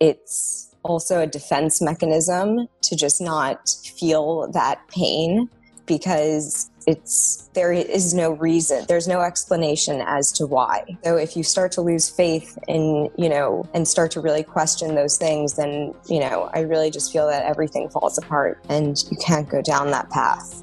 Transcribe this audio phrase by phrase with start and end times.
[0.00, 5.48] it's also a defense mechanism to just not feel that pain
[5.86, 10.84] because it's there is no reason there's no explanation as to why.
[11.04, 14.94] So if you start to lose faith in you know and start to really question
[14.94, 19.16] those things then you know i really just feel that everything falls apart and you
[19.18, 20.62] can't go down that path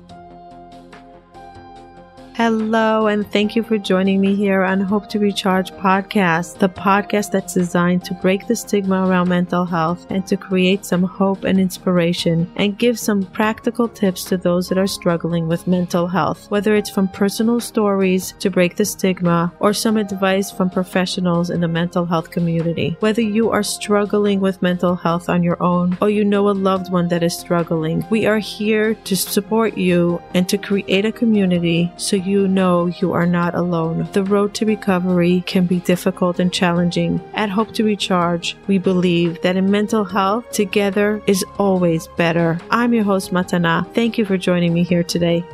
[2.35, 7.31] Hello, and thank you for joining me here on Hope to Recharge podcast, the podcast
[7.31, 11.57] that's designed to break the stigma around mental health and to create some hope and
[11.57, 16.75] inspiration and give some practical tips to those that are struggling with mental health, whether
[16.75, 21.69] it's from personal stories to break the stigma or some advice from professionals in the
[21.69, 22.97] mental health community.
[22.99, 26.91] Whether you are struggling with mental health on your own or you know a loved
[26.91, 31.93] one that is struggling, we are here to support you and to create a community
[31.95, 34.07] so you know you are not alone.
[34.13, 37.21] The road to recovery can be difficult and challenging.
[37.33, 42.59] At Hope to Recharge, we believe that in mental health, together is always better.
[42.69, 43.91] I'm your host, Matana.
[43.93, 45.45] Thank you for joining me here today.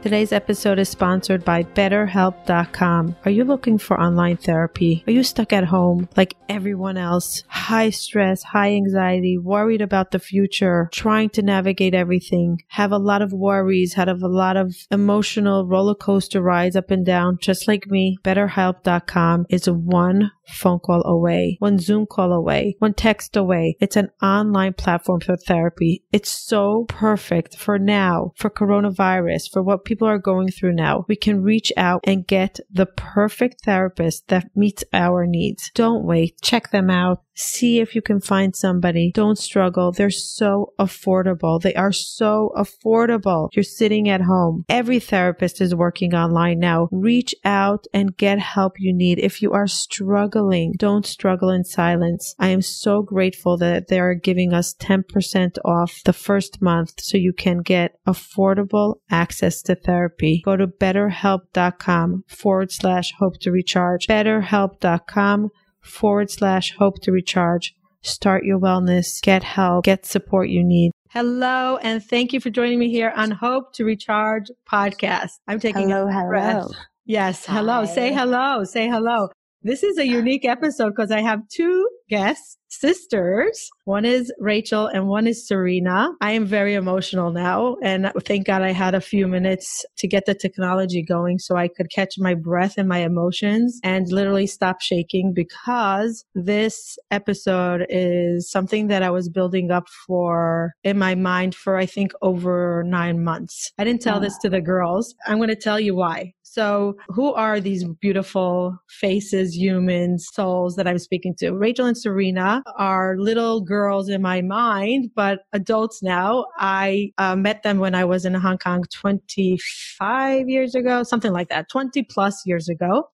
[0.00, 3.16] Today's episode is sponsored by BetterHelp.com.
[3.24, 5.02] Are you looking for online therapy?
[5.08, 7.42] Are you stuck at home like everyone else?
[7.48, 13.22] High stress, high anxiety, worried about the future, trying to navigate everything, have a lot
[13.22, 17.88] of worries, have a lot of emotional roller coaster rides up and down, just like
[17.88, 18.18] me.
[18.22, 21.80] BetterHelp.com is one phone call away, one mm-hmm.
[21.80, 23.76] Zoom call away, one text away.
[23.80, 26.04] It's an online platform for therapy.
[26.12, 31.04] It's so perfect for now, for coronavirus, for what people are going through now.
[31.08, 35.70] We can reach out and get the perfect therapist that meets our needs.
[35.74, 36.40] Don't wait.
[36.42, 37.22] Check them out.
[37.38, 39.12] See if you can find somebody.
[39.14, 39.92] Don't struggle.
[39.92, 41.60] They're so affordable.
[41.62, 43.48] They are so affordable.
[43.52, 44.64] You're sitting at home.
[44.68, 46.88] Every therapist is working online now.
[46.90, 49.20] Reach out and get help you need.
[49.20, 52.34] If you are struggling, don't struggle in silence.
[52.40, 57.16] I am so grateful that they are giving us 10% off the first month so
[57.16, 60.42] you can get affordable access to therapy.
[60.44, 64.08] Go to betterhelp.com forward slash hope to recharge.
[64.08, 65.52] Betterhelp.com
[65.88, 67.74] forward slash hope to recharge.
[68.02, 70.92] Start your wellness, get help, get support you need.
[71.10, 75.30] Hello, and thank you for joining me here on Hope to Recharge podcast.
[75.48, 76.28] I'm taking hello, a hello.
[76.28, 76.66] breath.
[77.06, 77.86] Yes, hello.
[77.86, 77.86] Hi.
[77.86, 78.64] Say hello.
[78.64, 79.30] Say hello.
[79.62, 83.68] This is a unique episode because I have two guests, sisters.
[83.84, 86.10] One is Rachel and one is Serena.
[86.20, 87.76] I am very emotional now.
[87.82, 91.66] And thank God I had a few minutes to get the technology going so I
[91.66, 98.48] could catch my breath and my emotions and literally stop shaking because this episode is
[98.48, 103.24] something that I was building up for in my mind for, I think, over nine
[103.24, 103.72] months.
[103.76, 105.16] I didn't tell this to the girls.
[105.26, 106.34] I'm going to tell you why.
[106.58, 111.52] So, who are these beautiful faces, humans, souls that I'm speaking to?
[111.52, 116.46] Rachel and Serena are little girls in my mind, but adults now.
[116.56, 121.48] I uh, met them when I was in Hong Kong 25 years ago, something like
[121.50, 123.08] that, 20 plus years ago.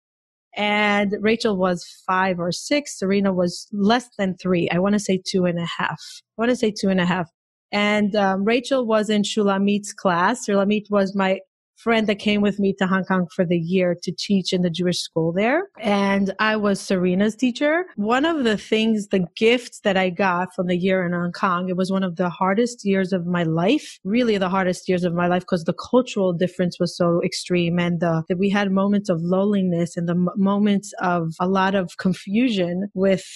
[0.57, 2.99] And Rachel was five or six.
[2.99, 4.71] Serena was less than three.
[4.71, 6.01] I want to say two and a half.
[6.39, 7.29] I want to say two and a half.
[7.71, 10.47] And um, Rachel was in Shulamit's class.
[10.49, 11.41] Shulamit was my
[11.85, 14.71] friend that came with me to Hong Kong for the year to teach in the
[14.71, 15.69] Jewish school there.
[15.79, 17.85] And I was Serena's teacher.
[17.97, 21.69] One of the things, the gifts that I got from the year in Hong Kong,
[21.69, 25.13] it was one of the hardest years of my life, really the hardest years of
[25.13, 29.11] my life because the cultural difference was so extreme and uh, that we had moments
[29.11, 33.27] of loneliness and the moments of a lot of confusion with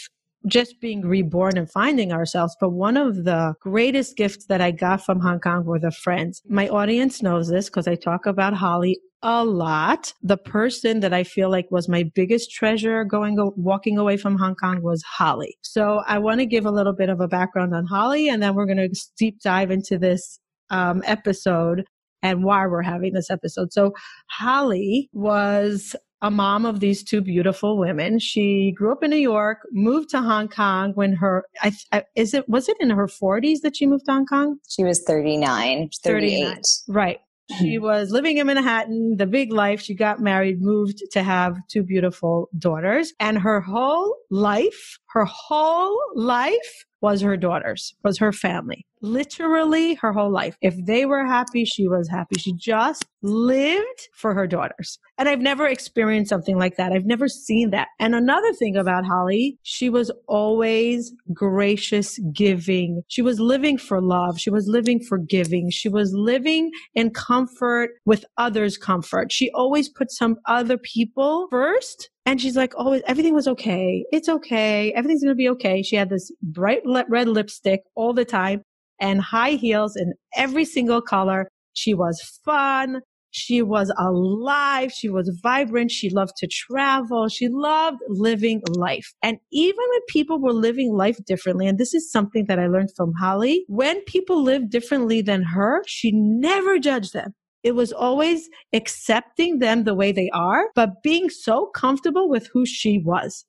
[0.46, 2.56] just being reborn and finding ourselves.
[2.60, 6.42] But one of the greatest gifts that I got from Hong Kong were the friends.
[6.48, 10.12] My audience knows this because I talk about Holly a lot.
[10.22, 14.54] The person that I feel like was my biggest treasure going, walking away from Hong
[14.54, 15.58] Kong was Holly.
[15.62, 18.54] So I want to give a little bit of a background on Holly and then
[18.54, 20.38] we're going to deep dive into this
[20.70, 21.84] um, episode
[22.22, 23.72] and why we're having this episode.
[23.72, 23.92] So
[24.28, 28.18] Holly was a mom of these two beautiful women.
[28.18, 32.34] She grew up in New York, moved to Hong Kong when her I, I, is
[32.34, 34.58] it was it in her 40s that she moved to Hong Kong?
[34.68, 36.62] she was 39 38 39.
[36.88, 37.18] Right.
[37.58, 39.80] She was living in Manhattan, the big life.
[39.80, 45.98] She got married, moved to have two beautiful daughters, and her whole life, her whole
[46.14, 48.84] life was her daughters, was her family.
[49.00, 50.56] Literally her whole life.
[50.60, 52.38] If they were happy, she was happy.
[52.40, 54.98] She just lived for her daughters.
[55.16, 56.92] And I've never experienced something like that.
[56.92, 57.88] I've never seen that.
[58.00, 63.02] And another thing about Holly, she was always gracious, giving.
[63.06, 64.40] She was living for love.
[64.40, 65.70] She was living for giving.
[65.70, 69.30] She was living in comfort with others' comfort.
[69.30, 74.04] She always put some other people first And she's like, oh, everything was okay.
[74.12, 74.92] It's okay.
[74.92, 75.82] Everything's going to be okay.
[75.82, 78.60] She had this bright red lipstick all the time
[79.00, 81.48] and high heels in every single color.
[81.72, 83.00] She was fun.
[83.30, 84.92] She was alive.
[84.92, 85.90] She was vibrant.
[85.90, 87.28] She loved to travel.
[87.28, 89.14] She loved living life.
[89.22, 92.90] And even when people were living life differently, and this is something that I learned
[92.94, 97.32] from Holly, when people lived differently than her, she never judged them.
[97.62, 102.64] It was always accepting them the way they are, but being so comfortable with who
[102.64, 103.44] she was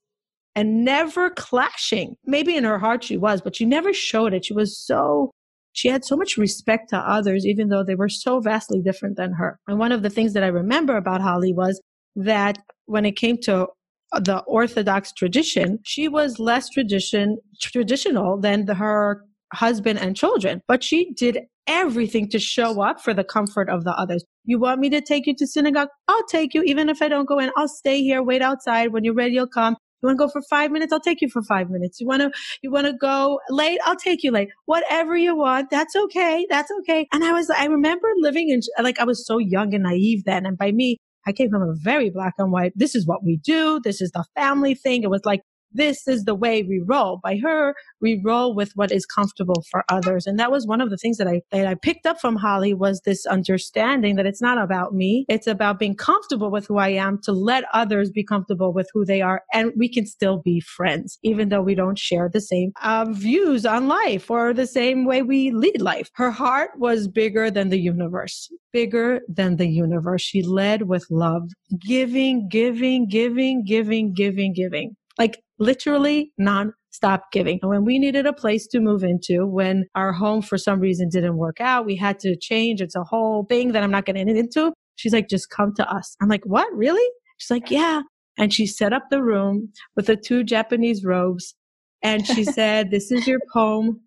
[0.55, 2.15] and never clashing.
[2.25, 4.45] Maybe in her heart she was, but she never showed it.
[4.45, 5.31] She was so
[5.71, 9.33] she had so much respect to others, even though they were so vastly different than
[9.33, 9.59] her.
[9.67, 11.79] And one of the things that I remember about Holly was
[12.15, 13.67] that when it came to
[14.11, 19.23] uh, the Orthodox tradition, she was less tradition traditional than the, her
[19.53, 21.39] husband and children, but she did
[21.69, 24.25] everything to show up for the comfort of the others.
[24.43, 25.89] You want me to take you to synagogue?
[26.07, 26.63] I'll take you.
[26.63, 28.91] Even if I don't go in, I'll stay here, wait outside.
[28.91, 29.77] When you're ready, you'll come.
[30.01, 30.91] You want to go for five minutes?
[30.91, 31.99] I'll take you for five minutes.
[31.99, 32.31] You want to,
[32.63, 33.79] you want to go late?
[33.85, 34.49] I'll take you late.
[34.65, 35.69] Whatever you want.
[35.69, 36.47] That's okay.
[36.49, 37.07] That's okay.
[37.13, 40.45] And I was, I remember living in, like, I was so young and naive then.
[40.45, 42.71] And by me, I came from a very black and white.
[42.75, 43.79] This is what we do.
[43.83, 45.03] This is the family thing.
[45.03, 47.19] It was like, this is the way we roll.
[47.23, 50.25] By her, we roll with what is comfortable for others.
[50.25, 52.73] And that was one of the things that I, that I picked up from Holly
[52.73, 55.25] was this understanding that it's not about me.
[55.29, 59.05] It's about being comfortable with who I am to let others be comfortable with who
[59.05, 59.41] they are.
[59.53, 63.65] And we can still be friends, even though we don't share the same uh, views
[63.65, 66.09] on life or the same way we lead life.
[66.15, 70.21] Her heart was bigger than the universe, bigger than the universe.
[70.21, 71.49] She led with love,
[71.79, 74.95] giving, giving, giving, giving, giving, giving.
[75.19, 77.59] Like literally non-stop giving.
[77.61, 81.09] And when we needed a place to move into, when our home for some reason
[81.09, 82.81] didn't work out, we had to change.
[82.81, 84.71] It's a whole thing that I'm not getting into.
[84.95, 86.15] She's like, just come to us.
[86.21, 86.67] I'm like, what?
[86.73, 87.07] Really?
[87.37, 88.01] She's like, yeah.
[88.37, 91.55] And she set up the room with the two Japanese robes.
[92.01, 94.01] And she said, this is your home.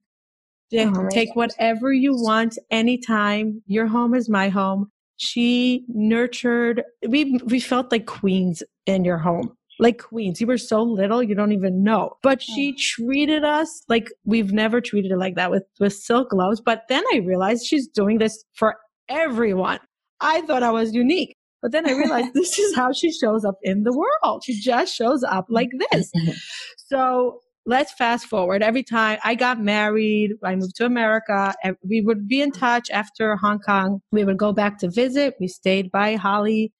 [0.75, 3.63] Oh, Take whatever you want anytime.
[3.67, 4.91] Your home is my home.
[5.19, 10.41] She nurtured, we, we felt like queens in your home like queens.
[10.41, 12.13] You were so little, you don't even know.
[12.23, 16.63] But she treated us like we've never treated her like that with, with silk gloves.
[16.65, 18.77] But then I realized she's doing this for
[19.09, 19.81] everyone.
[20.21, 21.37] I thought I was unique.
[21.61, 24.43] But then I realized this is how she shows up in the world.
[24.45, 26.11] She just shows up like this.
[26.77, 28.63] so let's fast forward.
[28.63, 31.55] Every time I got married, I moved to America.
[31.89, 34.01] We would be in touch after Hong Kong.
[34.13, 35.35] We would go back to visit.
[35.41, 36.73] We stayed by Holly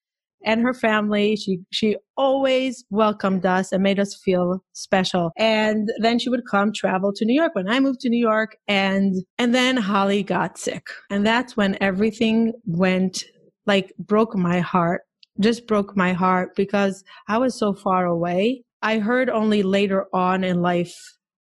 [0.45, 1.37] and her family.
[1.37, 5.33] She she always welcomed us and made us feel special.
[5.37, 8.57] And then she would come travel to New York when I moved to New York
[8.69, 10.87] and and then Holly got sick.
[11.11, 13.25] And that's when everything went
[13.67, 15.03] like broke my heart.
[15.41, 18.65] Just broke my heart because I was so far away.
[18.83, 20.95] I heard only later on in life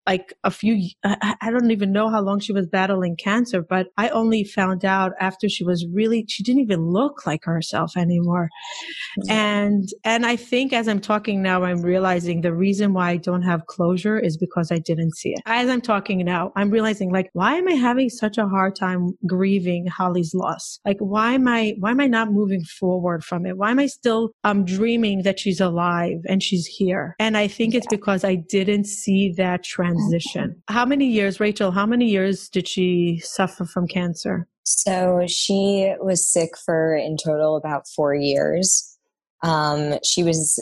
[0.07, 4.09] like a few I don't even know how long she was battling cancer but i
[4.09, 8.49] only found out after she was really she didn't even look like herself anymore.
[9.19, 9.31] Mm-hmm.
[9.31, 13.43] and and i think as i'm talking now i'm realizing the reason why i don't
[13.43, 15.41] have closure is because i didn't see it.
[15.47, 19.13] As i'm talking now i'm realizing like why am i having such a hard time
[19.27, 20.81] grieving holly's loss?
[20.85, 23.57] Like why am i why am i not moving forward from it?
[23.57, 27.15] Why am i still um dreaming that she's alive and she's here?
[27.19, 30.63] And i think it's because i didn't see that trend transition.
[30.69, 34.49] How many years, Rachel, how many years did she suffer from cancer?
[34.65, 38.97] So she was sick for in total about four years.
[39.43, 40.59] Um, she was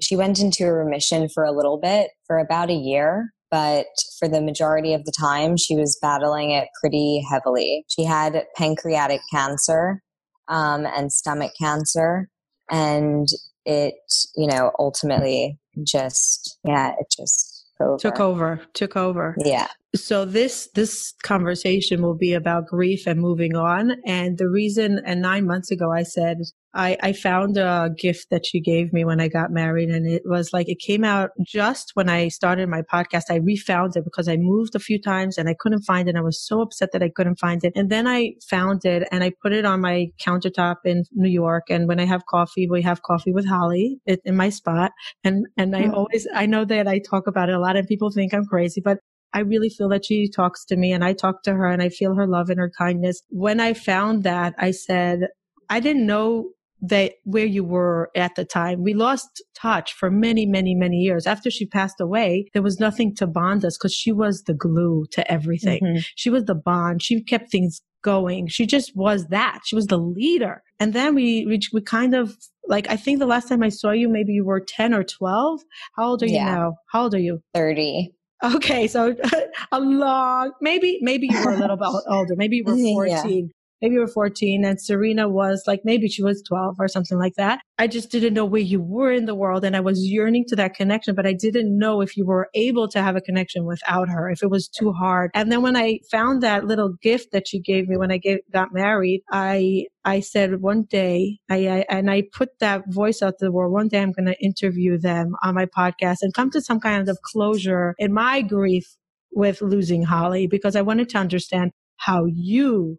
[0.00, 3.86] she went into a remission for a little bit for about a year but
[4.18, 9.20] for the majority of the time she was battling it pretty heavily she had pancreatic
[9.32, 10.02] cancer
[10.48, 12.28] um, and stomach cancer
[12.70, 13.28] and
[13.64, 13.94] it
[14.36, 17.47] you know ultimately just yeah it just
[17.80, 17.98] over.
[17.98, 18.60] Took over.
[18.74, 19.36] Took over.
[19.38, 19.68] Yeah.
[19.96, 23.92] So this this conversation will be about grief and moving on.
[24.04, 26.36] And the reason and nine months ago I said
[26.74, 30.22] I, I found a gift that she gave me when I got married and it
[30.26, 33.24] was like it came out just when I started my podcast.
[33.30, 36.16] I refound it because I moved a few times and I couldn't find it.
[36.16, 37.72] I was so upset that I couldn't find it.
[37.74, 41.64] And then I found it and I put it on my countertop in New York.
[41.70, 44.92] And when I have coffee, we have coffee with Holly in my spot.
[45.24, 45.94] And and I mm.
[45.94, 48.82] always I know that I talk about it a lot and people think I'm crazy,
[48.84, 48.98] but
[49.34, 51.88] I really feel that she talks to me and I talk to her and I
[51.88, 53.22] feel her love and her kindness.
[53.28, 55.28] When I found that, I said,
[55.68, 58.82] I didn't know that where you were at the time.
[58.82, 61.26] We lost touch for many, many, many years.
[61.26, 65.04] After she passed away, there was nothing to bond us because she was the glue
[65.12, 65.80] to everything.
[65.82, 66.00] Mm-hmm.
[66.14, 67.02] She was the bond.
[67.02, 68.46] She kept things going.
[68.46, 69.60] She just was that.
[69.64, 70.62] She was the leader.
[70.78, 72.36] And then we, we, we kind of
[72.68, 75.60] like I think the last time I saw you, maybe you were 10 or 12.
[75.96, 76.54] How old are you yeah.
[76.54, 76.74] now?
[76.92, 77.40] How old are you?
[77.54, 78.12] 30.
[78.42, 79.16] Okay, so
[79.72, 82.36] a long, maybe, maybe you were a little bit older.
[82.36, 83.06] Maybe you were 14.
[83.06, 87.18] Yeah maybe you were 14 and Serena was like, maybe she was 12 or something
[87.18, 87.60] like that.
[87.78, 90.56] I just didn't know where you were in the world and I was yearning to
[90.56, 94.08] that connection, but I didn't know if you were able to have a connection without
[94.08, 95.30] her, if it was too hard.
[95.34, 98.40] And then when I found that little gift that she gave me when I get,
[98.52, 103.34] got married, I, I said one day, I, I, and I put that voice out
[103.38, 103.72] to the world.
[103.72, 107.08] One day I'm going to interview them on my podcast and come to some kind
[107.08, 108.96] of closure in my grief
[109.32, 112.98] with losing Holly because I wanted to understand how you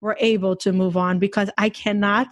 [0.00, 2.28] were able to move on because I cannot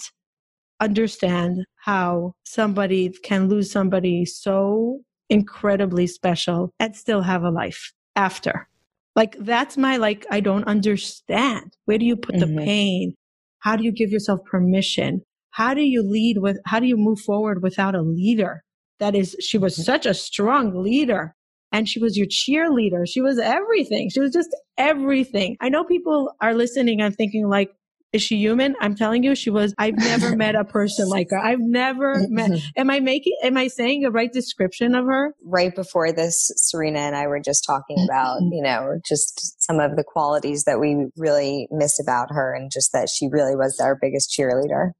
[0.81, 8.69] understand how somebody can lose somebody so incredibly special and still have a life after.
[9.17, 11.77] Like that's my like I don't understand.
[11.85, 12.57] Where do you put mm-hmm.
[12.57, 13.15] the pain?
[13.61, 15.23] How do you give yourself permission?
[15.51, 18.63] How do you lead with how do you move forward without a leader?
[18.99, 19.83] That is she was mm-hmm.
[19.83, 21.35] such a strong leader
[21.75, 23.05] and she was your cheerleader.
[23.05, 24.09] She was everything.
[24.09, 25.57] She was just everything.
[25.61, 27.73] I know people are listening and thinking like,
[28.13, 28.77] is she human?
[28.81, 29.75] I'm telling you, she was.
[29.77, 31.39] I've never met a person like her.
[31.39, 32.53] I've never met.
[32.53, 32.81] Mm-hmm.
[32.81, 33.37] Am I making?
[33.43, 35.35] Am I saying a right description of her?
[35.45, 38.09] Right before this, Serena and I were just talking mm-hmm.
[38.09, 42.71] about, you know, just some of the qualities that we really miss about her, and
[42.73, 44.93] just that she really was our biggest cheerleader.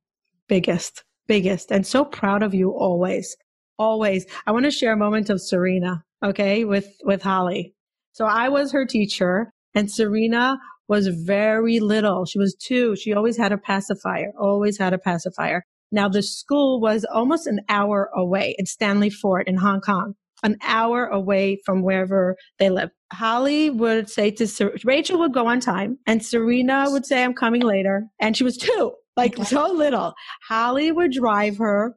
[0.49, 3.37] Biggest, biggest, and so proud of you always,
[3.79, 4.27] always.
[4.45, 7.75] I want to share a moment of Serena okay, with, with Holly.
[8.13, 12.25] So I was her teacher and Serena was very little.
[12.25, 12.97] She was two.
[12.97, 15.65] She always had a pacifier, always had a pacifier.
[15.91, 20.57] Now the school was almost an hour away in Stanley Fort in Hong Kong, an
[20.63, 22.93] hour away from wherever they lived.
[23.13, 27.35] Holly would say to Ser- Rachel would go on time and Serena would say, I'm
[27.35, 28.07] coming later.
[28.21, 30.15] And she was two, like so little.
[30.49, 31.95] Holly would drive her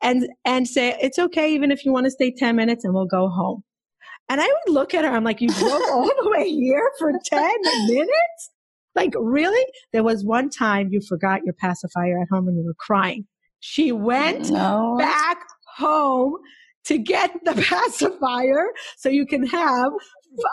[0.00, 1.52] and, and say, it's okay.
[1.52, 3.62] Even if you want to stay 10 minutes and we'll go home.
[4.30, 7.12] And I would look at her, I'm like, you drove all the way here for
[7.24, 7.52] 10
[7.88, 8.50] minutes?
[8.94, 9.64] Like, really?
[9.92, 13.26] There was one time you forgot your pacifier at home and you were crying.
[13.58, 14.96] She went no.
[14.98, 15.38] back
[15.76, 16.36] home
[16.84, 19.92] to get the pacifier so you can have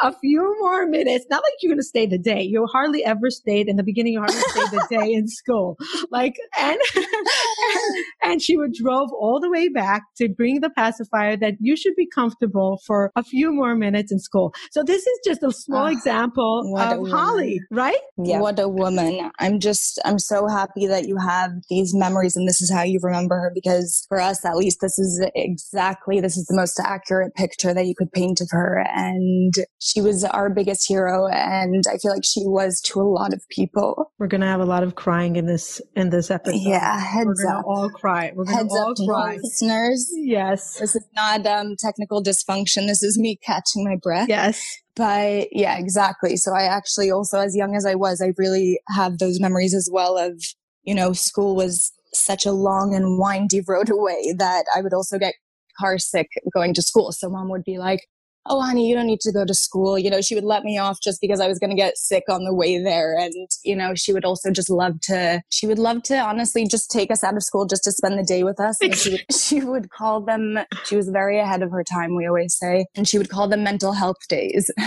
[0.02, 1.26] a few more minutes.
[1.30, 2.42] Not like you're going to stay the day.
[2.42, 4.14] You hardly ever stayed in the beginning.
[4.14, 5.78] You hardly stayed the day in school.
[6.12, 6.80] Like, and,
[8.24, 11.96] and she would drove all the way back to bring the pacifier that you should
[11.96, 14.54] be comfortable for a few more minutes in school.
[14.72, 17.98] So this is just a small oh, example of Holly, right?
[18.18, 18.40] Yeah.
[18.40, 19.32] What a woman.
[19.40, 23.00] I'm just, I'm so happy that you have these memories and this is how you
[23.02, 27.36] remember her because for us, at least, this is exactly, this is the most accurate
[27.36, 28.86] picture that you could paint of her.
[28.96, 33.34] And she was our biggest hero and I feel like she was to a lot
[33.34, 34.12] of people.
[34.18, 36.58] We're gonna have a lot of crying in this in this episode.
[36.60, 37.66] Yeah, heads We're gonna up.
[37.68, 38.32] all cry.
[38.36, 39.38] We're gonna heads all up cry.
[39.42, 40.10] listeners.
[40.16, 40.80] Yes.
[40.80, 42.88] This is not um technical dysfunction.
[42.88, 44.30] This is me catching my breath.
[44.30, 44.80] Yes.
[44.96, 46.38] But yeah, exactly.
[46.38, 49.88] So I actually also as young as I was, I really have those memories as
[49.92, 50.42] well of,
[50.84, 55.20] you know, school was such a long and windy road away that I would also
[55.20, 55.36] get
[55.80, 57.12] car sick going to school.
[57.12, 58.00] So mom would be like,
[58.50, 59.98] oh, honey, you don't need to go to school.
[59.98, 62.24] You know, she would let me off just because I was going to get sick
[62.30, 63.18] on the way there.
[63.18, 66.90] And, you know, she would also just love to, she would love to honestly just
[66.90, 68.78] take us out of school just to spend the day with us.
[68.82, 72.28] And she would, she would call them, she was very ahead of her time, we
[72.28, 74.70] always say, and she would call them mental health days.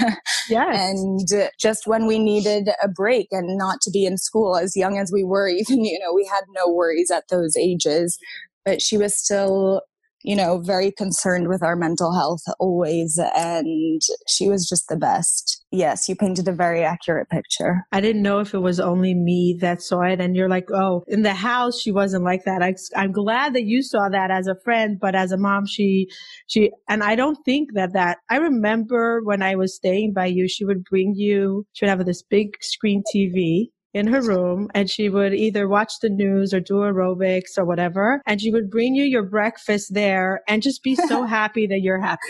[0.48, 0.98] Yes.
[0.98, 1.20] and
[1.60, 5.12] just when we needed a break and not to be in school as young as
[5.12, 8.18] we were, even, you know, we had no worries at those ages
[8.64, 9.82] but she was still
[10.22, 13.18] you know, very concerned with our mental health always.
[13.36, 15.64] And she was just the best.
[15.70, 17.86] Yes, you painted a very accurate picture.
[17.92, 20.20] I didn't know if it was only me that saw it.
[20.20, 22.62] And you're like, oh, in the house, she wasn't like that.
[22.62, 26.08] I, I'm glad that you saw that as a friend, but as a mom, she,
[26.48, 30.48] she, and I don't think that that, I remember when I was staying by you,
[30.48, 34.88] she would bring you, she would have this big screen TV in her room and
[34.88, 38.22] she would either watch the news or do aerobics or whatever.
[38.26, 42.00] And she would bring you your breakfast there and just be so happy that you're
[42.00, 42.20] happy.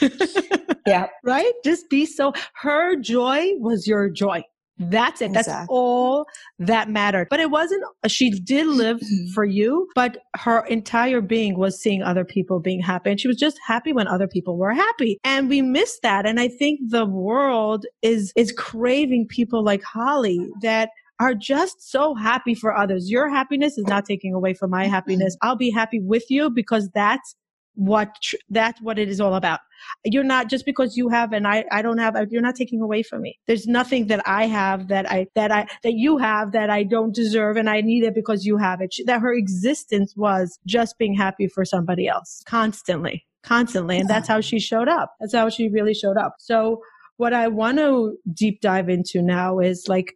[0.86, 1.08] yeah.
[1.24, 1.52] Right?
[1.64, 4.44] Just be so, her joy was your joy.
[4.80, 5.30] That's it.
[5.30, 5.52] Exactly.
[5.52, 6.26] That's all
[6.60, 7.26] that mattered.
[7.30, 9.32] But it wasn't, she did live mm-hmm.
[9.34, 13.10] for you, but her entire being was seeing other people being happy.
[13.10, 15.18] And she was just happy when other people were happy.
[15.24, 16.26] And we miss that.
[16.26, 22.14] And I think the world is, is craving people like Holly that are just so
[22.14, 23.10] happy for others.
[23.10, 24.92] Your happiness is not taking away from my mm-hmm.
[24.92, 25.36] happiness.
[25.42, 27.34] I'll be happy with you because that's
[27.74, 29.60] what tr- that's what it is all about.
[30.04, 33.04] You're not just because you have and I, I don't have you're not taking away
[33.04, 33.38] from me.
[33.46, 37.14] There's nothing that i have that i that i that you have that i don't
[37.14, 38.96] deserve and i need it because you have it.
[39.06, 43.98] That her existence was just being happy for somebody else constantly constantly.
[43.98, 45.14] And that's how she showed up.
[45.20, 46.34] That's how she really showed up.
[46.38, 46.82] So
[47.18, 50.14] what i want to deep dive into now is like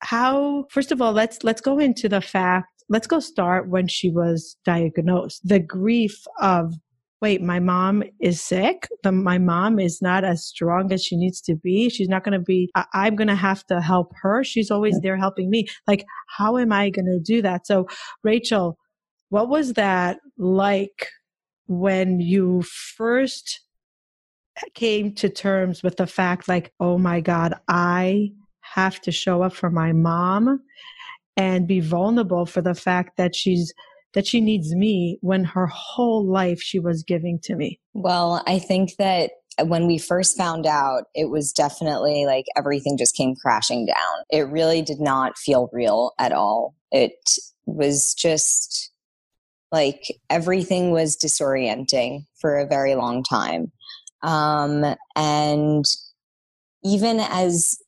[0.00, 4.10] how first of all let's let's go into the fact let's go start when she
[4.10, 6.74] was diagnosed the grief of
[7.22, 8.86] wait, my mom is sick.
[9.02, 11.88] The, my mom is not as strong as she needs to be.
[11.88, 14.44] She's not going to be, I, am going to have to help her.
[14.44, 15.66] She's always there helping me.
[15.86, 17.66] Like, how am I going to do that?
[17.66, 17.88] So,
[18.22, 18.78] Rachel,
[19.30, 21.08] what was that like
[21.66, 23.60] when you first
[24.74, 28.30] came to terms with the fact, like, oh my God, I
[28.74, 30.60] have to show up for my mom
[31.36, 33.72] and be vulnerable for the fact that she's
[34.14, 37.78] that she needs me when her whole life she was giving to me?
[37.92, 39.32] Well, I think that
[39.62, 44.24] when we first found out, it was definitely like everything just came crashing down.
[44.30, 46.74] It really did not feel real at all.
[46.90, 47.12] It
[47.66, 48.90] was just
[49.72, 53.70] like everything was disorienting for a very long time.
[54.22, 55.84] Um, and
[56.84, 57.78] even as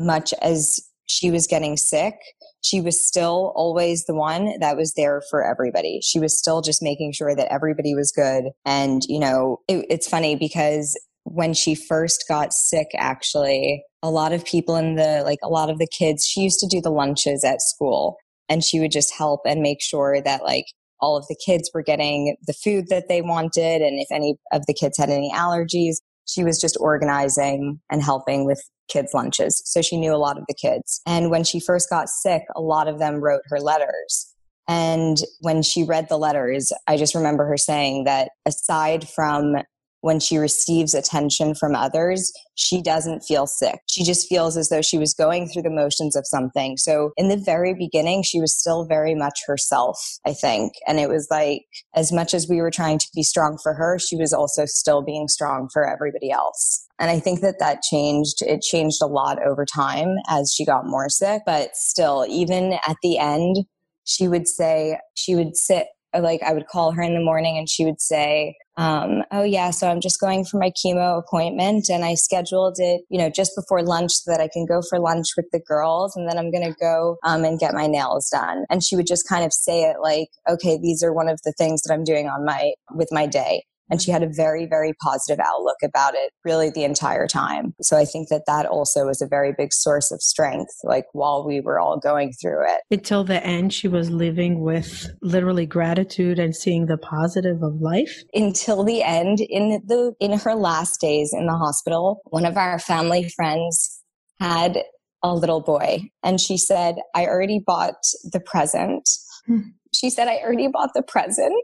[0.00, 2.14] much as she was getting sick,
[2.62, 6.00] she was still always the one that was there for everybody.
[6.02, 8.44] She was still just making sure that everybody was good.
[8.64, 14.32] And, you know, it, it's funny because when she first got sick, actually, a lot
[14.32, 16.90] of people in the, like a lot of the kids, she used to do the
[16.90, 18.16] lunches at school
[18.48, 20.66] and she would just help and make sure that like
[21.00, 23.80] all of the kids were getting the food that they wanted.
[23.80, 28.44] And if any of the kids had any allergies, she was just organizing and helping
[28.44, 29.62] with kids' lunches.
[29.64, 31.00] So she knew a lot of the kids.
[31.06, 34.34] And when she first got sick, a lot of them wrote her letters.
[34.68, 39.56] And when she read the letters, I just remember her saying that aside from
[40.00, 43.80] when she receives attention from others, she doesn't feel sick.
[43.88, 46.76] She just feels as though she was going through the motions of something.
[46.76, 50.72] So in the very beginning, she was still very much herself, I think.
[50.86, 51.62] And it was like,
[51.94, 55.02] as much as we were trying to be strong for her, she was also still
[55.02, 56.86] being strong for everybody else.
[56.98, 58.42] And I think that that changed.
[58.42, 61.42] It changed a lot over time as she got more sick.
[61.46, 63.56] But still, even at the end,
[64.04, 65.86] she would say, she would sit
[66.18, 69.70] like I would call her in the morning and she would say, um, oh yeah,
[69.70, 73.52] so I'm just going for my chemo appointment and I scheduled it, you know, just
[73.54, 76.50] before lunch so that I can go for lunch with the girls and then I'm
[76.50, 78.64] going to go um, and get my nails done.
[78.70, 81.52] And she would just kind of say it like, okay, these are one of the
[81.58, 83.64] things that I'm doing on my, with my day.
[83.90, 87.74] And she had a very, very positive outlook about it really the entire time.
[87.80, 91.46] So I think that that also was a very big source of strength, like while
[91.46, 92.82] we were all going through it.
[92.90, 98.22] Until the end, she was living with literally gratitude and seeing the positive of life.
[98.34, 102.78] Until the end, in the, in her last days in the hospital, one of our
[102.78, 104.02] family friends
[104.38, 104.78] had
[105.22, 109.08] a little boy and she said, I already bought the present.
[109.46, 109.60] Hmm.
[109.92, 111.62] She said, I already bought the present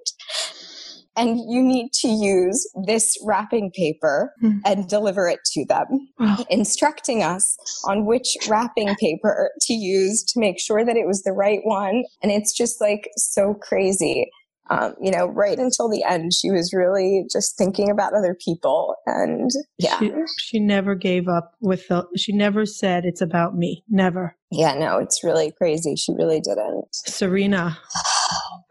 [1.16, 4.60] and you need to use this wrapping paper mm.
[4.64, 6.44] and deliver it to them, wow.
[6.50, 11.32] instructing us on which wrapping paper to use to make sure that it was the
[11.32, 12.04] right one.
[12.22, 14.30] And it's just like so crazy.
[14.68, 18.96] Um, you know, right until the end, she was really just thinking about other people.
[19.06, 19.48] And
[19.78, 19.98] yeah.
[20.00, 23.84] She, she never gave up with the, she never said it's about me.
[23.88, 24.36] Never.
[24.50, 25.94] Yeah, no, it's really crazy.
[25.94, 26.86] She really didn't.
[26.90, 27.78] Serena.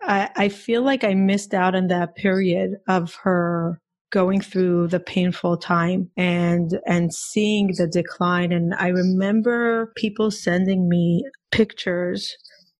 [0.04, 3.80] I, I feel like I missed out on that period of her
[4.12, 8.52] going through the painful time and and seeing the decline.
[8.52, 12.36] And i remember people sending me pictures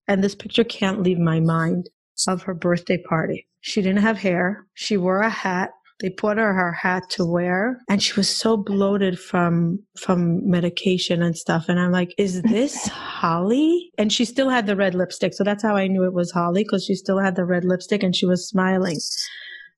[0.08, 1.90] and this picture can't leave my mind
[2.28, 3.46] of her birthday party.
[3.60, 4.66] She didn't have hair.
[4.74, 8.56] She wore a hat they put her her hat to wear and she was so
[8.56, 13.90] bloated from from medication and stuff and i'm like is this holly?
[13.98, 16.64] And she still had the red lipstick so that's how i knew it was holly
[16.64, 18.98] because she still had the red lipstick and she was smiling.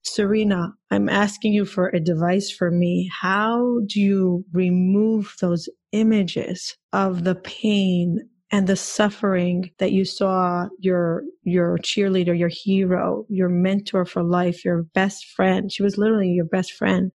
[0.03, 3.09] Serena i'm asking you for advice for me.
[3.21, 8.19] How do you remove those images of the pain
[8.51, 14.65] and the suffering that you saw your your cheerleader your hero your mentor for life
[14.65, 15.71] your best friend.
[15.71, 17.11] She was literally your best friend.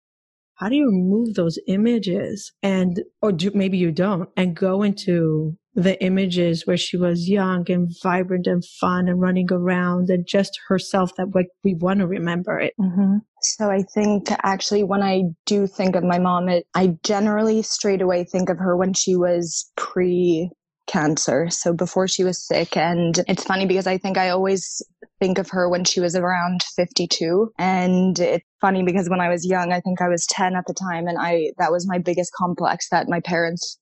[0.56, 5.56] How do you remove those images and or do, maybe you don't and go into
[5.74, 10.56] the images where she was young and vibrant and fun and running around and just
[10.68, 12.74] herself that like we want to remember it?
[12.80, 13.16] Mm-hmm.
[13.42, 18.00] so i think actually when i do think of my mom it, i generally straight
[18.00, 20.48] away think of her when she was pre
[20.86, 21.48] cancer.
[21.50, 24.82] So before she was sick, and it's funny because I think I always
[25.20, 27.52] think of her when she was around 52.
[27.58, 30.74] And it's funny because when I was young, I think I was 10 at the
[30.74, 33.78] time, and I that was my biggest complex that my parents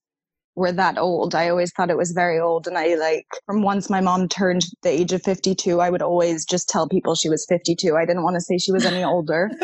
[0.54, 1.34] were that old.
[1.34, 2.66] I always thought it was very old.
[2.66, 6.44] And I like, from once my mom turned the age of 52, I would always
[6.44, 7.96] just tell people she was 52.
[7.96, 9.50] I didn't want to say she was any older.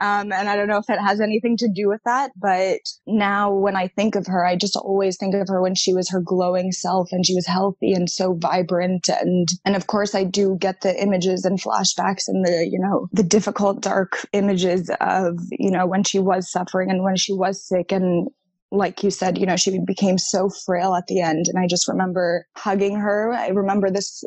[0.00, 3.52] um, and I don't know if it has anything to do with that, but now
[3.52, 6.20] when I think of her, I just always think of her when she was her
[6.20, 9.08] glowing self and she was healthy and so vibrant.
[9.08, 13.08] And, and of course I do get the images and flashbacks and the, you know,
[13.12, 17.66] the difficult, dark images of, you know, when she was suffering and when she was
[17.66, 18.28] sick and
[18.70, 21.46] like you said, you know, she became so frail at the end.
[21.48, 23.32] And I just remember hugging her.
[23.32, 24.24] I remember this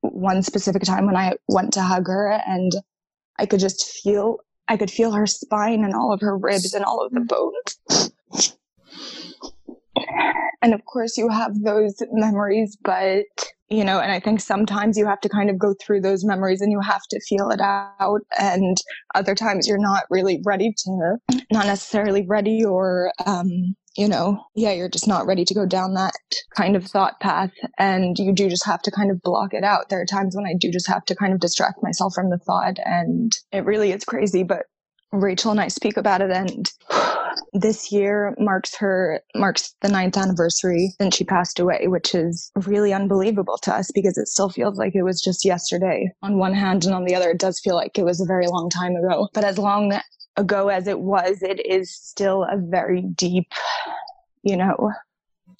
[0.00, 2.72] one specific time when I went to hug her and
[3.38, 6.84] I could just feel, I could feel her spine and all of her ribs and
[6.84, 8.10] all of the bones.
[10.62, 13.26] And of course you have those memories, but
[13.68, 16.60] you know, and I think sometimes you have to kind of go through those memories
[16.60, 18.20] and you have to feel it out.
[18.38, 18.76] And
[19.14, 21.16] other times you're not really ready to,
[21.50, 25.94] not necessarily ready or, um, you know, yeah, you're just not ready to go down
[25.94, 26.14] that
[26.56, 27.52] kind of thought path.
[27.78, 29.88] And you do just have to kind of block it out.
[29.88, 32.38] There are times when I do just have to kind of distract myself from the
[32.38, 32.76] thought.
[32.84, 34.64] And it really is crazy, but
[35.14, 36.70] Rachel and I speak about it and
[37.52, 42.92] this year marks her marks the ninth anniversary since she passed away, which is really
[42.92, 46.10] unbelievable to us because it still feels like it was just yesterday.
[46.22, 48.48] On one hand and on the other it does feel like it was a very
[48.48, 49.28] long time ago.
[49.32, 49.98] But as long
[50.36, 53.52] ago as it was, it is still a very deep,
[54.42, 54.92] you know,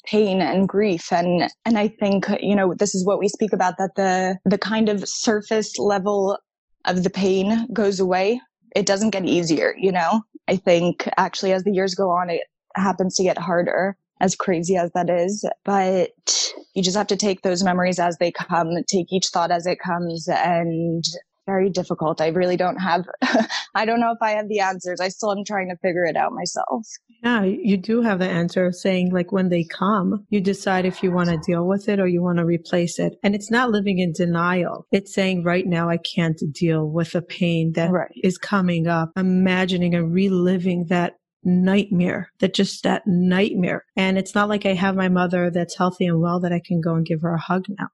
[0.05, 1.13] pain and grief.
[1.13, 4.59] And and I think you know this is what we speak about that the the
[4.59, 6.39] kind of surface level
[6.87, 8.41] of the pain goes away
[8.75, 12.43] it doesn't get easier you know I think actually as the years go on, it
[12.77, 15.45] happens to get harder, as crazy as that is.
[15.65, 19.67] But you just have to take those memories as they come, take each thought as
[19.67, 21.05] it comes, and
[21.47, 22.21] very difficult.
[22.21, 23.07] I really don't have,
[23.75, 25.01] I don't know if I have the answers.
[25.01, 26.87] I still am trying to figure it out myself.
[27.25, 31.03] Yeah, you do have the answer of saying, like, when they come, you decide if
[31.03, 33.15] you want to deal with it or you want to replace it.
[33.23, 34.87] And it's not living in denial.
[34.93, 38.11] It's saying, right now, I can't deal with the pain that right.
[38.23, 41.15] is coming up, imagining and reliving that
[41.47, 46.07] nightmare that just that nightmare and it's not like i have my mother that's healthy
[46.07, 47.89] and well that i can go and give her a hug now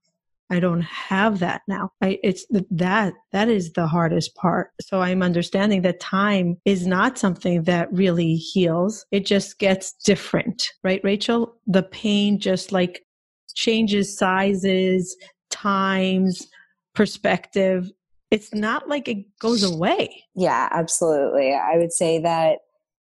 [0.51, 1.93] I don't have that now.
[2.03, 4.71] I, it's that, that is the hardest part.
[4.81, 9.07] So I'm understanding that time is not something that really heals.
[9.13, 11.55] It just gets different, right, Rachel?
[11.67, 13.05] The pain just like
[13.55, 15.17] changes sizes,
[15.51, 16.49] times,
[16.95, 17.91] perspective.
[18.31, 20.25] It's not like it goes away.
[20.35, 21.53] Yeah, absolutely.
[21.53, 22.59] I would say that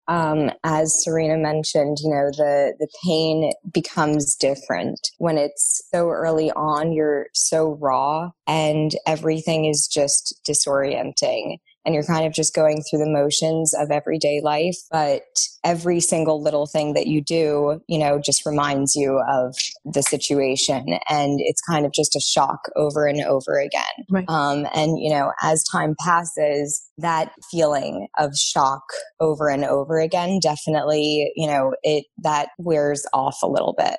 [0.09, 6.51] um, as Serena mentioned, you know, the, the pain becomes different when it's so early
[6.53, 12.83] on, you're so raw and everything is just disorienting and you're kind of just going
[12.83, 14.77] through the motions of everyday life.
[14.90, 15.22] But
[15.64, 20.99] every single little thing that you do, you know, just reminds you of the situation.
[21.09, 23.85] And it's kind of just a shock over and over again.
[24.11, 24.29] Right.
[24.29, 28.83] Um, and, you know, as time passes, that feeling of shock
[29.20, 33.96] over and over again definitely, you know, it that wears off a little bit.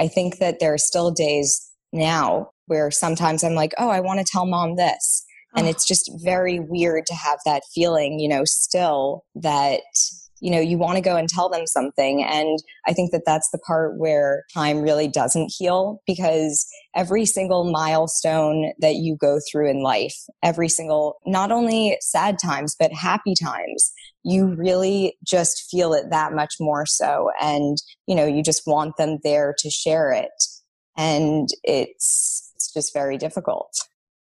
[0.00, 4.18] I think that there are still days now where sometimes I'm like, oh, I want
[4.18, 5.24] to tell mom this.
[5.56, 5.70] And oh.
[5.70, 9.80] it's just very weird to have that feeling, you know, still that,
[10.40, 12.22] you know, you want to go and tell them something.
[12.22, 17.70] And I think that that's the part where time really doesn't heal because every single
[17.70, 23.34] milestone that you go through in life, every single, not only sad times, but happy
[23.34, 27.30] times, you really just feel it that much more so.
[27.40, 30.30] And, you know, you just want them there to share it.
[30.96, 33.70] And it's, it's just very difficult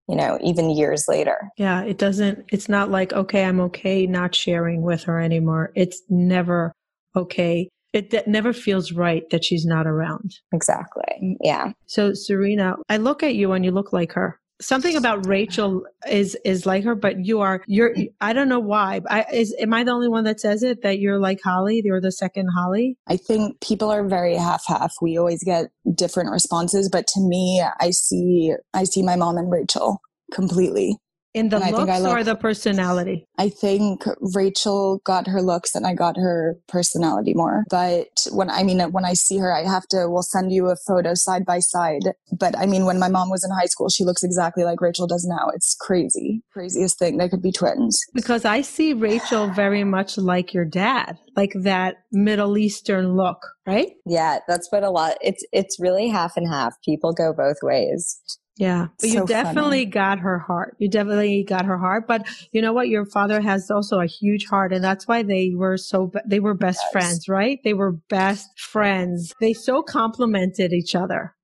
[0.08, 1.50] you know, even years later.
[1.56, 5.72] Yeah, it doesn't, it's not like, okay, I'm okay not sharing with her anymore.
[5.74, 6.72] It's never
[7.14, 7.68] okay.
[7.92, 10.32] It d- never feels right that she's not around.
[10.52, 11.36] Exactly.
[11.40, 11.72] Yeah.
[11.86, 16.36] So, Serena, I look at you and you look like her something about Rachel is
[16.44, 19.00] is like her, but you are you're I don't know why.
[19.08, 21.82] I is am I the only one that says it that you're like Holly?
[21.84, 22.96] You're the second Holly.
[23.06, 24.94] I think people are very half half.
[25.00, 29.50] We always get different responses, but to me, I see I see my mom and
[29.50, 30.00] Rachel
[30.32, 30.98] completely
[31.36, 33.26] In the And I think looks I or the personality?
[33.36, 37.64] I think Rachel got her looks and I got her personality more.
[37.68, 40.76] But when I mean, when I see her, I have to, we'll send you a
[40.76, 42.04] photo side by side.
[42.32, 45.06] But I mean, when my mom was in high school, she looks exactly like Rachel
[45.06, 45.50] does now.
[45.54, 46.42] It's crazy.
[46.54, 47.18] Craziest thing.
[47.18, 48.00] They could be twins.
[48.14, 53.90] Because I see Rachel very much like your dad, like that Middle Eastern look, right?
[54.06, 55.18] Yeah, that's what a lot.
[55.20, 56.76] It's it's really half and half.
[56.82, 58.22] People go both ways.
[58.56, 58.88] Yeah.
[59.00, 60.76] But So you definitely got her heart.
[60.78, 62.06] You definitely got her heart.
[62.08, 62.88] But you know what?
[62.88, 64.72] Your father has also a huge heart.
[64.72, 66.92] And that's why they were so, be- they were best Yes.
[66.92, 67.60] friends, right?
[67.64, 69.34] They were best friends.
[69.40, 71.34] They so complemented each other.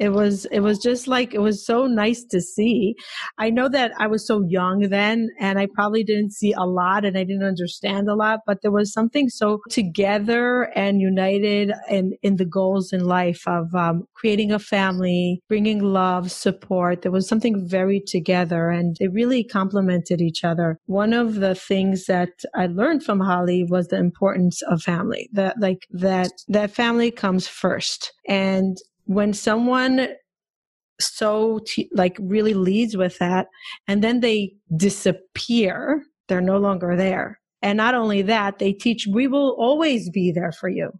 [0.00, 2.94] It was, it was just like, it was so nice to see.
[3.36, 7.04] I know that I was so young then and I probably didn't see a lot
[7.04, 12.14] and I didn't understand a lot, but there was something so together and united in,
[12.22, 17.02] in the goals in life of um, creating a family, bringing love, support.
[17.02, 20.78] There was something very together and they really complemented each other.
[20.86, 25.60] One of the things that I learned from Holly was the importance of family, that
[25.60, 28.14] like that, that family comes first.
[28.26, 28.78] And
[29.10, 30.06] when someone
[31.00, 33.48] so t- like really leads with that
[33.88, 37.40] and then they disappear they're no longer there.
[37.60, 40.92] And not only that they teach we will always be there for you.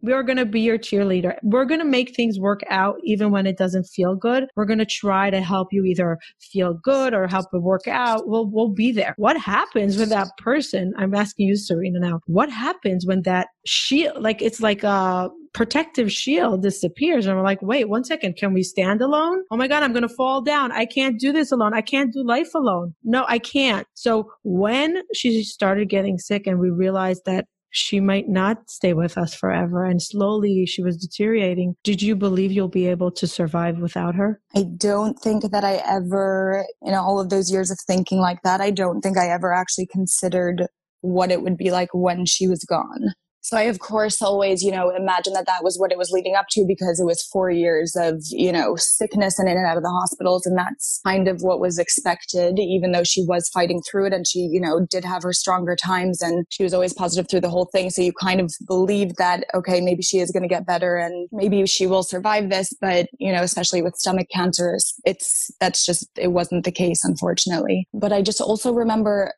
[0.00, 1.36] We are going to be your cheerleader.
[1.42, 4.44] We're going to make things work out even when it doesn't feel good.
[4.54, 8.28] We're going to try to help you either feel good or help it work out.
[8.28, 9.14] We'll we'll be there.
[9.16, 14.22] What happens when that person i'm asking you serena now what happens when that shield
[14.22, 17.26] like it's like a protective shield disappears.
[17.26, 19.42] And we're like wait one second can we stand alone?
[19.50, 20.72] Oh my god i'm gonna fall down.
[20.72, 21.74] I can't do this alone.
[21.74, 22.94] I can't do life alone.
[23.04, 23.86] No i can't.
[23.94, 29.18] So when she started getting sick and we realized that she might not stay with
[29.18, 33.78] us forever and slowly she was deteriorating did you believe you'll be able to survive
[33.78, 34.40] without her?
[34.54, 38.60] I don't think that I ever, in all of those years of thinking like that,
[38.60, 40.66] I don't think I ever actually considered
[41.00, 43.12] what it would be like when she was gone.
[43.40, 46.34] So I, of course, always, you know, imagine that that was what it was leading
[46.34, 49.76] up to because it was four years of, you know, sickness and in and out
[49.76, 50.44] of the hospitals.
[50.44, 54.26] And that's kind of what was expected, even though she was fighting through it and
[54.26, 57.50] she, you know, did have her stronger times and she was always positive through the
[57.50, 57.90] whole thing.
[57.90, 61.28] So you kind of believe that, okay, maybe she is going to get better and
[61.32, 62.74] maybe she will survive this.
[62.80, 67.88] But, you know, especially with stomach cancers, it's, that's just, it wasn't the case, unfortunately.
[67.94, 69.32] But I just also remember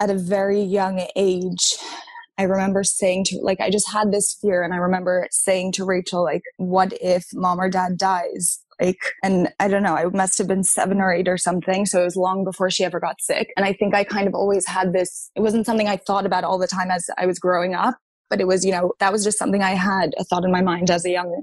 [0.00, 1.76] at a very young age,
[2.38, 4.62] I remember saying to, like, I just had this fear.
[4.62, 8.60] And I remember saying to Rachel, like, what if mom or dad dies?
[8.80, 11.84] Like, and I don't know, I must have been seven or eight or something.
[11.84, 13.52] So it was long before she ever got sick.
[13.56, 16.44] And I think I kind of always had this, it wasn't something I thought about
[16.44, 17.96] all the time as I was growing up,
[18.30, 20.62] but it was, you know, that was just something I had a thought in my
[20.62, 21.42] mind as a young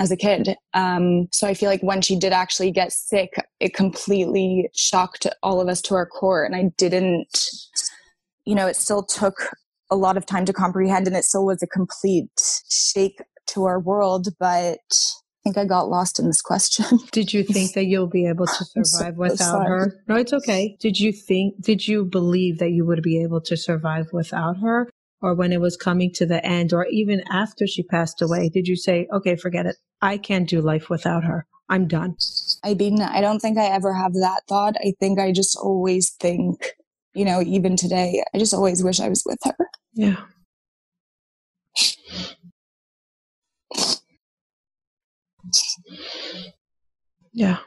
[0.00, 0.56] as a kid.
[0.74, 5.60] Um, so I feel like when she did actually get sick, it completely shocked all
[5.60, 6.42] of us to our core.
[6.42, 7.46] And I didn't,
[8.44, 9.50] you know, it still took
[9.92, 13.78] a lot of time to comprehend and it still was a complete shake to our
[13.78, 14.28] world.
[14.38, 14.80] But
[15.44, 16.98] I think I got lost in this question.
[17.12, 19.68] Did you think that you'll be able to I'm so survive without sorry.
[19.68, 20.04] her?
[20.08, 20.76] No, it's okay.
[20.80, 24.88] Did you think, did you believe that you would be able to survive without her?
[25.20, 28.66] Or when it was coming to the end, or even after she passed away, did
[28.66, 29.76] you say, okay, forget it.
[30.00, 31.46] I can't do life without her.
[31.68, 32.16] I'm done.
[32.64, 34.74] I mean, I don't think I ever have that thought.
[34.84, 36.74] I think I just always think,
[37.14, 39.56] you know, even today, I just always wish I was with her.
[39.94, 40.16] Yeah.
[47.32, 47.58] Yeah.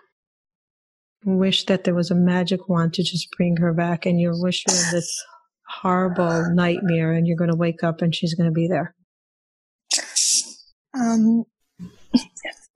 [1.24, 4.64] Wish that there was a magic wand to just bring her back, and you're wish
[4.68, 5.24] you're this
[5.68, 8.96] horrible nightmare, and you're going to wake up and she's going to be there.
[10.94, 11.44] Um,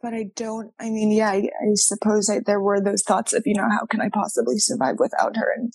[0.02, 3.44] but I don't, I mean, yeah, I, I suppose I, there were those thoughts of,
[3.46, 5.54] you know, how can I possibly survive without her?
[5.56, 5.74] And,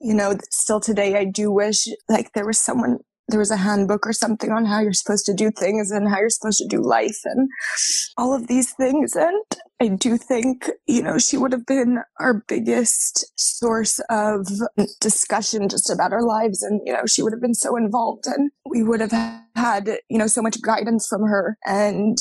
[0.00, 4.06] you know, still today, I do wish like there was someone, there was a handbook
[4.06, 6.82] or something on how you're supposed to do things and how you're supposed to do
[6.82, 7.48] life and
[8.18, 9.16] all of these things.
[9.16, 9.42] And
[9.80, 14.46] I do think, you know, she would have been our biggest source of
[15.00, 16.62] discussion just about our lives.
[16.62, 20.18] And, you know, she would have been so involved and we would have had, you
[20.18, 21.56] know, so much guidance from her.
[21.64, 22.18] And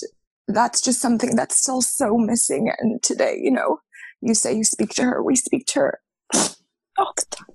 [0.47, 2.71] that's just something that's still so missing.
[2.79, 3.79] And today, you know,
[4.21, 5.99] you say you speak to her, we speak to her
[6.97, 7.47] all the time.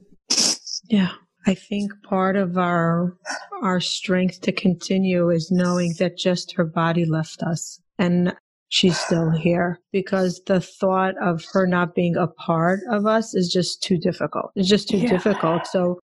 [0.89, 1.13] Yeah.
[1.47, 3.17] I think part of our
[3.63, 8.35] our strength to continue is knowing that just her body left us and
[8.69, 13.49] she's still here because the thought of her not being a part of us is
[13.51, 14.51] just too difficult.
[14.55, 15.09] It's just too Yeah.
[15.09, 15.67] difficult.
[15.67, 15.99] So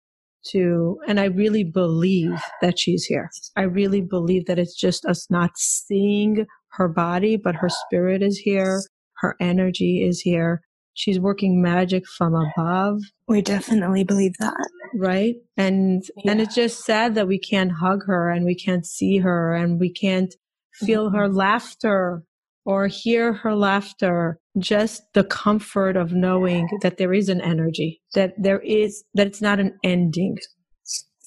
[0.52, 3.30] to and I really believe that she's here.
[3.56, 8.38] I really believe that it's just us not seeing her body, but her spirit is
[8.38, 8.82] here,
[9.17, 10.62] her energy is here.
[10.93, 13.01] She's working magic from above.
[13.27, 14.69] We definitely believe that.
[14.95, 15.36] Right.
[15.58, 16.32] And, Yeah.
[16.32, 19.80] and it's just sad that we can't hug her and we can't see her and
[19.80, 20.34] we can't
[20.73, 21.38] feel her mm-hmm.
[21.38, 22.23] laughter
[22.65, 24.39] or hear her laughter.
[24.58, 29.41] Just the comfort of knowing that there is an energy, that there is, that it's
[29.41, 30.38] not an ending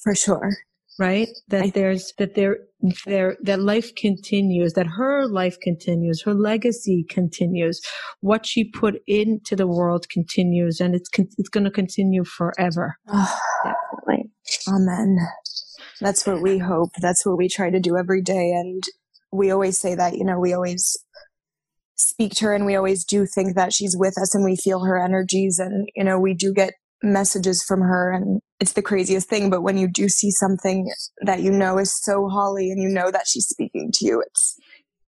[0.02, 0.50] For sure.
[0.98, 2.58] Right that I- there's that there
[3.06, 7.80] there that life continues that her life continues her legacy continues
[8.20, 13.38] what she put into the world continues and it's it's going to continue forever Oh,
[13.64, 14.30] Definitely.
[14.68, 15.16] amen.
[16.00, 16.90] That's what we hope.
[17.00, 18.50] That's what we try to do every day.
[18.50, 18.82] And
[19.32, 20.96] we always say that, you know, we always
[21.94, 24.80] speak to her and we always do think that she's with us and we feel
[24.84, 25.58] her energies.
[25.58, 26.74] And, you know, we do get
[27.04, 29.50] messages from her and it's the craziest thing.
[29.50, 30.90] But when you do see something
[31.22, 34.56] that you know is so Holly and you know that she's speaking to you, it's,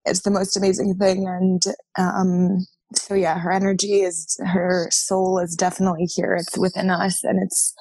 [0.05, 1.27] it's the most amazing thing.
[1.27, 1.63] And,
[1.99, 6.35] um, so yeah, her energy is, her soul is definitely here.
[6.35, 7.75] It's within us and it's,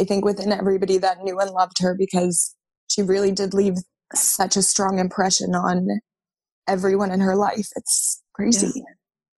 [0.00, 2.54] I think within everybody that knew and loved her because
[2.88, 3.74] she really did leave
[4.14, 6.00] such a strong impression on
[6.66, 7.68] everyone in her life.
[7.76, 8.82] It's crazy,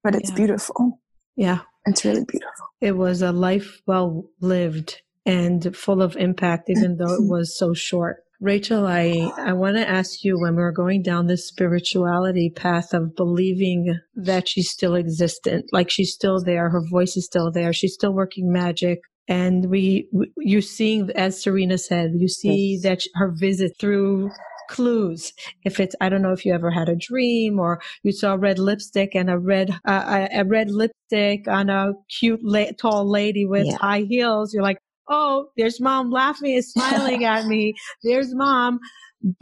[0.04, 0.36] but it's Yeah.
[0.36, 1.00] beautiful.
[1.36, 2.66] yeah It's really beautiful.
[2.80, 7.74] it was a life well lived and full of impact even though it was so
[7.74, 8.18] short.
[8.42, 13.14] Rachel i i want to ask you when we're going down this spirituality path of
[13.14, 17.92] believing that she's still existent like she's still there her voice is still there she's
[17.92, 23.72] still working magic and we you're seeing as serena said you see that her visit
[23.78, 24.30] through
[24.74, 25.32] clues.
[25.64, 27.72] If it's i don't know if you ever had a dream or
[28.04, 32.74] you saw red lipstick and a red uh, a red lipstick on a cute la-
[32.82, 33.78] tall lady with Yeah.
[33.86, 34.78] high heels you're like
[35.08, 37.74] oh there's mom laughing and smiling at me.
[38.04, 38.78] There's mom.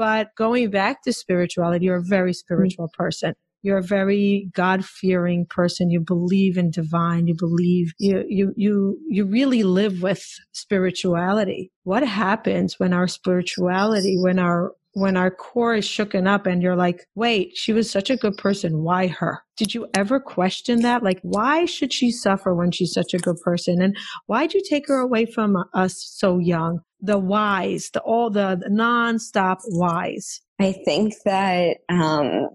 [0.05, 3.35] But going back to spirituality you're a very spiritual person.
[3.65, 5.91] You're a very god-fearing person.
[5.91, 7.27] You believe in divine.
[7.27, 8.75] You believe you you you
[9.17, 11.71] you really live with spirituality.
[11.85, 16.77] What happens when our spirituality when our when our core is shooken up and you're
[16.77, 18.83] like wait she was such a good person.
[18.83, 19.43] Why her?
[19.57, 21.03] Did you ever question that?
[21.03, 23.83] Like why should she suffer when she's such a good person?
[23.83, 26.81] And why'd you take her away from us so young?
[27.01, 30.41] The whys the all the, the non-stop whys.
[30.61, 32.49] I think that, um,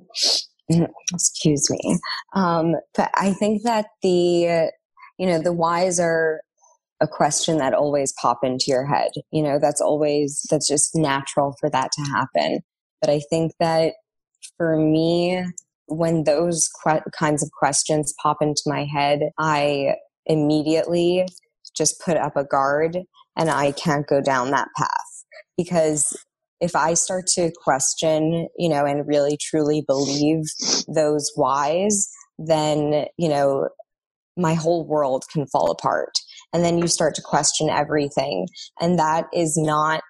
[1.14, 2.00] excuse me,
[2.34, 4.72] um, but I think that the,
[5.18, 6.42] you know, the whys are
[7.04, 9.12] a question that always pop into your head.
[9.32, 12.62] You know, that's always, that's just natural for that to happen.
[13.02, 13.96] But I think that
[14.58, 15.44] for me,
[15.88, 21.28] when those que- kinds of questions pop into my head, I immediately
[21.76, 23.00] just put up a guard
[23.38, 25.26] and I can't go down that path
[25.58, 26.16] because
[26.62, 30.46] if I start to question, you know, and really truly believe
[30.88, 33.68] those whys, then, you know,
[34.38, 36.14] my whole world can fall apart.
[36.54, 38.48] And then you start to question everything.
[38.80, 40.04] And that is not,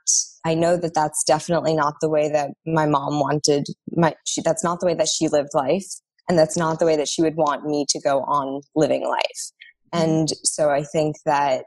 [0.45, 4.63] I know that that's definitely not the way that my mom wanted my, she, that's
[4.63, 5.87] not the way that she lived life.
[6.29, 9.51] And that's not the way that she would want me to go on living life.
[9.91, 11.65] And so I think that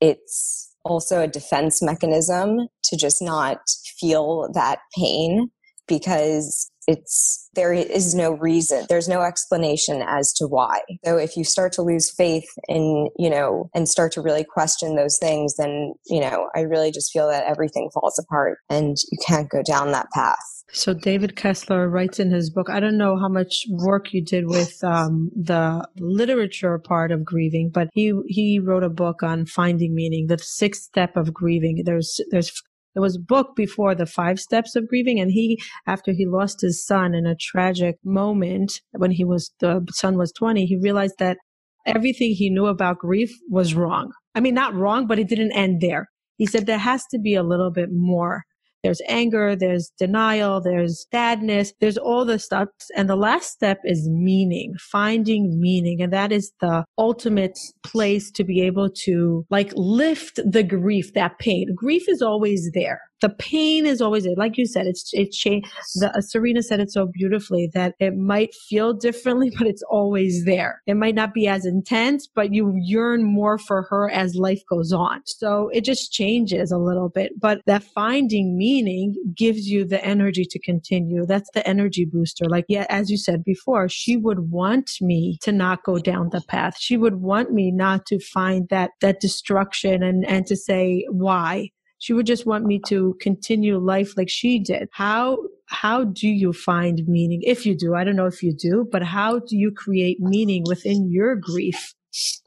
[0.00, 3.58] it's also a defense mechanism to just not
[3.98, 5.50] feel that pain
[5.86, 11.44] because it's there is no reason there's no explanation as to why so if you
[11.44, 15.92] start to lose faith in you know and start to really question those things then
[16.06, 19.92] you know i really just feel that everything falls apart and you can't go down
[19.92, 22.70] that path So David Kessler writes in his book.
[22.70, 27.70] I don't know how much work you did with um, the literature part of grieving,
[27.70, 31.82] but he he wrote a book on finding meaning, the sixth step of grieving.
[31.84, 32.62] There's there's
[32.94, 36.60] there was a book before the five steps of grieving, and he after he lost
[36.60, 41.14] his son in a tragic moment when he was the son was twenty, he realized
[41.18, 41.38] that
[41.86, 44.12] everything he knew about grief was wrong.
[44.34, 46.08] I mean, not wrong, but it didn't end there.
[46.36, 48.44] He said there has to be a little bit more
[48.82, 52.68] there's anger, there's denial, there's sadness, there's all the stuff.
[52.96, 56.02] And the last step is meaning, finding meaning.
[56.02, 61.38] And that is the ultimate place to be able to like lift the grief, that
[61.38, 61.68] pain.
[61.74, 63.00] Grief is always there.
[63.22, 64.34] The pain is always there.
[64.36, 65.68] Like you said, it's, it's changed.
[65.94, 70.44] The, uh, Serena said it so beautifully that it might feel differently, but it's always
[70.44, 70.82] there.
[70.88, 74.92] It might not be as intense, but you yearn more for her as life goes
[74.92, 75.20] on.
[75.24, 77.32] So it just changes a little bit.
[77.40, 81.24] But that finding meaning gives you the energy to continue.
[81.24, 82.46] That's the energy booster.
[82.46, 86.42] Like, yeah, as you said before, she would want me to not go down the
[86.48, 86.74] path.
[86.76, 91.70] She would want me not to find that, that destruction and, and to say why.
[92.02, 94.88] She would just want me to continue life like she did.
[94.90, 95.38] How
[95.68, 97.42] how do you find meaning?
[97.44, 100.64] If you do, I don't know if you do, but how do you create meaning
[100.66, 101.94] within your grief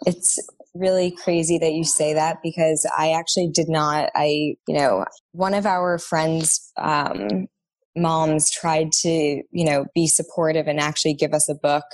[0.05, 0.37] It's
[0.73, 4.11] really crazy that you say that because I actually did not.
[4.13, 7.47] I, you know, one of our friends, um,
[7.95, 11.85] moms tried to, you know, be supportive and actually give us a book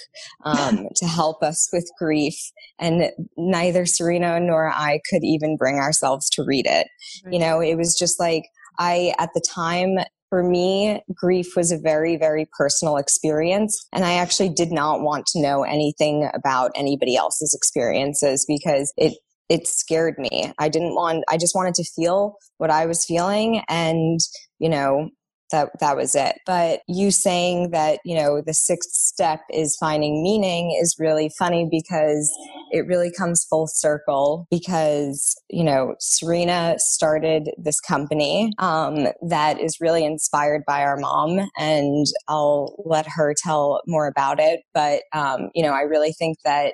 [0.46, 2.36] um, to help us with grief.
[2.80, 6.88] And neither Serena nor I could even bring ourselves to read it.
[7.26, 7.34] Right.
[7.34, 8.46] You know, it was just like,
[8.80, 9.98] I, at the time,
[10.30, 13.86] for me, grief was a very, very personal experience.
[13.92, 19.14] And I actually did not want to know anything about anybody else's experiences because it,
[19.50, 20.54] it scared me.
[20.58, 23.62] I didn't want, I just wanted to feel what I was feeling.
[23.68, 24.22] And,
[24.58, 25.10] you know,
[25.52, 26.38] that that was it.
[26.46, 31.68] But you saying that you know the sixth step is finding meaning is really funny
[31.70, 32.32] because
[32.72, 39.78] it really comes full circle because you know serena started this company um, that is
[39.80, 44.62] really inspired by our mom and i'll let her tell more about it.
[44.74, 46.74] But um, you know i really think that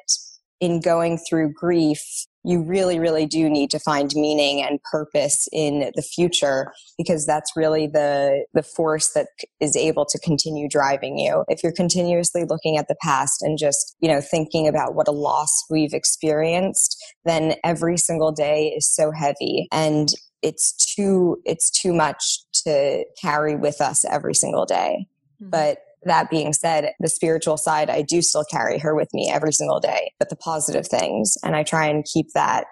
[0.60, 2.02] in going through grief
[2.48, 7.52] you really, really do need to find meaning and purpose in the future because that's
[7.58, 9.28] really the, the force that
[9.60, 11.44] is able to continue driving you.
[11.50, 15.12] If you're continuously looking at the past and just, you know, thinking about what a
[15.12, 21.94] loss we've experienced, then every single day is so heavy and it's too, it's too
[21.94, 25.06] much to carry with us every single day.
[25.42, 25.50] Mm-hmm.
[25.50, 29.52] But that being said, the spiritual side, I do still carry her with me every
[29.52, 31.38] single day, but the positive things.
[31.44, 32.66] And I try and keep that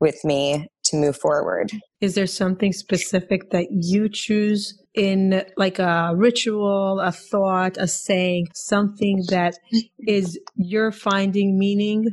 [0.00, 1.70] with me to move forward.
[2.00, 8.48] Is there something specific that you choose in like a ritual, a thought, a saying,
[8.52, 9.54] something that
[10.00, 12.06] is you're finding meaning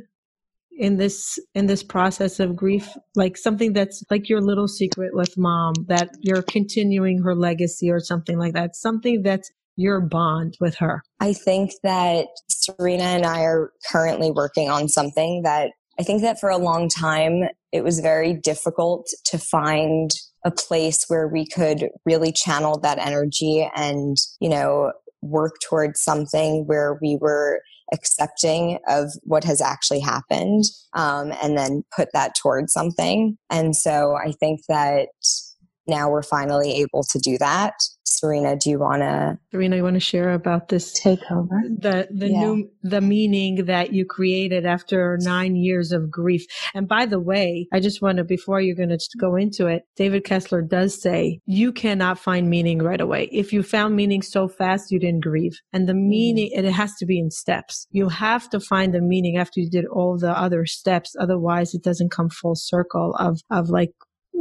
[0.80, 5.38] in this in this process of grief like something that's like your little secret with
[5.38, 10.76] mom that you're continuing her legacy or something like that something that's your bond with
[10.76, 11.02] her?
[11.20, 16.40] I think that Serena and I are currently working on something that I think that
[16.40, 20.12] for a long time it was very difficult to find
[20.46, 26.66] a place where we could really channel that energy and, you know, work towards something
[26.66, 27.62] where we were
[27.94, 30.64] accepting of what has actually happened
[30.94, 33.38] um, and then put that towards something.
[33.50, 35.10] And so I think that
[35.88, 37.74] now we're finally able to do that.
[38.20, 39.38] Serena, do you want to?
[39.52, 41.62] Serena, you want to share about this takeover?
[41.80, 42.40] The the yeah.
[42.40, 46.46] new the meaning that you created after nine years of grief.
[46.74, 49.84] And by the way, I just want to before you're going to go into it,
[49.96, 53.30] David Kessler does say you cannot find meaning right away.
[53.32, 55.58] If you found meaning so fast, you didn't grieve.
[55.72, 56.10] And the mm-hmm.
[56.10, 57.88] meaning, it has to be in steps.
[57.92, 61.16] You have to find the meaning after you did all the other steps.
[61.20, 63.92] Otherwise, it doesn't come full circle of of like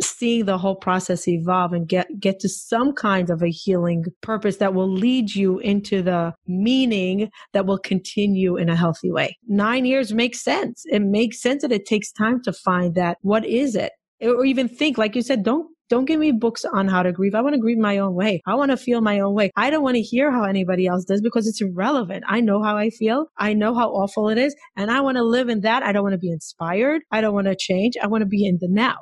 [0.00, 4.56] seeing the whole process evolve and get get to some kind of a healing purpose
[4.56, 9.36] that will lead you into the meaning that will continue in a healthy way.
[9.48, 10.84] 9 years makes sense.
[10.86, 13.92] It makes sense that it takes time to find that what is it?
[14.20, 17.34] Or even think like you said don't don't give me books on how to grieve.
[17.34, 18.42] I want to grieve my own way.
[18.46, 19.50] I want to feel my own way.
[19.56, 22.24] I don't want to hear how anybody else does because it's irrelevant.
[22.28, 23.26] I know how I feel.
[23.38, 24.54] I know how awful it is.
[24.76, 25.82] And I want to live in that.
[25.82, 27.02] I don't want to be inspired.
[27.10, 27.94] I don't want to change.
[28.02, 28.98] I want to be in the now.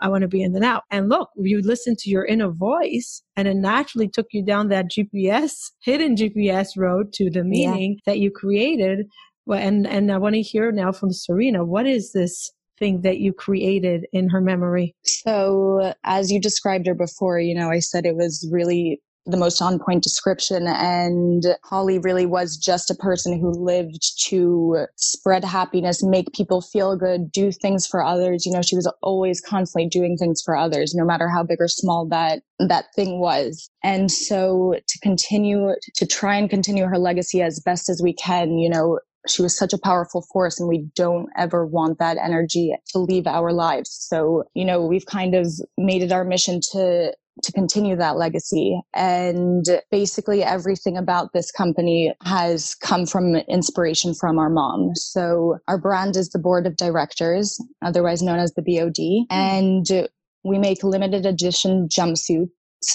[0.00, 0.82] I want to be in the now.
[0.90, 4.90] And look, you listen to your inner voice and it naturally took you down that
[4.90, 8.12] GPS, hidden GPS road to the meaning yeah.
[8.12, 9.06] that you created.
[9.46, 13.18] Well, and, and I want to hear now from Serena, what is this thing that
[13.18, 14.94] you created in her memory?
[15.04, 19.60] So, as you described her before, you know, I said it was really the most
[19.60, 20.66] on point description.
[20.66, 26.96] And Holly really was just a person who lived to spread happiness, make people feel
[26.96, 28.46] good, do things for others.
[28.46, 31.68] You know, she was always constantly doing things for others, no matter how big or
[31.68, 33.68] small that that thing was.
[33.82, 38.58] And so to continue to try and continue her legacy as best as we can,
[38.58, 38.98] you know,
[39.28, 43.26] she was such a powerful force and we don't ever want that energy to leave
[43.26, 43.90] our lives.
[44.08, 47.12] So, you know, we've kind of made it our mission to
[47.42, 48.80] to continue that legacy.
[48.94, 54.94] And basically everything about this company has come from inspiration from our mom.
[54.94, 58.96] So our brand is the board of directors, otherwise known as the BOD.
[58.96, 59.24] Mm-hmm.
[59.30, 60.08] And
[60.44, 62.50] we make limited edition jumpsuits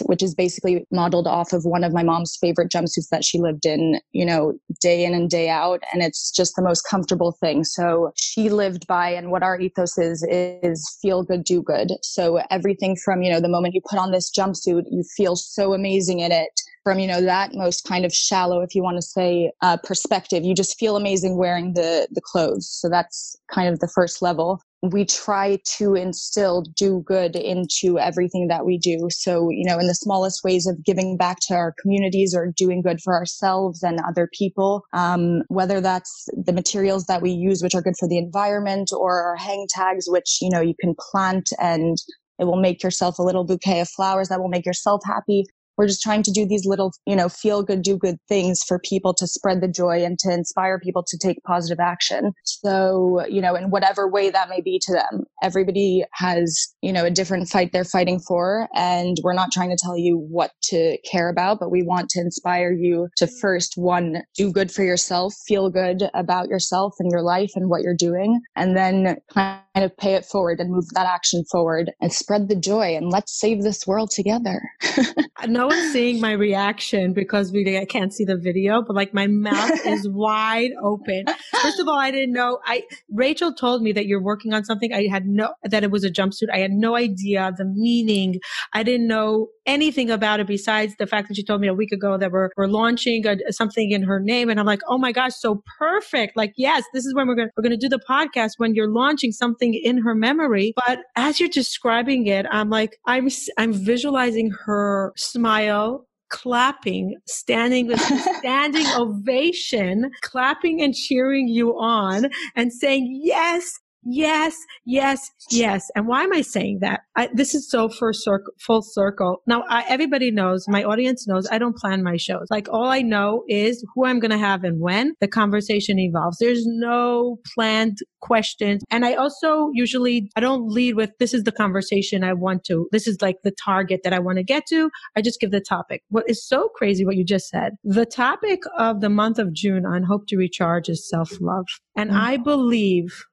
[0.05, 3.65] which is basically modeled off of one of my mom's favorite jumpsuits that she lived
[3.65, 5.81] in, you know, day in and day out.
[5.93, 7.63] And it's just the most comfortable thing.
[7.63, 11.91] So she lived by, and what our ethos is, is feel good, do good.
[12.03, 15.73] So everything from, you know, the moment you put on this jumpsuit, you feel so
[15.73, 19.01] amazing in it from you know that most kind of shallow if you want to
[19.01, 23.79] say uh, perspective you just feel amazing wearing the the clothes so that's kind of
[23.79, 29.09] the first level we try to instill do good into everything that we do.
[29.11, 32.81] So, you know, in the smallest ways of giving back to our communities or doing
[32.81, 37.75] good for ourselves and other people, um, whether that's the materials that we use, which
[37.75, 41.49] are good for the environment, or our hang tags, which, you know, you can plant
[41.59, 41.97] and
[42.39, 45.45] it will make yourself a little bouquet of flowers that will make yourself happy
[45.77, 48.79] we're just trying to do these little, you know, feel good, do good things for
[48.79, 52.33] people to spread the joy and to inspire people to take positive action.
[52.43, 57.05] So, you know, in whatever way that may be to them, everybody has, you know,
[57.05, 58.67] a different fight they're fighting for.
[58.75, 62.21] And we're not trying to tell you what to care about, but we want to
[62.21, 67.21] inspire you to first, one, do good for yourself, feel good about yourself and your
[67.21, 71.05] life and what you're doing, and then kind of pay it forward and move that
[71.05, 74.61] action forward and spread the joy and let's save this world together.
[75.47, 79.27] no one's seeing my reaction because we I can't see the video, but like my
[79.27, 81.25] mouth is wide open.
[81.61, 82.59] First of all, I didn't know.
[82.65, 84.93] I Rachel told me that you're working on something.
[84.93, 86.49] I had no that it was a jumpsuit.
[86.53, 88.39] I had no idea the meaning.
[88.73, 91.91] I didn't know anything about it besides the fact that she told me a week
[91.91, 95.11] ago that we're we're launching a, something in her name, and I'm like, oh my
[95.11, 96.35] gosh, so perfect.
[96.35, 99.31] Like, yes, this is when we're gonna we're gonna do the podcast when you're launching
[99.31, 100.73] something in her memory.
[100.87, 107.99] But as you're describing it, I'm like, I'm I'm visualizing her smile clapping, standing with
[108.39, 113.73] standing ovation, clapping and cheering you on and saying, yes,
[114.03, 115.89] Yes, yes, yes.
[115.95, 117.01] And why am I saying that?
[117.15, 119.41] I, this is so for circle, full circle.
[119.45, 122.47] Now, I, everybody knows, my audience knows, I don't plan my shows.
[122.49, 126.37] Like all I know is who I'm going to have and when the conversation evolves.
[126.39, 128.83] There's no planned questions.
[128.89, 132.87] And I also usually, I don't lead with, this is the conversation I want to,
[132.91, 134.89] this is like the target that I want to get to.
[135.15, 136.01] I just give the topic.
[136.09, 137.73] What is so crazy what you just said.
[137.83, 141.65] The topic of the month of June on Hope to Recharge is self love.
[141.95, 142.19] And mm-hmm.
[142.19, 143.25] I believe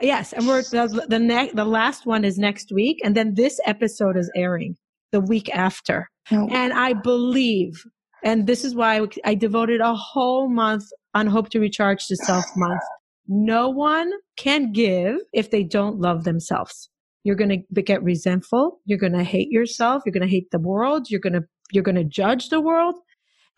[0.00, 3.58] Yes, and we're the the next the last one is next week, and then this
[3.64, 4.76] episode is airing
[5.12, 6.10] the week after.
[6.30, 6.48] Oh.
[6.50, 7.82] And I believe,
[8.22, 10.84] and this is why I devoted a whole month
[11.14, 12.82] on Hope to Recharge to Self Month.
[13.26, 16.90] No one can give if they don't love themselves.
[17.24, 18.78] You're going to get resentful.
[18.84, 20.02] You're going to hate yourself.
[20.04, 21.06] You're going to hate the world.
[21.10, 21.42] You're going to
[21.72, 22.94] you're going to judge the world.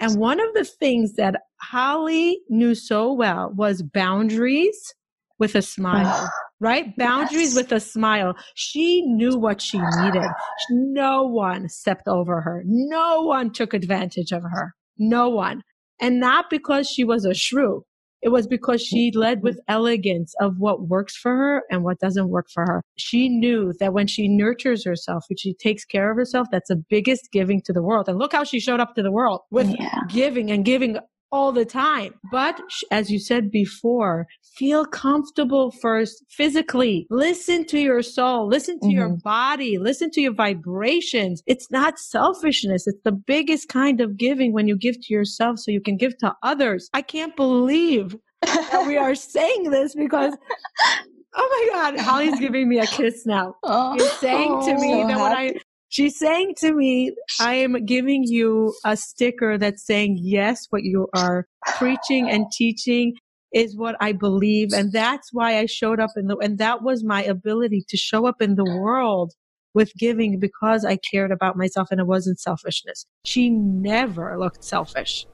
[0.00, 4.94] And one of the things that Holly knew so well was boundaries
[5.38, 6.30] with a smile,
[6.60, 6.96] right?
[6.96, 7.56] Boundaries yes.
[7.56, 8.34] with a smile.
[8.54, 10.28] She knew what she needed.
[10.70, 12.62] No one stepped over her.
[12.66, 14.74] No one took advantage of her.
[14.98, 15.62] No one.
[16.00, 17.84] And not because she was a shrew.
[18.20, 22.30] It was because she led with elegance of what works for her and what doesn't
[22.30, 22.82] work for her.
[22.96, 26.82] She knew that when she nurtures herself, when she takes care of herself, that's the
[26.90, 28.08] biggest giving to the world.
[28.08, 30.00] And look how she showed up to the world with yeah.
[30.08, 30.98] giving and giving
[31.30, 32.14] all the time.
[32.30, 32.60] But
[32.90, 34.26] as you said before,
[34.56, 37.06] feel comfortable first physically.
[37.10, 38.48] Listen to your soul.
[38.48, 38.96] Listen to mm-hmm.
[38.96, 39.78] your body.
[39.78, 41.42] Listen to your vibrations.
[41.46, 42.86] It's not selfishness.
[42.86, 46.16] It's the biggest kind of giving when you give to yourself so you can give
[46.18, 46.88] to others.
[46.92, 50.34] I can't believe that we are saying this because
[51.40, 53.54] Oh my God, Holly's giving me a kiss now.
[53.64, 55.54] Oh, You're saying to me so that when I
[55.88, 61.08] She's saying to me, I am giving you a sticker that's saying, yes, what you
[61.14, 63.14] are preaching and teaching
[63.52, 64.72] is what I believe.
[64.72, 68.26] And that's why I showed up in the, and that was my ability to show
[68.26, 69.32] up in the world
[69.74, 73.06] with giving because I cared about myself and it wasn't selfishness.
[73.24, 75.26] She never looked selfish.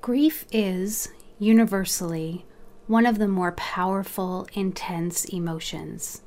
[0.00, 2.44] Grief is universally
[2.86, 6.22] one of the more powerful, intense emotions.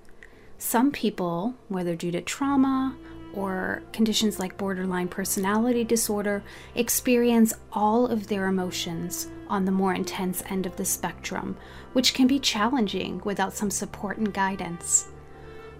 [0.57, 2.95] Some people, whether due to trauma
[3.38, 6.44] or conditions like borderline personality disorder
[6.76, 11.56] experience all of their emotions on the more intense end of the spectrum,
[11.94, 15.08] which can be challenging without some support and guidance.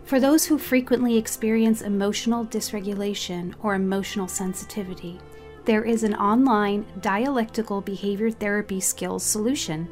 [0.04, 5.20] For those who frequently experience emotional dysregulation or emotional sensitivity,
[5.66, 9.90] there is an online dialectical behavior therapy skills solution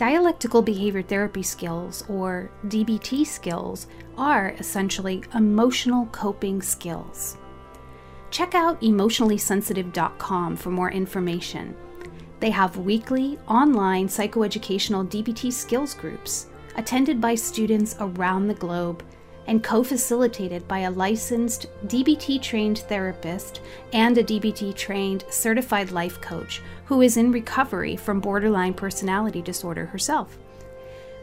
[0.00, 3.86] Dialectical behavior therapy skills, or DBT skills,
[4.16, 7.36] are essentially emotional coping skills.
[8.30, 11.76] Check out emotionallysensitive.com for more information.
[12.40, 16.46] They have weekly online psychoeducational DBT skills groups
[16.76, 19.04] attended by students around the globe
[19.46, 23.60] and co facilitated by a licensed DBT trained therapist
[23.92, 29.86] and a DBT trained certified life coach who is in recovery from borderline personality disorder
[29.86, 30.38] herself.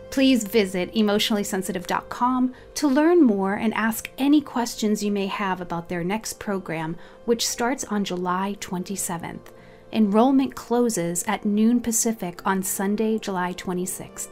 [0.10, 6.04] Please visit emotionallysensitive.com to learn more and ask any questions you may have about their
[6.04, 6.96] next program,
[7.26, 9.52] which starts on July 27th.
[9.92, 14.30] Enrollment closes at noon Pacific on Sunday, July 26th.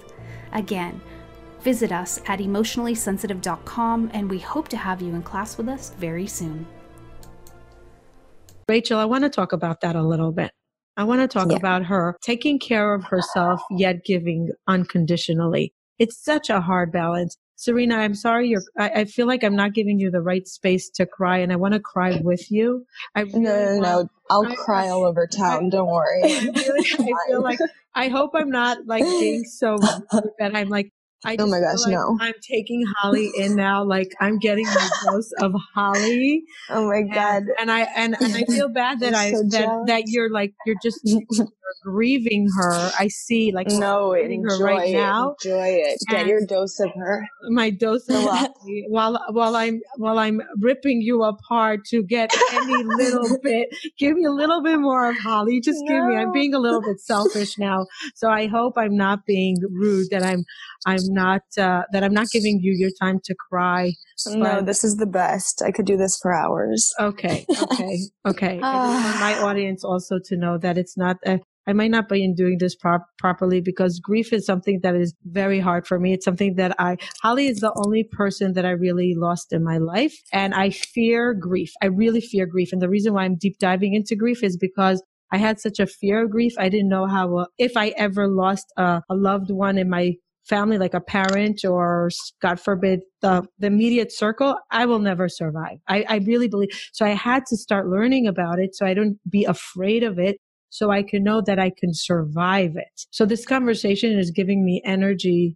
[0.52, 1.02] Again,
[1.66, 6.28] visit us at emotionallysensitive.com and we hope to have you in class with us very
[6.28, 6.66] soon.
[8.70, 10.51] Rachel, I want to talk about that a little bit.
[10.95, 11.57] I want to talk yeah.
[11.57, 15.74] about her taking care of herself, yet giving unconditionally.
[15.99, 17.36] It's such a hard balance.
[17.57, 18.49] Serena, I'm sorry.
[18.49, 21.53] You're, I, I, feel like I'm not giving you the right space to cry, and
[21.53, 22.86] I want to cry with you.
[23.16, 24.09] I really no, no, no.
[24.30, 25.70] I'll I, cry all over town.
[25.70, 26.22] don't worry.
[26.24, 27.59] I, really, I feel like
[27.93, 29.78] I hope I'm not like being so
[30.39, 30.91] that I'm like
[31.26, 32.17] I oh my gosh, like no.
[32.21, 33.84] I'm taking Holly in now.
[33.84, 36.43] Like I'm getting my dose of Holly.
[36.69, 37.43] Oh my God.
[37.43, 40.53] And, and I, and, and I feel bad that I, so that, that you're like,
[40.65, 40.99] you're just
[41.82, 42.91] grieving her.
[42.99, 45.36] I see like, no, enjoy her right it, now.
[45.43, 45.99] Enjoy it.
[46.09, 47.28] Get and your dose of her.
[47.49, 48.24] My dose of
[48.88, 54.26] while, while I'm, while I'm ripping you apart to get any little bit, give me
[54.26, 55.61] a little bit more of Holly.
[55.61, 55.93] Just no.
[55.93, 57.86] give me, I'm being a little bit selfish now.
[58.16, 60.43] So I hope I'm not being rude that I'm,
[60.86, 63.93] I'm not uh, that I'm not giving you your time to cry.
[64.28, 65.61] No, this is the best.
[65.66, 66.93] I could do this for hours.
[66.99, 68.59] Okay, okay, okay.
[68.59, 71.18] my audience also to know that it's not.
[71.26, 71.38] Uh,
[71.68, 75.13] I might not be in doing this prop- properly because grief is something that is
[75.24, 76.13] very hard for me.
[76.13, 79.78] It's something that I, Holly is the only person that I really lost in my
[79.78, 80.16] life.
[80.32, 81.72] And I fear grief.
[81.82, 82.70] I really fear grief.
[82.72, 85.01] And the reason why I'm deep diving into grief is because
[85.32, 86.53] I had such a fear of grief.
[86.57, 90.13] I didn't know how, uh, if I ever lost a, a loved one in my
[90.47, 92.09] family, like a parent or
[92.41, 95.80] God forbid, the, the immediate circle, I will never survive.
[95.88, 96.70] I, I really believe.
[96.93, 100.38] So I had to start learning about it so I don't be afraid of it.
[100.76, 103.05] So I can know that I can survive it.
[103.11, 105.55] So this conversation is giving me energy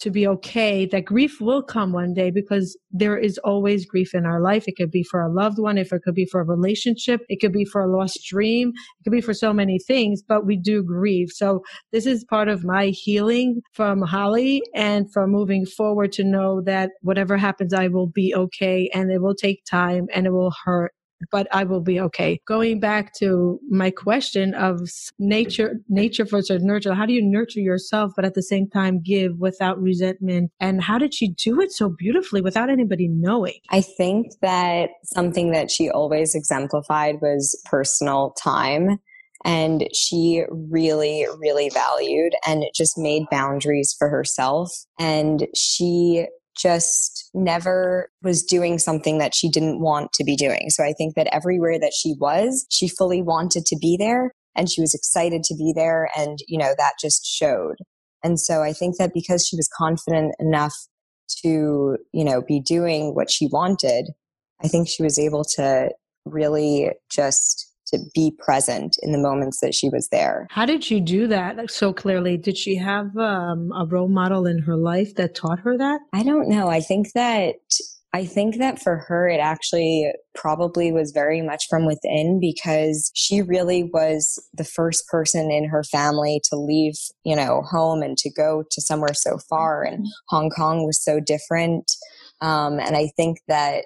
[0.00, 4.26] to be okay that grief will come one day because there is always grief in
[4.26, 4.64] our life.
[4.66, 5.78] It could be for a loved one.
[5.78, 8.72] If it could be for a relationship, it could be for a lost dream.
[8.76, 11.28] It could be for so many things, but we do grieve.
[11.30, 11.62] So
[11.92, 16.90] this is part of my healing from Holly and from moving forward to know that
[17.00, 20.92] whatever happens, I will be okay and it will take time and it will hurt
[21.30, 22.40] but I will be okay.
[22.46, 24.80] Going back to my question of
[25.18, 26.94] nature, nature versus nurture.
[26.94, 30.50] How do you nurture yourself, but at the same time give without resentment?
[30.60, 33.60] And how did she do it so beautifully without anybody knowing?
[33.70, 38.98] I think that something that she always exemplified was personal time.
[39.44, 44.72] And she really, really valued and just made boundaries for herself.
[44.98, 46.26] And she
[46.56, 50.70] just never was doing something that she didn't want to be doing.
[50.70, 54.70] So I think that everywhere that she was, she fully wanted to be there and
[54.70, 56.08] she was excited to be there.
[56.16, 57.76] And, you know, that just showed.
[58.24, 60.74] And so I think that because she was confident enough
[61.42, 64.10] to, you know, be doing what she wanted,
[64.62, 65.90] I think she was able to
[66.24, 70.46] really just to be present in the moments that she was there.
[70.50, 72.36] How did she do that so clearly?
[72.36, 76.00] Did she have um, a role model in her life that taught her that?
[76.12, 76.68] I don't know.
[76.68, 77.56] I think that
[78.16, 83.42] I think that for her, it actually probably was very much from within because she
[83.42, 88.30] really was the first person in her family to leave, you know, home and to
[88.30, 89.82] go to somewhere so far.
[89.82, 90.34] And mm-hmm.
[90.34, 91.92] Hong Kong was so different.
[92.40, 93.84] Um, and I think that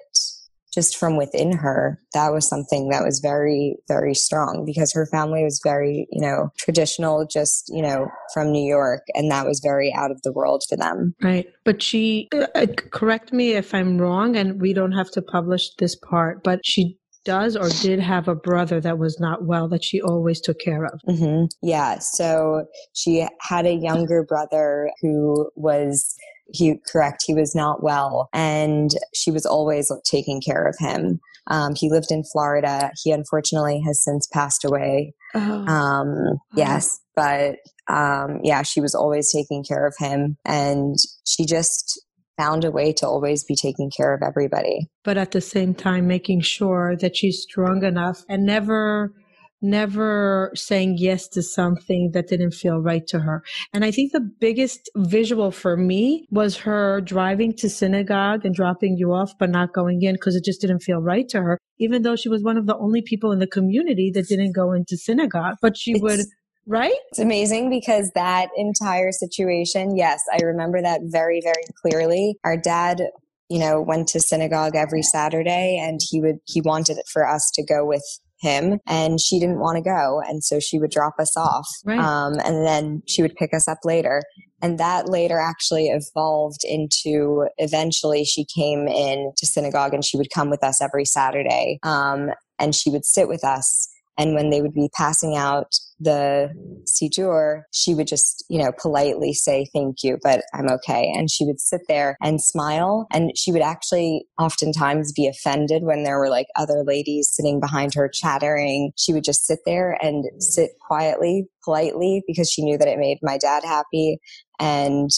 [0.73, 5.43] just from within her, that was something that was very, very strong because her family
[5.43, 9.01] was very, you know, traditional, just, you know, from New York.
[9.13, 11.13] And that was very out of the world for them.
[11.21, 11.47] Right.
[11.65, 15.95] But she, uh, correct me if I'm wrong, and we don't have to publish this
[15.95, 20.01] part, but she does or did have a brother that was not well that she
[20.01, 20.99] always took care of.
[21.07, 21.45] Mm-hmm.
[21.61, 21.99] Yeah.
[21.99, 26.15] So she had a younger brother who was
[26.53, 31.19] he correct he was not well and she was always taking care of him.
[31.47, 32.91] Um, he lived in florida.
[33.01, 35.13] He unfortunately has since passed away.
[35.33, 35.65] Oh.
[35.65, 42.01] um, yes but um, yeah she was always taking care of him and she just
[42.37, 44.89] found a way to always be taking care of everybody.
[45.03, 49.13] But at the same time making sure that she's strong enough and never
[49.61, 53.43] never saying yes to something that didn't feel right to her.
[53.73, 58.97] And I think the biggest visual for me was her driving to synagogue and dropping
[58.97, 62.01] you off, but not going in because it just didn't feel right to her, even
[62.01, 64.97] though she was one of the only people in the community that didn't go into
[64.97, 65.55] synagogue.
[65.61, 66.19] But she it's, would
[66.67, 66.93] right?
[67.09, 72.37] It's amazing because that entire situation, yes, I remember that very, very clearly.
[72.43, 73.01] Our dad,
[73.49, 77.51] you know, went to synagogue every Saturday and he would, he wanted it for us
[77.55, 78.03] to go with
[78.41, 80.21] him and she didn't want to go.
[80.27, 81.67] And so she would drop us off.
[81.85, 81.99] Right.
[81.99, 84.23] Um, and then she would pick us up later.
[84.61, 90.29] And that later actually evolved into eventually she came in to synagogue and she would
[90.33, 91.79] come with us every Saturday.
[91.83, 96.49] Um, and she would sit with us and when they would be passing out the
[96.85, 101.11] siddur, she would just, you know, politely say, thank you, but I'm okay.
[101.15, 103.07] And she would sit there and smile.
[103.13, 107.93] And she would actually oftentimes be offended when there were like other ladies sitting behind
[107.93, 108.91] her chattering.
[108.97, 113.19] She would just sit there and sit quietly, politely, because she knew that it made
[113.21, 114.19] my dad happy.
[114.59, 115.09] And,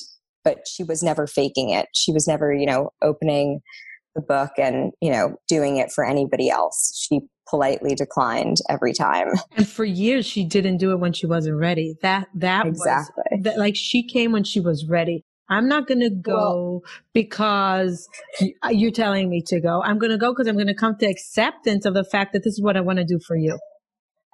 [0.44, 1.88] but she was never faking it.
[1.96, 3.62] She was never, you know, opening
[4.16, 7.07] the book and, you know, doing it for anybody else.
[7.09, 9.30] She politely declined every time.
[9.57, 11.95] And for years she didn't do it when she wasn't ready.
[12.01, 15.24] That that exactly was, that like she came when she was ready.
[15.49, 16.82] I'm not to go well,
[17.14, 18.07] because
[18.41, 19.84] uh, you're telling me to go.
[19.84, 22.61] I'm to go because I'm to come to acceptance of the fact that this is
[22.61, 23.59] what I want to do for you.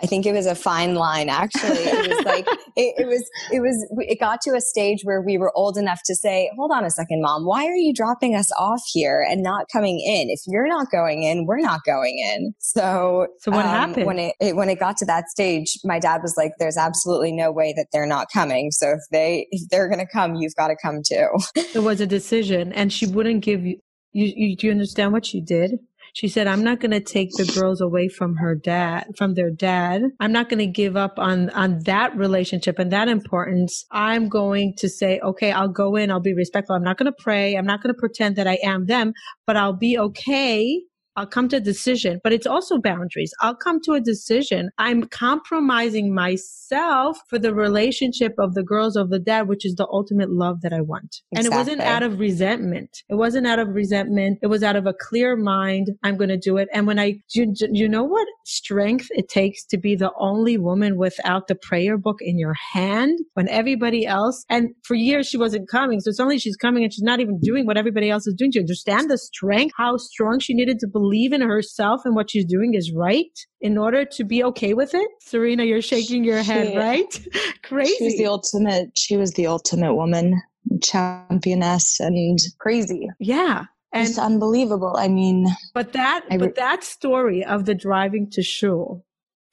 [0.01, 1.27] I think it was a fine line.
[1.27, 3.29] Actually, it was like it, it, was.
[3.51, 3.87] It was.
[3.99, 6.89] It got to a stage where we were old enough to say, "Hold on a
[6.89, 7.45] second, mom.
[7.45, 10.29] Why are you dropping us off here and not coming in?
[10.29, 14.19] If you're not going in, we're not going in." So, so what um, happened when
[14.19, 15.77] it, it when it got to that stage?
[15.83, 18.71] My dad was like, "There's absolutely no way that they're not coming.
[18.71, 22.01] So if they if they're going to come, you've got to come too." It was
[22.01, 23.77] a decision, and she wouldn't give you.
[24.11, 25.77] You, you do you understand what she did?
[26.13, 29.49] She said, I'm not going to take the girls away from her dad, from their
[29.49, 30.03] dad.
[30.19, 33.85] I'm not going to give up on, on that relationship and that importance.
[33.91, 36.11] I'm going to say, okay, I'll go in.
[36.11, 36.75] I'll be respectful.
[36.75, 37.55] I'm not going to pray.
[37.55, 39.13] I'm not going to pretend that I am them,
[39.45, 40.81] but I'll be okay
[41.19, 43.33] I'll come to a decision, but it's also boundaries.
[43.41, 44.69] I'll come to a decision.
[44.77, 49.85] I'm compromising myself for the relationship of the girls of the dad, which is the
[49.91, 51.17] ultimate love that I want.
[51.33, 51.35] Exactly.
[51.35, 53.03] And it wasn't out of resentment.
[53.09, 54.39] It wasn't out of resentment.
[54.41, 55.89] It was out of a clear mind.
[56.03, 56.69] I'm going to do it.
[56.73, 60.97] And when I, you, you know what strength it takes to be the only woman
[60.97, 65.67] without the prayer book in your hand when everybody else, and for years she wasn't
[65.67, 65.99] coming.
[65.99, 68.51] So it's only she's coming and she's not even doing what everybody else is doing.
[68.51, 72.15] Do you understand the strength, how strong she needed to believe believe in herself and
[72.15, 75.09] what she's doing is right in order to be okay with it?
[75.21, 77.27] Serena, you're shaking your head, she, right?
[77.63, 77.95] crazy.
[77.97, 80.39] She was the ultimate, she was the ultimate woman,
[80.83, 83.09] championess and crazy.
[83.19, 83.65] Yeah.
[83.91, 84.95] And it's unbelievable.
[84.97, 89.03] I mean, but that, re- but that story of the driving to shul,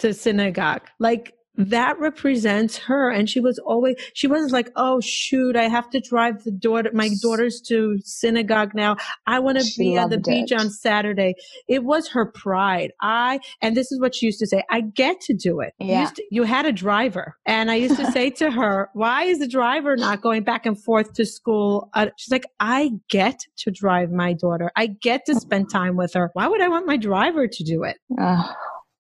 [0.01, 3.11] to synagogue, like that represents her.
[3.11, 6.91] And she was always, she wasn't like, oh, shoot, I have to drive the daughter,
[6.93, 8.97] my daughters to synagogue now.
[9.27, 11.35] I want to be on the beach on Saturday.
[11.69, 12.93] It was her pride.
[13.01, 15.75] I, and this is what she used to say, I get to do it.
[15.79, 16.03] Yeah.
[16.03, 17.37] You, to, you had a driver.
[17.47, 20.83] And I used to say to her, why is the driver not going back and
[20.83, 21.91] forth to school?
[21.95, 24.71] Uh, she's like, I get to drive my daughter.
[24.77, 26.31] I get to spend time with her.
[26.35, 27.97] Why would I want my driver to do it?
[28.19, 28.53] Uh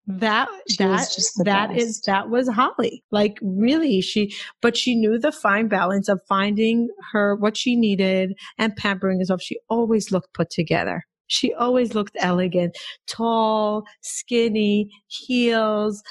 [0.06, 1.80] that she that that best.
[1.80, 3.02] is that was Holly.
[3.10, 8.34] Like really, she but she knew the fine balance of finding her what she needed
[8.58, 9.42] and pampering herself.
[9.42, 11.04] She always looked put together.
[11.28, 12.76] She always looked elegant,
[13.08, 16.02] tall, skinny, heels,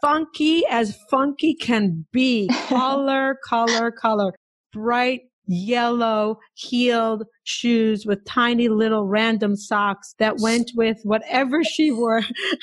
[0.00, 2.48] funky as funky can be.
[2.68, 4.32] Color, color, color.
[4.72, 12.22] Bright yellow heeled shoes with tiny little random socks that went with whatever she wore,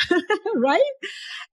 [0.56, 0.82] right?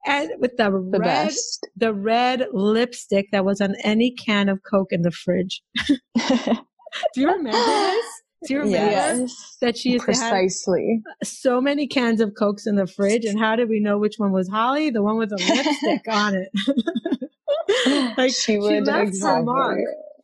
[0.07, 1.67] And with the, the red, best.
[1.77, 5.63] the red lipstick that was on any can of Coke in the fridge.
[6.17, 8.07] Do you remember this?
[8.47, 11.03] Do you remember yes, that she used precisely.
[11.25, 13.25] so many cans of Cokes in the fridge?
[13.25, 14.91] And how did we know which one was Holly?
[14.91, 18.17] The one with the lipstick on it.
[18.17, 19.39] like she would she left exactly.
[19.39, 19.81] her mark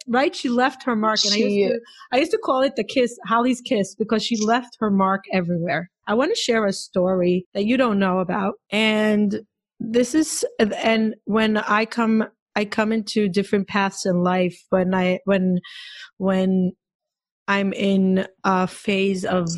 [0.07, 0.35] right?
[0.35, 1.19] She left her mark.
[1.25, 1.81] And she, I, used to,
[2.13, 5.91] I used to call it the kiss, Holly's kiss, because she left her mark everywhere.
[6.07, 8.55] I want to share a story that you don't know about.
[8.71, 9.41] And
[9.81, 12.25] this is, and when I come,
[12.57, 15.59] I come into different paths in life when I, when,
[16.19, 16.73] when
[17.49, 19.49] I'm in a phase of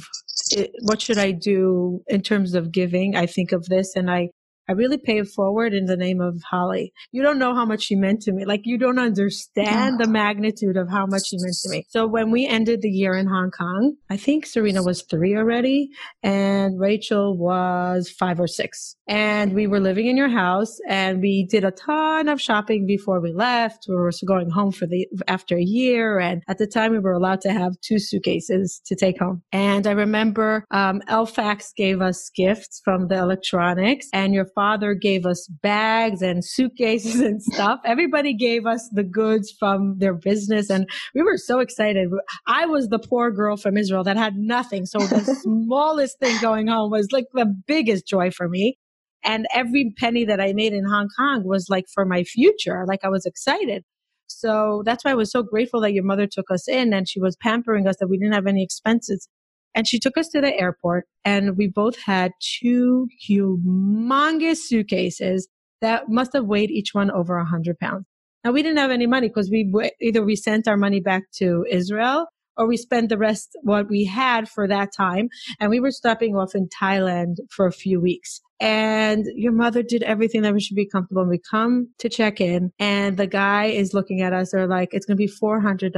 [0.50, 3.16] it, what should I do in terms of giving?
[3.16, 4.30] I think of this and I,
[4.68, 6.92] I really pay it forward in the name of Holly.
[7.12, 8.44] You don't know how much she meant to me.
[8.44, 11.86] Like you don't understand the magnitude of how much she meant to me.
[11.88, 15.90] So when we ended the year in Hong Kong, I think Serena was three already
[16.22, 18.96] and Rachel was five or six.
[19.06, 23.20] And we were living in your house and we did a ton of shopping before
[23.20, 23.86] we left.
[23.88, 26.18] We were going home for the, after a year.
[26.18, 29.42] And at the time we were allowed to have two suitcases to take home.
[29.52, 35.24] And I remember, um, Elfax gave us gifts from the electronics and your father gave
[35.26, 37.78] us bags and suitcases and stuff.
[37.84, 42.08] Everybody gave us the goods from their business and we were so excited.
[42.48, 44.86] I was the poor girl from Israel that had nothing.
[44.86, 48.78] So the smallest thing going home was like the biggest joy for me.
[49.22, 52.84] And every penny that I made in Hong Kong was like for my future.
[52.88, 53.84] Like I was excited.
[54.28, 57.20] So that's why I was so grateful that your mother took us in and she
[57.20, 59.28] was pampering us that we didn't have any expenses.
[59.76, 65.48] And she took us to the airport and we both had two humongous suitcases
[65.82, 68.06] that must have weighed each one over a hundred pounds.
[68.42, 69.70] Now we didn't have any money because we
[70.00, 74.06] either we sent our money back to Israel or we spent the rest what we
[74.06, 75.28] had for that time.
[75.60, 80.02] And we were stopping off in Thailand for a few weeks and your mother did
[80.02, 81.22] everything that we should be comfortable.
[81.22, 84.50] And we come to check in and the guy is looking at us.
[84.52, 85.92] They're like, it's going to be $400.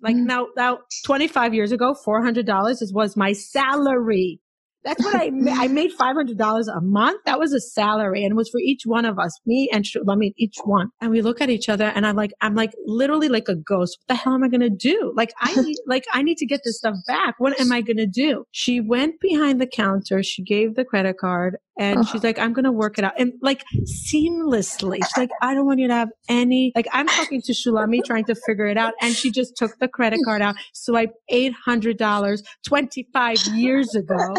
[0.00, 0.24] Like mm.
[0.24, 4.40] now, now 25 years ago, $400 was my salary.
[4.84, 7.22] That's what I ma- I made five hundred dollars a month.
[7.24, 9.96] That was a salary, and it was for each one of us, me and Sh-
[10.08, 10.90] I mean each one.
[11.00, 13.98] And we look at each other, and I'm like, I'm like literally like a ghost.
[14.00, 15.12] What the hell am I gonna do?
[15.16, 17.36] Like I need, like I need to get this stuff back.
[17.38, 18.44] What am I gonna do?
[18.50, 20.22] She went behind the counter.
[20.22, 23.14] She gave the credit card, and she's like, I'm going to work it out.
[23.18, 27.42] And like seamlessly, she's like, I don't want you to have any, like I'm talking
[27.42, 28.94] to Shulami trying to figure it out.
[29.00, 34.16] And she just took the credit card out, swiped $800 25 years ago.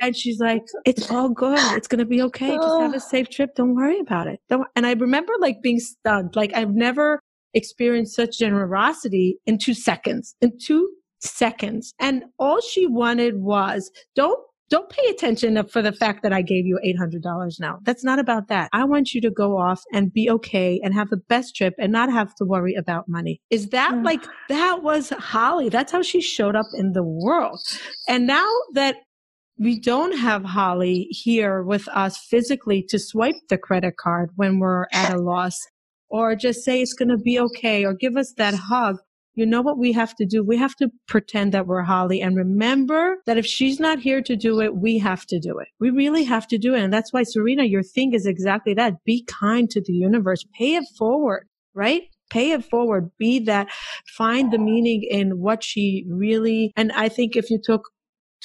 [0.00, 1.58] And she's like, it's all good.
[1.76, 2.54] It's going to be okay.
[2.54, 3.54] Just have a safe trip.
[3.54, 4.40] Don't worry about it.
[4.48, 4.66] Don't.
[4.74, 6.36] And I remember like being stunned.
[6.36, 7.20] Like I've never
[7.54, 10.90] experienced such generosity in two seconds, in two
[11.20, 11.94] seconds.
[11.98, 16.66] And all she wanted was don't don't pay attention for the fact that I gave
[16.66, 17.78] you $800 now.
[17.82, 18.68] That's not about that.
[18.72, 21.92] I want you to go off and be okay and have the best trip and
[21.92, 23.40] not have to worry about money.
[23.50, 24.04] Is that mm.
[24.04, 25.68] like, that was Holly.
[25.68, 27.60] That's how she showed up in the world.
[28.08, 28.96] And now that
[29.58, 34.86] we don't have Holly here with us physically to swipe the credit card when we're
[34.92, 35.58] at a loss
[36.08, 38.96] or just say it's going to be okay or give us that hug
[39.36, 40.42] you know what we have to do?
[40.42, 44.34] We have to pretend that we're Holly and remember that if she's not here to
[44.34, 45.68] do it, we have to do it.
[45.78, 46.80] We really have to do it.
[46.80, 49.04] And that's why, Serena, your thing is exactly that.
[49.04, 50.44] Be kind to the universe.
[50.58, 52.04] Pay it forward, right?
[52.30, 53.10] Pay it forward.
[53.18, 53.68] Be that.
[54.16, 57.90] Find the meaning in what she really, and I think if you took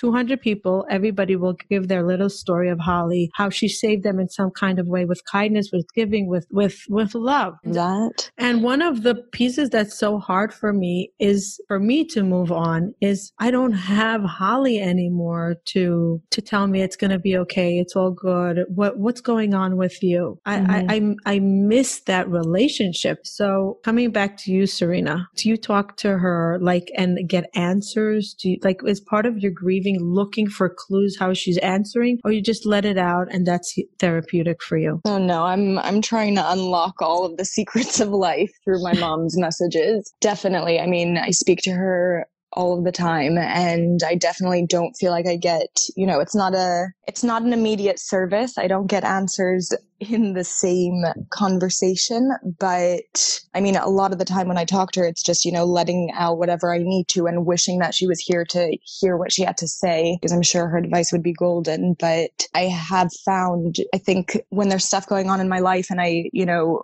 [0.02, 4.28] 200 people, everybody will give their little story of Holly, how she saved them in
[4.30, 7.54] some kind of way with kindness, with giving, with, with, with love.
[7.64, 8.32] That.
[8.40, 12.52] And one of the pieces that's so hard for me is for me to move
[12.52, 17.38] on is I don't have Holly anymore to, to tell me it's going to be
[17.38, 17.78] okay.
[17.78, 18.66] It's all good.
[18.70, 20.40] What, what's going on with you?
[20.48, 20.72] Mm-hmm.
[20.72, 23.20] I, I, I miss that relationship.
[23.24, 28.34] So coming back to you, Serena, do you talk to her like and get answers?
[28.34, 32.32] Do you like, is part of your grieving looking for clues how she's answering, or
[32.32, 35.02] you just let it out and that's therapeutic for you?
[35.06, 38.94] Oh no, I'm I'm trying to unlock all of the secrets of life through my
[38.94, 40.14] mom's messages.
[40.22, 40.80] Definitely.
[40.80, 45.12] I mean, I speak to her all of the time and i definitely don't feel
[45.12, 48.58] like i get you know it's not a it's not an immediate service.
[48.58, 54.26] I don't get answers in the same conversation but i mean a lot of the
[54.26, 57.08] time when i talk to her it's just you know letting out whatever i need
[57.08, 60.32] to and wishing that she was here to hear what she had to say because
[60.32, 61.96] i'm sure her advice would be golden.
[62.00, 66.02] But i have found i think when there's stuff going on in my life and
[66.02, 66.82] i you know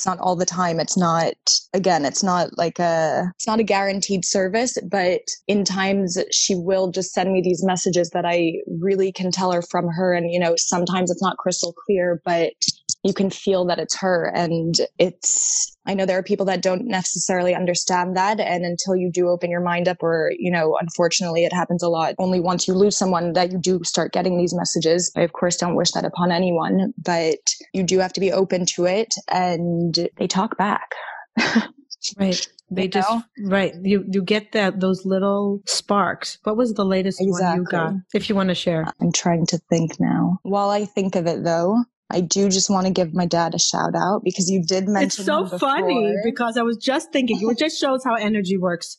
[0.00, 0.80] it's not all the time.
[0.80, 1.34] It's not
[1.74, 6.90] again it's not like a it's not a guaranteed service but in times she will
[6.90, 10.14] just send me these messages that i really can tell her from her.
[10.14, 12.54] And you know sometimes it's not crystal clear but
[13.02, 14.30] you can feel that it's her.
[14.34, 18.40] And it's i know there are people that don't necessarily understand that.
[18.40, 21.88] And until you do open your mind up or you know unfortunately it happens a
[21.88, 22.14] lot.
[22.18, 25.12] Only once you lose someone that you do start getting these messages.
[25.16, 27.38] I of course don't wish that upon anyone but
[27.72, 29.14] you do have to be open to it.
[29.28, 30.90] And they talk back.
[32.16, 32.48] Right.
[32.70, 33.22] They you just know?
[33.42, 33.74] right.
[33.82, 36.38] You you get that those little sparks.
[36.44, 37.46] What was the latest exactly.
[37.46, 37.92] one you got?
[38.14, 38.86] If you want to share.
[39.02, 40.38] I'm trying to think now.
[40.42, 43.58] While i think of it though I do just want to give my dad a
[43.58, 45.06] shout out because you did mention.
[45.06, 48.98] It's so funny because I was just thinking it just shows how energy works.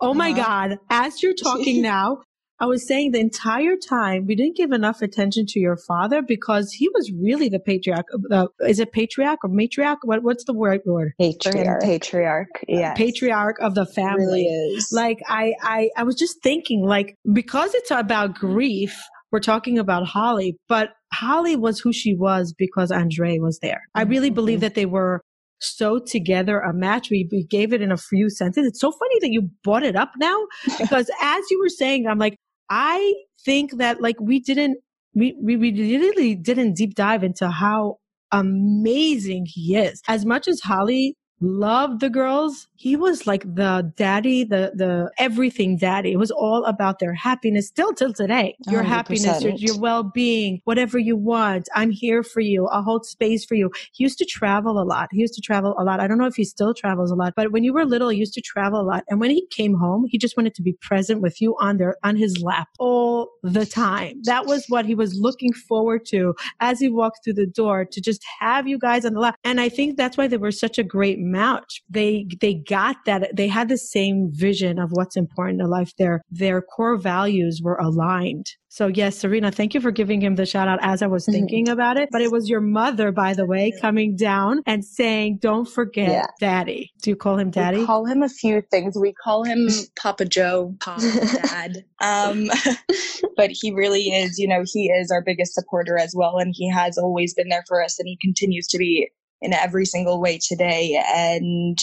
[0.00, 0.42] Oh my uh-huh.
[0.42, 0.78] God.
[0.90, 2.18] As you're talking now,
[2.58, 6.72] I was saying the entire time we didn't give enough attention to your father because
[6.72, 8.06] he was really the patriarch.
[8.30, 9.98] Uh, is it patriarch or matriarch?
[10.04, 10.80] What, what's the word?
[10.86, 11.12] word?
[11.20, 11.82] Patriarch.
[11.82, 12.64] Patriarch.
[12.66, 12.94] Yeah.
[12.94, 14.24] Patriarch of the family.
[14.24, 14.90] Really is.
[14.90, 18.98] Like I, I, I was just thinking like, because it's about grief,
[19.32, 23.82] we're talking about Holly, but Holly was who she was because Andre was there.
[23.94, 24.34] I really mm-hmm.
[24.34, 25.22] believe that they were
[25.60, 27.10] so together a match.
[27.10, 28.66] We, we gave it in a few sentences.
[28.72, 30.36] It's so funny that you brought it up now
[30.78, 32.36] because as you were saying, I'm like,
[32.68, 34.78] I think that like we didn't,
[35.14, 37.96] we, we, we really didn't deep dive into how
[38.32, 40.02] amazing he is.
[40.08, 42.68] As much as Holly loved the girls.
[42.76, 46.12] He was like the daddy, the the everything daddy.
[46.12, 48.56] It was all about their happiness still till today.
[48.68, 48.86] Your 100%.
[48.86, 51.68] happiness, your, your well-being, whatever you want.
[51.74, 52.66] I'm here for you.
[52.68, 53.70] I'll hold space for you.
[53.92, 55.08] He used to travel a lot.
[55.12, 56.00] He used to travel a lot.
[56.00, 58.18] I don't know if he still travels a lot, but when you were little, he
[58.18, 59.04] used to travel a lot.
[59.08, 61.96] And when he came home, he just wanted to be present with you on their
[62.02, 64.20] on his lap all the time.
[64.24, 68.00] That was what he was looking forward to as he walked through the door to
[68.00, 69.36] just have you guys on the lap.
[69.44, 71.82] And I think that's why they were such a great match.
[71.88, 75.92] They they got that they had the same vision of what's important in life.
[75.98, 78.46] Their their core values were aligned.
[78.68, 81.32] So yes, Serena, thank you for giving him the shout out as I was mm-hmm.
[81.32, 82.10] thinking about it.
[82.12, 86.26] But it was your mother, by the way, coming down and saying, "Don't forget, yeah.
[86.40, 87.78] Daddy." Do you call him Daddy?
[87.78, 88.94] We call him a few things.
[89.00, 89.68] We call him
[89.98, 91.84] Papa Joe, Pop, Dad.
[92.02, 92.50] Um,
[93.36, 94.38] but he really is.
[94.38, 97.64] You know, he is our biggest supporter as well, and he has always been there
[97.66, 99.08] for us, and he continues to be
[99.46, 101.00] in every single way today.
[101.14, 101.78] And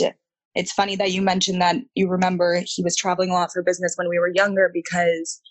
[0.54, 3.94] it's funny that you mentioned that you remember he was traveling a lot for business
[3.96, 5.42] when we were younger because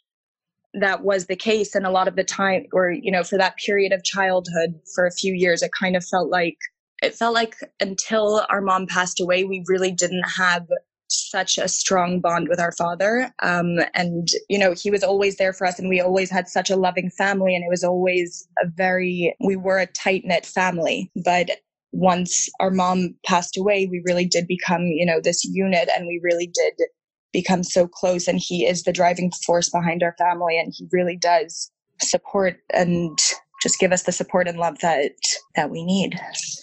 [0.74, 1.74] that was the case.
[1.74, 5.06] And a lot of the time or you know for that period of childhood for
[5.06, 6.58] a few years it kind of felt like
[7.02, 10.66] it felt like until our mom passed away we really didn't have
[11.12, 13.32] such a strong bond with our father.
[13.42, 16.70] Um, and you know he was always there for us and we always had such
[16.70, 21.10] a loving family and it was always a very we were a tight knit family.
[21.24, 21.50] But
[21.92, 26.20] once our mom passed away we really did become you know this unit and we
[26.22, 26.74] really did
[27.32, 31.16] become so close and he is the driving force behind our family and he really
[31.16, 31.70] does
[32.00, 33.18] support and
[33.62, 35.12] just give us the support and love that
[35.54, 36.18] that we need.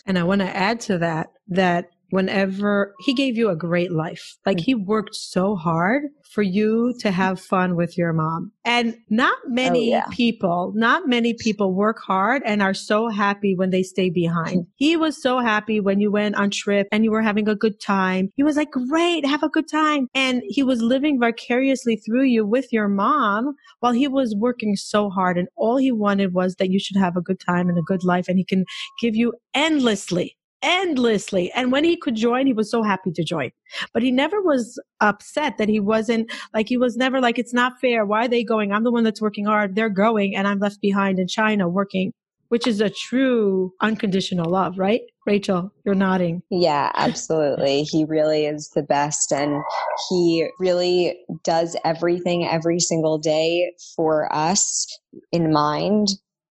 [0.05, 4.37] And i want to add to that that whenever he gave you a great life.
[4.45, 8.51] Like he worked so hard for you to have fun with your mom.
[8.63, 10.05] And not oh, many oh, yeah.
[10.11, 14.67] people, not many people work hard and are so happy when they stay behind.
[14.75, 17.81] He was so happy when you went on trip and you were having a good
[17.81, 18.29] time.
[18.35, 20.07] He was like, great, have a good time.
[20.13, 25.09] And he was living vicariously through you with your mom while he was working so
[25.09, 25.37] hard.
[25.37, 28.03] And all he wanted was that you should have a good time and a good
[28.03, 28.27] life.
[28.27, 28.65] And he can
[29.01, 31.51] give you endlessly endlessly.
[31.53, 33.51] And when he could join, he was so happy to join.
[33.93, 37.79] But he never was upset that he wasn't like, he was never like, it's not
[37.79, 38.05] fair.
[38.05, 38.71] Why are they going?
[38.71, 39.75] I'm the one that's working hard.
[39.75, 42.13] They're going and I'm left behind in China working,
[42.49, 45.01] which is a true unconditional love, right?
[45.25, 46.41] Rachel, you're nodding.
[46.49, 47.83] Yeah, absolutely.
[47.83, 49.31] he really is the best.
[49.31, 49.61] And
[50.09, 54.87] he really does everything every single day for us
[55.31, 56.09] in mind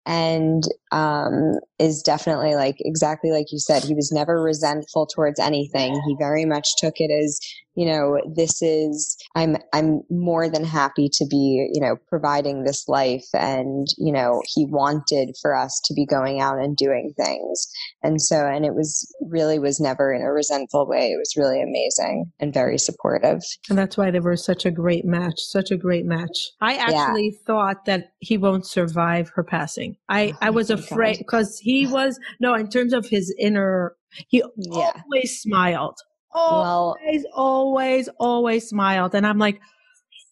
[0.07, 3.83] and um, is definitely like exactly like you said.
[3.85, 6.01] He was never resentful towards anything.
[6.07, 7.41] He very much took it as
[7.77, 12.89] you know, this is, I'm, I'm more than happy to be, you know, providing this
[12.89, 13.27] life.
[13.35, 17.69] And, you know, he wanted for us to be going out and doing things.
[18.03, 21.11] And so, and it was really was never in a resentful way.
[21.11, 23.43] It was really amazing and very supportive.
[23.69, 26.51] And that's why they were such a great match, such a great match.
[26.61, 27.39] I actually yeah.
[27.47, 29.97] thought that he won't survive her passing.
[30.09, 33.95] I, oh, I was afraid because he was, no, in terms of his inner,
[34.29, 34.93] he yeah.
[35.05, 35.99] always smiled
[36.37, 39.15] always, well, always, always smiled.
[39.15, 39.61] And I'm like,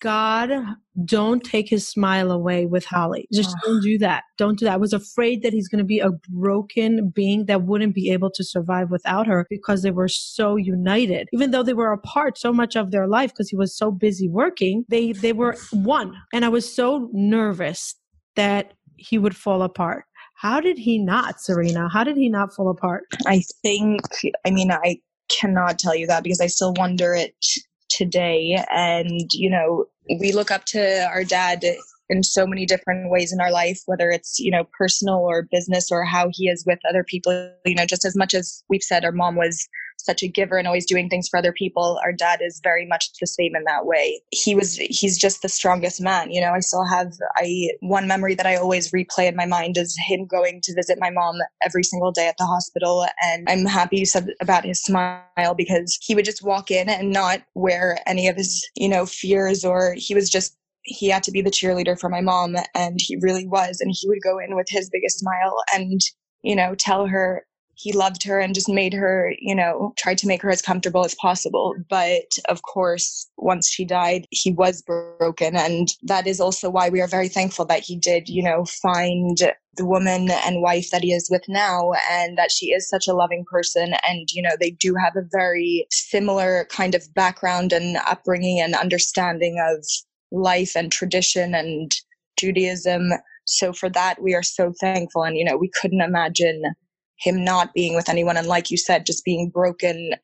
[0.00, 0.50] God,
[1.07, 3.26] don't take his smile away with Holly.
[3.32, 4.24] Just don't do that.
[4.36, 4.74] Don't do that.
[4.74, 8.30] I was afraid that he's going to be a broken being that wouldn't be able
[8.32, 11.28] to survive without her because they were so united.
[11.32, 14.28] Even though they were apart so much of their life because he was so busy
[14.28, 16.14] working, they, they were one.
[16.34, 17.94] And I was so nervous
[18.36, 20.05] that he would fall apart.
[20.34, 21.88] How did he not, Serena?
[21.90, 23.05] How did he not fall apart?
[23.26, 24.02] I think,
[24.44, 24.98] I mean, I
[25.28, 27.34] cannot tell you that because I still wonder it
[27.88, 28.62] today.
[28.70, 29.86] And, you know,
[30.20, 31.64] we look up to our dad
[32.08, 35.90] in so many different ways in our life, whether it's, you know, personal or business
[35.90, 39.04] or how he is with other people, you know, just as much as we've said
[39.04, 41.99] our mom was such a giver and always doing things for other people.
[42.05, 44.20] Our dad is very much the same in that way.
[44.30, 46.30] He was, he's just the strongest man.
[46.30, 49.76] You know, I still have, I, one memory that I always replay in my mind
[49.76, 53.07] is him going to visit my mom every single day at the hospital.
[53.22, 57.11] And I'm happy you said about his smile because he would just walk in and
[57.11, 61.32] not wear any of his, you know, fears or he was just he had to
[61.32, 64.55] be the cheerleader for my mom and he really was and he would go in
[64.55, 66.01] with his biggest smile and
[66.42, 70.26] you know tell her he loved her and just made her, you know, tried to
[70.26, 71.74] make her as comfortable as possible.
[71.88, 75.56] But of course, once she died, he was broken.
[75.56, 79.38] And that is also why we are very thankful that he did, you know, find
[79.76, 83.14] the woman and wife that he is with now and that she is such a
[83.14, 83.94] loving person.
[84.06, 88.74] And, you know, they do have a very similar kind of background and upbringing and
[88.74, 89.84] understanding of
[90.30, 91.92] life and tradition and
[92.38, 93.10] Judaism.
[93.46, 95.24] So for that, we are so thankful.
[95.24, 96.62] And, you know, we couldn't imagine
[97.18, 100.14] him not being with anyone and like you said just being broken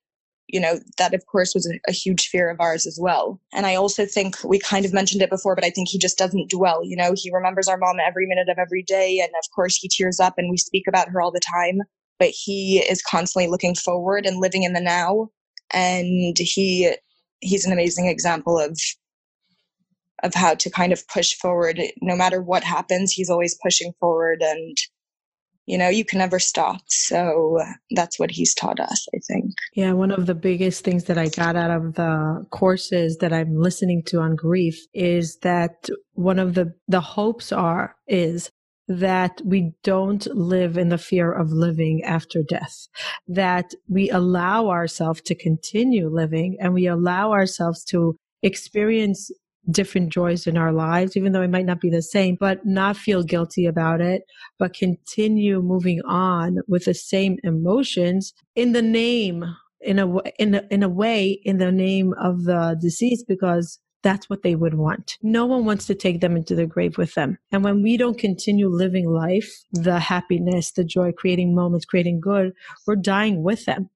[0.53, 3.41] you know, that of course was a, huge fear of ours as well.
[3.53, 6.19] And I also think we kind of mentioned it before, but I think he just
[6.19, 6.85] doesn't dwell.
[6.85, 9.21] You know, he remembers our mom every minute of every day.
[9.21, 11.81] And of course, he tears up and we speak about her all the time.
[12.19, 15.29] But he is constantly looking forward and living in the now.
[15.73, 16.95] And he
[17.41, 18.79] he's an amazing example of
[20.23, 24.43] of how to kind of push forward no matter what happens he's always pushing forward
[24.43, 24.77] and
[25.67, 26.81] you know you can never stop.
[26.87, 29.53] So uh, that's what he's taught us i think.
[29.75, 33.57] Yeah one of the biggest things that i got out of the courses that i'm
[33.57, 38.51] listening to on grief is that one of the the hopes are is
[38.91, 42.89] that we don't live in the fear of living after death,
[43.29, 49.31] that we allow ourselves to continue living and we allow ourselves to experience
[49.71, 52.97] different joys in our lives, even though it might not be the same, but not
[52.97, 54.23] feel guilty about it,
[54.59, 59.45] but continue moving on with the same emotions in the name,
[59.81, 60.09] in a,
[60.39, 64.55] in a, in a way, in the name of the deceased, because that's what they
[64.55, 65.19] would want.
[65.23, 67.37] No one wants to take them into the grave with them.
[67.53, 72.53] And when we don't continue living life, the happiness, the joy, creating moments, creating good,
[72.87, 73.91] we're dying with them.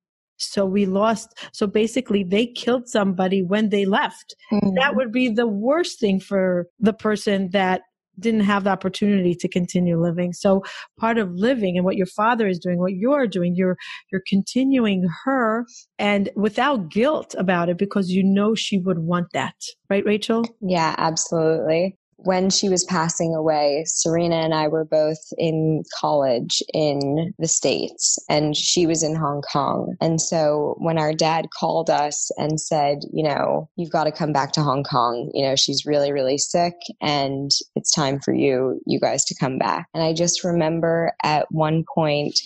[0.44, 1.38] So we lost.
[1.52, 4.34] So basically, they killed somebody when they left.
[4.52, 4.74] Mm-hmm.
[4.76, 7.82] That would be the worst thing for the person that
[8.18, 10.32] didn't have the opportunity to continue living.
[10.32, 10.62] So
[10.98, 13.76] part of living and what your father is doing, what you're doing, you're
[14.12, 15.66] you're continuing her
[15.98, 19.56] and without guilt about it because you know she would want that.
[19.90, 20.44] Right, Rachel?
[20.60, 27.34] Yeah, absolutely when she was passing away, Serena and I were both in college in
[27.38, 29.94] the States and she was in Hong Kong.
[30.00, 34.32] And so when our dad called us and said, you know, you've got to come
[34.32, 38.80] back to Hong Kong, you know, she's really, really sick and it's time for you,
[38.86, 39.86] you guys to come back.
[39.92, 42.38] And I just remember at one point,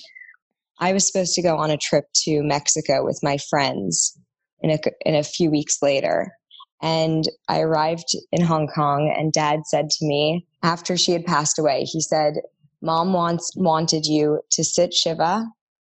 [0.81, 4.19] I was supposed to go on a trip to Mexico with my friends
[4.61, 6.33] in a, in a few weeks later.
[6.81, 11.59] And I arrived in Hong Kong, and dad said to me after she had passed
[11.59, 12.35] away, he said,
[12.81, 15.45] Mom wants, wanted you to sit Shiva,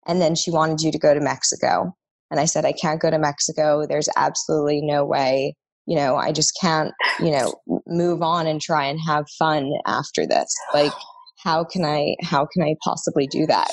[0.07, 1.97] and then she wanted you to go to Mexico.
[2.31, 3.87] And I said, I can't go to Mexico.
[3.87, 5.55] There's absolutely no way.
[5.87, 7.55] You know, I just can't, you know,
[7.87, 10.53] move on and try and have fun after this.
[10.73, 10.93] Like,
[11.39, 13.71] how can I, how can I possibly do that?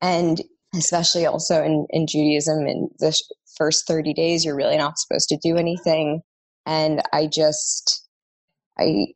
[0.00, 0.40] And
[0.74, 3.18] especially also in, in Judaism, in the
[3.56, 6.22] first 30 days, you're really not supposed to do anything
[6.68, 8.06] and I just
[8.78, 9.08] I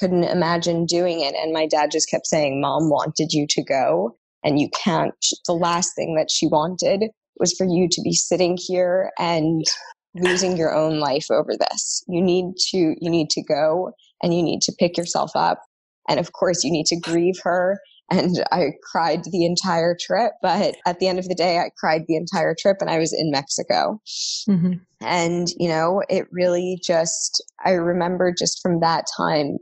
[0.00, 1.34] couldn't imagine doing it.
[1.34, 5.14] And my dad just kept saying mom wanted you to go and you can't.
[5.46, 7.04] The last thing that she wanted
[7.38, 9.64] was for you to be sitting here and
[10.14, 12.02] losing your own life over this.
[12.08, 13.92] You need to you need to go
[14.22, 15.62] and you need to pick yourself up.
[16.08, 17.78] And of course you need to grieve her
[18.10, 20.32] and I cried the entire trip.
[20.42, 23.12] But at the end of the day, I cried the entire trip and I was
[23.12, 24.00] in Mexico.
[24.48, 24.74] Mm-hmm.
[25.00, 29.58] And, you know, it really just, I remember just from that time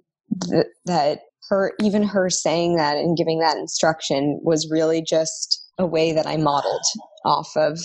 [0.48, 5.86] th- that her, even her saying that and giving that instruction was really just a
[5.86, 6.84] way that I modeled
[7.24, 7.78] off of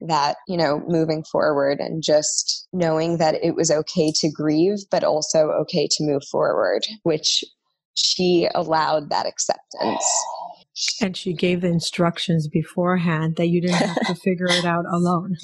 [0.00, 5.04] that, you know, moving forward and just knowing that it was okay to grieve, but
[5.04, 7.44] also okay to move forward, which
[7.94, 10.04] she allowed that acceptance.
[11.00, 15.36] And she gave the instructions beforehand that you didn't have to figure it out alone.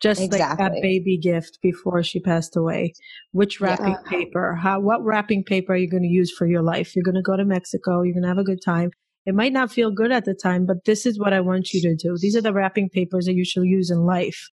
[0.00, 0.38] Just exactly.
[0.38, 2.92] like that baby gift before she passed away.
[3.32, 4.10] Which wrapping yeah.
[4.10, 4.54] paper?
[4.54, 6.94] How what wrapping paper are you going to use for your life?
[6.94, 8.90] You're going to go to Mexico, you're going to have a good time.
[9.24, 11.80] It might not feel good at the time, but this is what I want you
[11.80, 12.16] to do.
[12.20, 14.50] These are the wrapping papers that you should use in life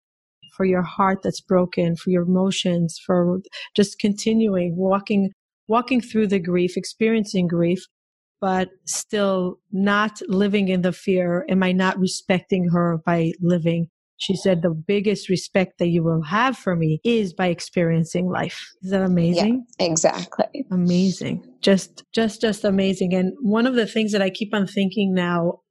[0.55, 3.39] for your heart that's broken, for your emotions, for
[3.75, 5.31] just continuing walking
[5.69, 7.85] walking through the grief, experiencing grief,
[8.41, 11.45] but still not living in the fear.
[11.49, 13.87] Am I not respecting her by living?
[14.17, 18.67] She said, the biggest respect that you will have for me is by experiencing life.
[18.81, 19.65] Is that amazing?
[19.79, 20.65] Yeah, exactly.
[20.71, 21.45] Amazing.
[21.61, 23.13] Just, just, just amazing.
[23.13, 25.61] And one of the things that I keep on thinking now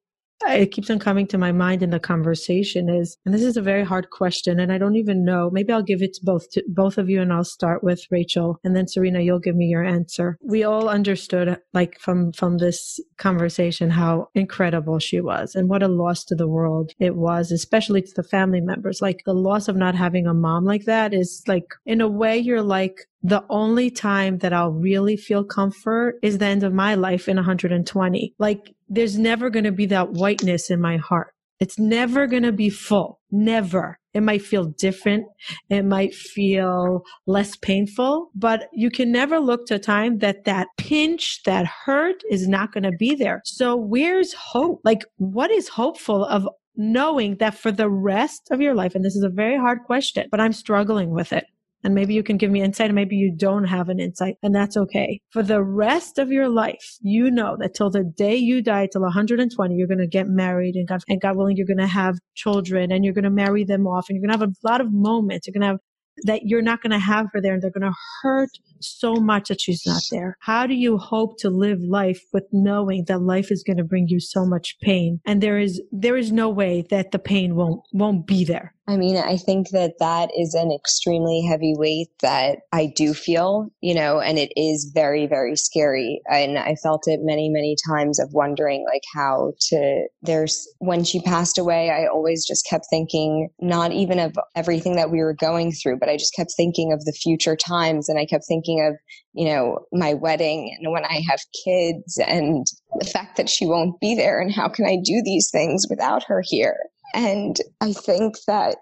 [0.46, 3.62] it keeps on coming to my mind in the conversation is, and this is a
[3.62, 5.50] very hard question, and I don't even know.
[5.50, 8.58] Maybe I'll give it to both to both of you, and I'll start with Rachel,
[8.64, 10.38] and then Serena, you'll give me your answer.
[10.42, 15.88] We all understood, like from from this conversation, how incredible she was, and what a
[15.88, 19.02] loss to the world it was, especially to the family members.
[19.02, 22.38] Like the loss of not having a mom like that is like, in a way,
[22.38, 26.94] you're like, the only time that I'll really feel comfort is the end of my
[26.94, 28.34] life in 120.
[28.38, 31.34] Like there's never going to be that whiteness in my heart.
[31.60, 33.20] It's never going to be full.
[33.32, 33.98] Never.
[34.14, 35.26] It might feel different.
[35.68, 40.68] It might feel less painful, but you can never look to a time that that
[40.76, 43.42] pinch, that hurt is not going to be there.
[43.44, 44.80] So where's hope?
[44.84, 49.16] Like what is hopeful of knowing that for the rest of your life, and this
[49.16, 51.44] is a very hard question, but I'm struggling with it.
[51.84, 54.54] And maybe you can give me insight and maybe you don't have an insight and
[54.54, 55.20] that's okay.
[55.30, 59.02] For the rest of your life, you know that till the day you die, till
[59.02, 62.18] 120, you're going to get married and God, and God willing, you're going to have
[62.34, 64.80] children and you're going to marry them off and you're going to have a lot
[64.80, 65.46] of moments.
[65.46, 65.78] You're going to have
[66.24, 68.50] that you're not going to have her there and they're going to hurt
[68.80, 70.36] so much that she's not there.
[70.40, 74.08] How do you hope to live life with knowing that life is going to bring
[74.08, 77.82] you so much pain and there is there is no way that the pain won't
[77.92, 78.74] won't be there.
[78.88, 83.68] I mean, I think that that is an extremely heavy weight that I do feel,
[83.82, 86.22] you know, and it is very, very scary.
[86.30, 91.20] And I felt it many, many times of wondering like how to, there's, when she
[91.20, 95.70] passed away, I always just kept thinking, not even of everything that we were going
[95.70, 98.08] through, but I just kept thinking of the future times.
[98.08, 98.96] And I kept thinking of,
[99.32, 102.66] you know, my wedding and when I have kids and
[102.98, 106.24] the fact that she won't be there and how can I do these things without
[106.24, 106.76] her here?
[107.14, 108.78] And I think that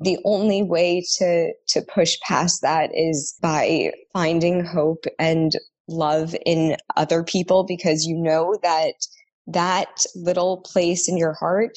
[0.00, 5.52] the only way to, to push past that is by finding hope and
[5.88, 8.94] love in other people because you know that
[9.46, 11.76] that little place in your heart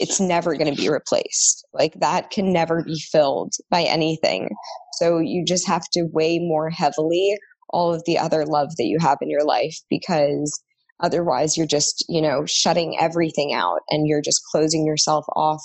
[0.00, 1.66] it's never going to be replaced.
[1.72, 4.50] Like that can never be filled by anything.
[4.94, 7.36] So you just have to weigh more heavily
[7.70, 10.62] all of the other love that you have in your life because
[11.02, 15.62] Otherwise, you're just, you know, shutting everything out and you're just closing yourself off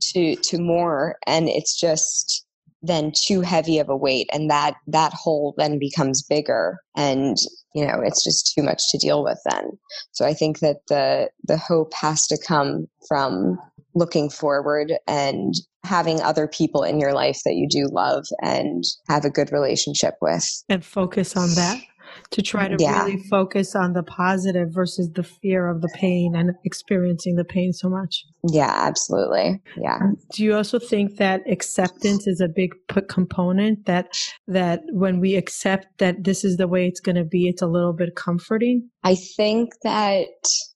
[0.00, 2.44] to to more and it's just
[2.82, 7.36] then too heavy of a weight and that that hole then becomes bigger and
[7.74, 9.78] you know it's just too much to deal with then.
[10.12, 13.58] So i think that the the hope has to come from
[13.94, 15.54] looking forward and
[15.84, 20.14] having other people in your life that you do love and have a good relationship
[20.22, 20.64] with.
[20.68, 21.82] And focus on that
[22.30, 23.04] to try to yeah.
[23.04, 27.72] really focus on the positive versus the fear of the pain and experiencing the pain
[27.72, 28.24] so much.
[28.48, 29.60] Yeah, absolutely.
[29.76, 29.98] Yeah.
[30.32, 32.72] Do you also think that acceptance is a big
[33.08, 34.18] component that
[34.48, 37.66] that when we accept that this is the way it's going to be, it's a
[37.66, 38.88] little bit comforting?
[39.04, 40.26] I think that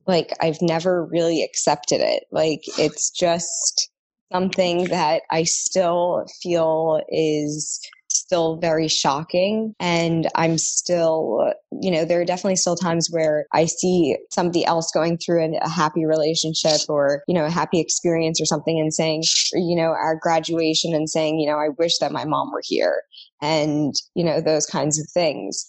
[0.07, 2.25] like I've never really accepted it.
[2.31, 3.91] Like it's just
[4.33, 7.81] something that I still feel is
[8.27, 9.73] still very shocking.
[9.78, 14.90] And I'm still, you know, there are definitely still times where I see somebody else
[14.93, 19.23] going through a happy relationship or, you know, a happy experience or something and saying,
[19.55, 23.03] you know, our graduation and saying, you know, I wish that my mom were here
[23.40, 25.65] and, you know, those kinds of things.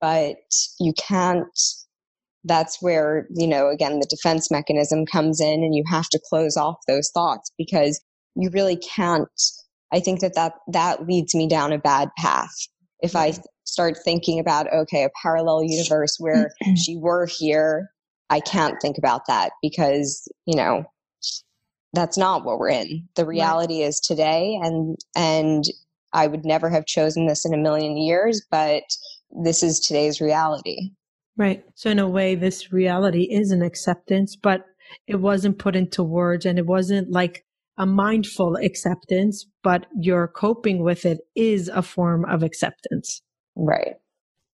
[0.00, 0.36] But
[0.80, 1.46] you can't
[2.44, 6.56] that's where you know again the defense mechanism comes in and you have to close
[6.56, 8.00] off those thoughts because
[8.36, 9.28] you really can't
[9.92, 12.54] I think that that, that leads me down a bad path.
[13.00, 13.42] If I mm-hmm.
[13.64, 16.74] start thinking about, okay, a parallel universe where mm-hmm.
[16.74, 17.90] she were here,
[18.30, 20.84] I can't think about that because, you know,
[21.94, 23.08] that's not what we're in.
[23.14, 23.88] The reality right.
[23.88, 25.64] is today and, and
[26.12, 28.82] I would never have chosen this in a million years, but
[29.42, 30.90] this is today's reality.
[31.36, 31.64] Right.
[31.74, 34.64] So in a way, this reality is an acceptance, but
[35.06, 37.44] it wasn't put into words and it wasn't like
[37.78, 43.22] a mindful acceptance, but your coping with it is a form of acceptance.
[43.56, 43.94] Right.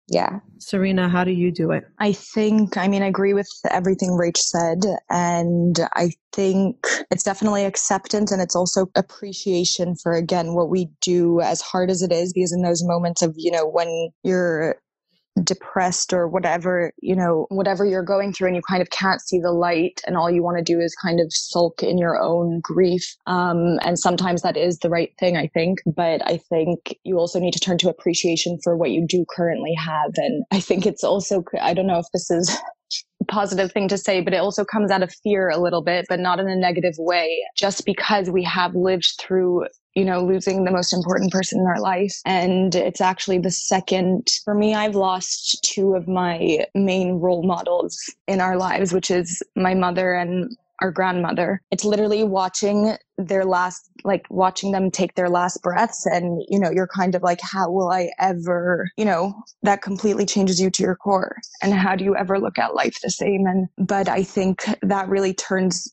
[0.08, 0.40] Yeah.
[0.58, 1.84] Serena, how do you do it?
[1.98, 4.84] I think, I mean, I agree with everything Rach said.
[5.08, 6.76] And I think
[7.10, 12.02] it's definitely acceptance and it's also appreciation for, again, what we do as hard as
[12.02, 14.76] it is, because in those moments of, you know, when you're
[15.42, 19.40] depressed or whatever, you know, whatever you're going through and you kind of can't see
[19.40, 22.60] the light and all you want to do is kind of sulk in your own
[22.60, 23.16] grief.
[23.26, 25.80] Um, and sometimes that is the right thing, I think.
[25.86, 29.74] But I think you also need to turn to appreciation for what you do currently
[29.74, 30.12] have.
[30.16, 32.56] And I think it's also, I don't know if this is
[33.28, 36.20] positive thing to say, but it also comes out of fear a little bit, but
[36.20, 37.42] not in a negative way.
[37.56, 41.80] Just because we have lived through you know, losing the most important person in our
[41.80, 42.14] life.
[42.26, 47.96] And it's actually the second, for me, I've lost two of my main role models
[48.26, 51.62] in our lives, which is my mother and our grandmother.
[51.70, 56.06] It's literally watching their last, like watching them take their last breaths.
[56.06, 60.26] And, you know, you're kind of like, how will I ever, you know, that completely
[60.26, 61.36] changes you to your core.
[61.62, 63.46] And how do you ever look at life the same?
[63.46, 65.92] And, but I think that really turns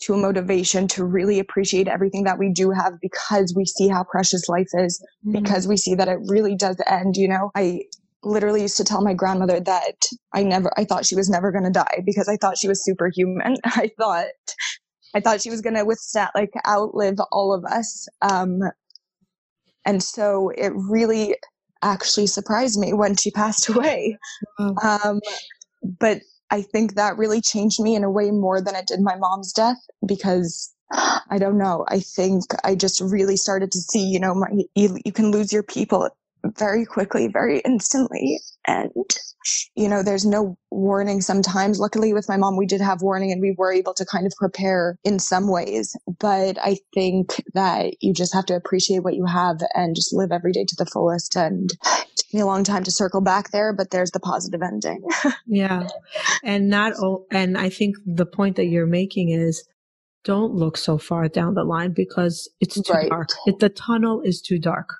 [0.00, 4.04] to a motivation to really appreciate everything that we do have because we see how
[4.04, 5.42] precious life is, mm-hmm.
[5.42, 7.16] because we see that it really does end.
[7.16, 7.82] You know, I
[8.22, 10.02] literally used to tell my grandmother that
[10.34, 12.84] I never, I thought she was never going to die because I thought she was
[12.84, 13.56] superhuman.
[13.64, 14.26] I thought,
[15.14, 18.08] I thought she was going to withstand, like outlive all of us.
[18.22, 18.60] Um,
[19.84, 21.36] and so it really
[21.82, 24.18] actually surprised me when she passed away.
[24.60, 25.08] Mm-hmm.
[25.08, 25.20] Um,
[25.82, 26.20] but
[26.50, 29.52] I think that really changed me in a way more than it did my mom's
[29.52, 29.76] death
[30.06, 31.84] because I don't know.
[31.88, 35.52] I think I just really started to see, you know, my, you, you can lose
[35.52, 36.08] your people
[36.56, 38.40] very quickly, very instantly.
[38.66, 38.90] And,
[39.74, 41.78] you know, there's no warning sometimes.
[41.78, 44.32] Luckily, with my mom, we did have warning and we were able to kind of
[44.38, 45.96] prepare in some ways.
[46.18, 50.32] But I think that you just have to appreciate what you have and just live
[50.32, 51.36] every day to the fullest.
[51.36, 54.62] And it took me a long time to circle back there, but there's the positive
[54.62, 55.02] ending.
[55.46, 55.88] yeah.
[56.44, 56.94] And not,
[57.30, 59.66] and I think the point that you're making is,
[60.24, 63.08] don't look so far down the line because it's too right.
[63.08, 63.30] dark.
[63.46, 64.90] It, the tunnel is too dark.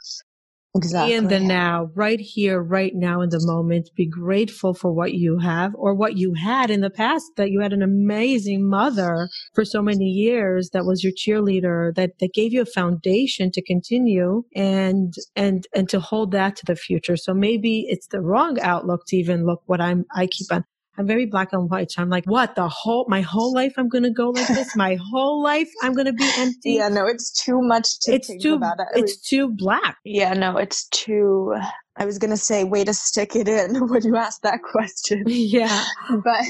[0.77, 1.11] Exactly.
[1.11, 3.89] Be in the now, right here, right now in the moment.
[3.97, 7.61] Be grateful for what you have or what you had in the past, that you
[7.61, 12.53] had an amazing mother for so many years that was your cheerleader, that, that gave
[12.53, 17.17] you a foundation to continue and, and, and to hold that to the future.
[17.17, 20.65] So maybe it's the wrong outlook to even look what I'm, I keep on
[20.99, 21.93] I'm very black and white.
[21.93, 24.75] So I'm like, what the whole, my whole life I'm going to go like this?
[24.75, 26.73] My whole life I'm going to be empty.
[26.73, 28.87] Yeah, no, it's too much to it's think too, about it.
[28.95, 29.99] It's too black.
[30.05, 31.55] Yeah, no, it's too,
[31.97, 35.25] I was going to say, way to stick it in when you asked that question.
[35.49, 35.85] Yeah.
[36.25, 36.45] but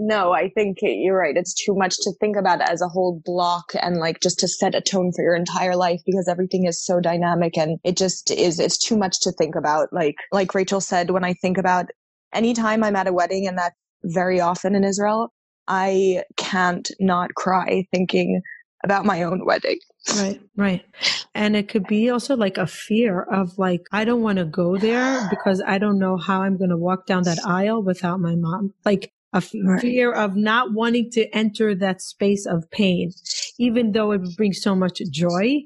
[0.00, 1.36] no, I think you're right.
[1.36, 4.74] It's too much to think about as a whole block and like just to set
[4.74, 8.58] a tone for your entire life because everything is so dynamic and it just is,
[8.58, 9.92] it's too much to think about.
[9.92, 11.86] Like, like Rachel said, when I think about
[12.34, 15.32] anytime I'm at a wedding, and that's very often in Israel,
[15.66, 18.42] I can't not cry thinking
[18.84, 19.78] about my own wedding.
[20.16, 20.84] Right, right.
[21.34, 24.76] And it could be also like a fear of like, I don't want to go
[24.76, 28.34] there because I don't know how I'm going to walk down that aisle without my
[28.36, 28.74] mom.
[28.84, 30.24] Like a fear right.
[30.24, 33.10] of not wanting to enter that space of pain,
[33.58, 35.62] even though it brings so much joy.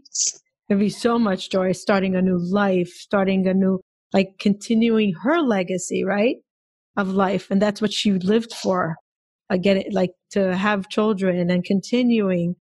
[0.68, 3.80] It'd be so much joy starting a new life, starting a new,
[4.12, 6.36] like continuing her legacy, right?
[6.98, 7.50] Of life.
[7.50, 8.96] And that's what she lived for.
[9.48, 12.56] Again, like to have children and continuing.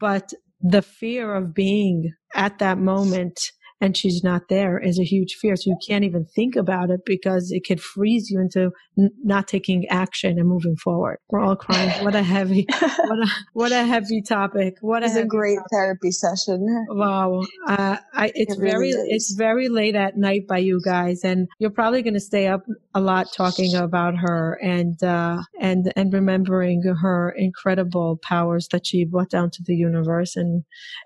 [0.00, 3.38] But the fear of being at that moment
[3.84, 5.56] and she's not there is a huge fear.
[5.56, 9.46] So you can't even think about it because it could freeze you into n- not
[9.46, 11.18] taking action and moving forward.
[11.28, 11.90] We're all crying.
[12.04, 14.76] What a heavy, what a, what a heavy topic.
[14.80, 15.68] What a, a great topic.
[15.72, 16.86] therapy session.
[16.88, 17.42] Wow.
[17.66, 19.06] Uh, I, it's it really very, is.
[19.08, 22.62] it's very late at night by you guys and you're probably going to stay up
[22.94, 29.04] a lot talking about her and, uh, and, and remembering her incredible powers that she
[29.04, 30.36] brought down to the universe.
[30.36, 30.64] And,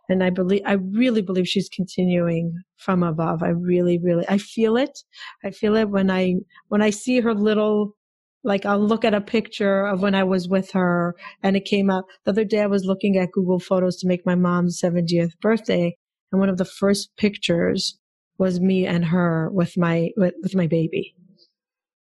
[0.08, 3.42] and I believe, I really believe she's continuing from above.
[3.42, 4.98] I really, really, I feel it.
[5.44, 6.34] I feel it when I,
[6.68, 7.96] when I see her little,
[8.44, 11.90] like I'll look at a picture of when I was with her and it came
[11.90, 12.06] up.
[12.24, 15.96] The other day I was looking at Google Photos to make my mom's 70th birthday.
[16.30, 17.98] And one of the first pictures
[18.38, 21.14] was me and her with my, with, with my baby.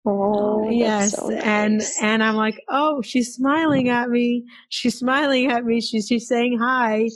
[0.05, 1.15] Oh, yes.
[1.15, 1.43] So nice.
[1.43, 4.45] And, and I'm like, oh, she's smiling at me.
[4.69, 5.81] She's smiling at me.
[5.81, 7.07] She's, she's saying hi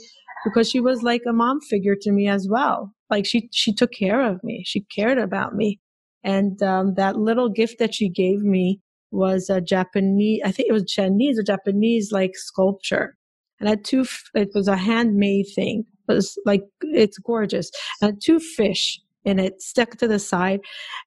[0.44, 2.92] because she was like a mom figure to me as well.
[3.12, 4.64] Like she, she took care of me.
[4.66, 5.78] She cared about me.
[6.24, 8.80] And, um, that little gift that she gave me
[9.10, 13.16] was a Japanese, I think it was Chinese or Japanese like sculpture.
[13.60, 15.84] And had two, it was a handmade thing.
[16.08, 17.70] It was like, it's gorgeous.
[18.00, 20.60] And two fish in it stuck to the side.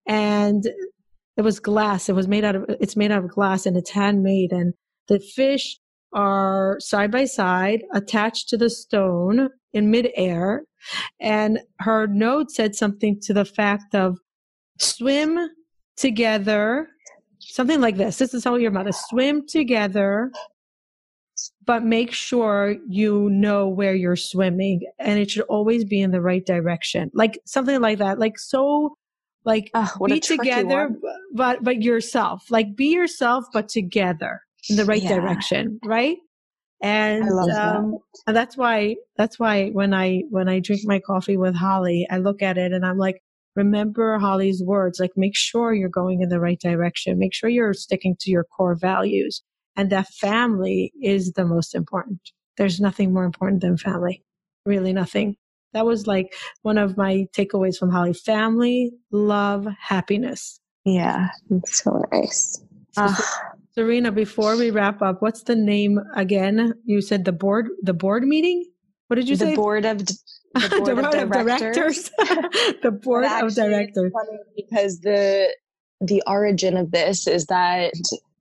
[0.08, 0.64] And
[1.38, 2.08] it was glass.
[2.08, 4.52] It was made out of, it's made out of glass and it's handmade.
[4.52, 4.74] And
[5.08, 5.80] the fish
[6.16, 10.64] are side by side attached to the stone in midair.
[11.20, 14.18] And her note said something to the fact of
[14.80, 15.50] swim
[15.98, 16.88] together,
[17.40, 18.18] something like this.
[18.18, 20.32] This is how your mother swim together,
[21.66, 26.22] but make sure you know where you're swimming and it should always be in the
[26.22, 27.12] right direction.
[27.14, 28.20] Like something like that.
[28.20, 28.96] Like so
[29.44, 29.72] like
[30.06, 30.92] be together
[31.34, 32.50] but but yourself.
[32.50, 35.16] Like be yourself but together in the right yeah.
[35.16, 36.18] direction, right?
[36.82, 38.00] And um, that.
[38.28, 42.18] and that's why that's why when I when I drink my coffee with Holly, I
[42.18, 43.22] look at it and I'm like,
[43.56, 45.00] remember Holly's words.
[45.00, 47.18] Like, make sure you're going in the right direction.
[47.18, 49.42] Make sure you're sticking to your core values,
[49.76, 52.20] and that family is the most important.
[52.58, 54.24] There's nothing more important than family.
[54.66, 55.38] Really, nothing.
[55.74, 60.60] That was like one of my takeaways from Holly: family, love, happiness.
[60.84, 62.62] Yeah, it's so nice.
[62.98, 63.16] Uh,
[63.78, 66.74] Serena, before we wrap up, what's the name again?
[66.86, 68.72] You said the board, the board meeting.
[69.08, 69.56] What did you the say?
[69.56, 70.18] Board of the
[70.70, 72.10] board, the board of, directors.
[72.82, 74.14] the board of directors.
[74.56, 75.54] Because the
[76.00, 77.92] the origin of this is that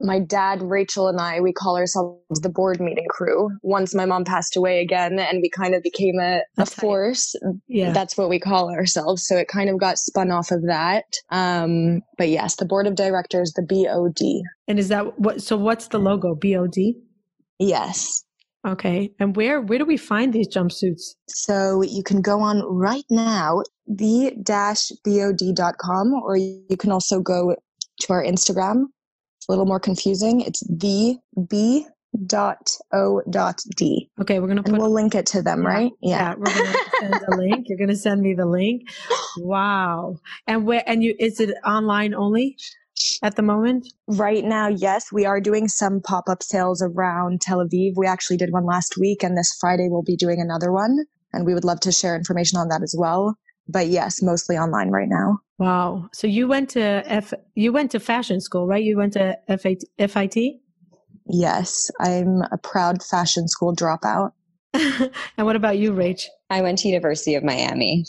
[0.04, 3.50] my dad, Rachel, and I, we call ourselves the board meeting crew.
[3.62, 7.34] Once my mom passed away again, and we kind of became a, a force.
[7.66, 7.92] Yeah.
[7.92, 9.26] That's what we call ourselves.
[9.26, 11.04] So it kind of got spun off of that.
[11.30, 14.44] Um, but yes, the board of directors, the BOD.
[14.68, 15.42] And is that what?
[15.42, 16.34] So what's the logo?
[16.34, 16.76] BOD.
[17.58, 18.24] Yes.
[18.66, 19.12] Okay.
[19.18, 21.14] And where where do we find these jumpsuits?
[21.28, 24.54] So you can go on right now, the-bod.com,
[26.14, 27.56] or you can also go
[28.00, 28.86] to our Instagram.
[29.48, 30.40] A little more confusing.
[30.40, 31.16] It's the
[31.48, 31.86] b
[32.26, 34.08] dot o dot d.
[34.20, 35.68] Okay, we're gonna put And we'll link it to them, Yeah.
[35.68, 35.92] right?
[36.00, 36.34] yeah.
[36.36, 37.66] we're gonna send the link.
[37.68, 38.82] You're gonna send me the link.
[39.36, 40.18] Wow.
[40.46, 42.56] And where and you is it online only
[43.20, 43.92] at the moment?
[44.06, 47.94] Right now, yes, we are doing some pop up sales around Tel Aviv.
[47.96, 50.98] We actually did one last week, and this Friday we'll be doing another one.
[51.32, 53.36] And we would love to share information on that as well.
[53.66, 55.40] But yes, mostly online right now.
[55.58, 56.08] Wow.
[56.12, 58.82] So you went to F you went to fashion school, right?
[58.82, 60.60] You went to FIT, FIT?
[61.26, 64.32] Yes, I'm a proud fashion school dropout.
[64.74, 66.24] and what about you, Rach?
[66.50, 68.04] I went to University of Miami.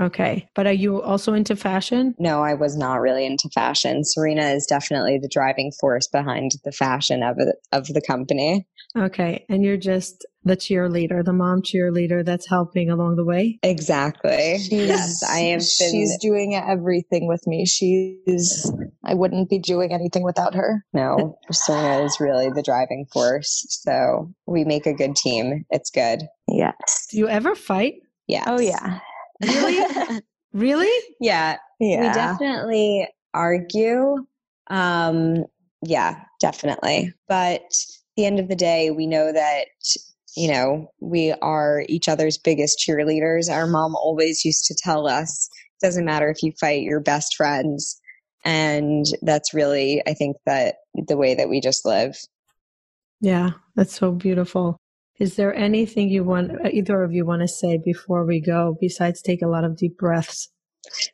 [0.00, 0.48] Okay.
[0.54, 2.16] But are you also into fashion?
[2.18, 4.04] No, I was not really into fashion.
[4.04, 8.66] Serena is definitely the driving force behind the fashion of it, of the company.
[8.96, 9.44] Okay.
[9.48, 13.58] And you're just the cheerleader, the mom cheerleader that's helping along the way?
[13.62, 14.58] Exactly.
[14.58, 15.92] She's, yes, I have been.
[15.92, 17.66] She's doing everything with me.
[17.66, 18.70] She's,
[19.04, 20.84] I wouldn't be doing anything without her.
[20.92, 23.66] No, Serena is really the driving force.
[23.68, 25.64] So we make a good team.
[25.70, 26.22] It's good.
[26.46, 27.08] Yes.
[27.10, 27.94] Do you ever fight?
[28.26, 28.44] Yeah.
[28.46, 29.00] Oh, yeah.
[29.42, 30.20] Really?
[30.54, 31.02] Really?
[31.20, 31.56] yeah.
[31.80, 32.00] yeah.
[32.00, 34.24] We definitely argue.
[34.68, 35.46] Um,
[35.82, 37.12] yeah, definitely.
[37.28, 39.66] But at the end of the day, we know that,
[40.36, 43.50] you know, we are each other's biggest cheerleaders.
[43.50, 45.48] Our mom always used to tell us,
[45.80, 48.00] doesn't matter if you fight, your best friends.
[48.44, 52.16] And that's really, I think, that the way that we just live.
[53.20, 54.76] Yeah, that's so beautiful.
[55.18, 58.76] Is there anything you want, uh, either of you want to say before we go,
[58.80, 60.50] besides take a lot of deep breaths?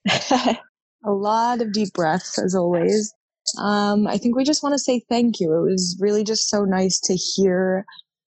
[0.31, 0.56] a
[1.05, 3.12] lot of deep breaths, as always.
[3.59, 5.52] Um, I think we just want to say thank you.
[5.55, 7.85] It was really just so nice to hear,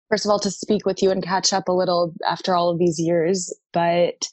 [0.10, 2.80] first of all, to speak with you and catch up a little after all of
[2.80, 4.28] these years, but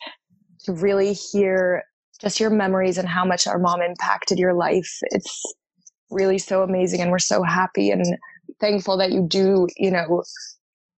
[0.64, 1.82] to really hear
[2.20, 4.98] just your memories and how much our mom impacted your life.
[5.10, 5.42] It's
[6.10, 7.00] really so amazing.
[7.00, 8.04] And we're so happy and
[8.60, 10.22] thankful that you do, you know,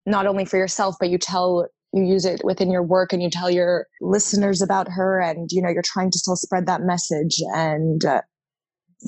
[0.07, 3.31] not only for yourself, but you tell you use it within your work and you
[3.31, 7.41] tell your listeners about her and you know you're trying to still spread that message
[7.55, 8.21] and uh,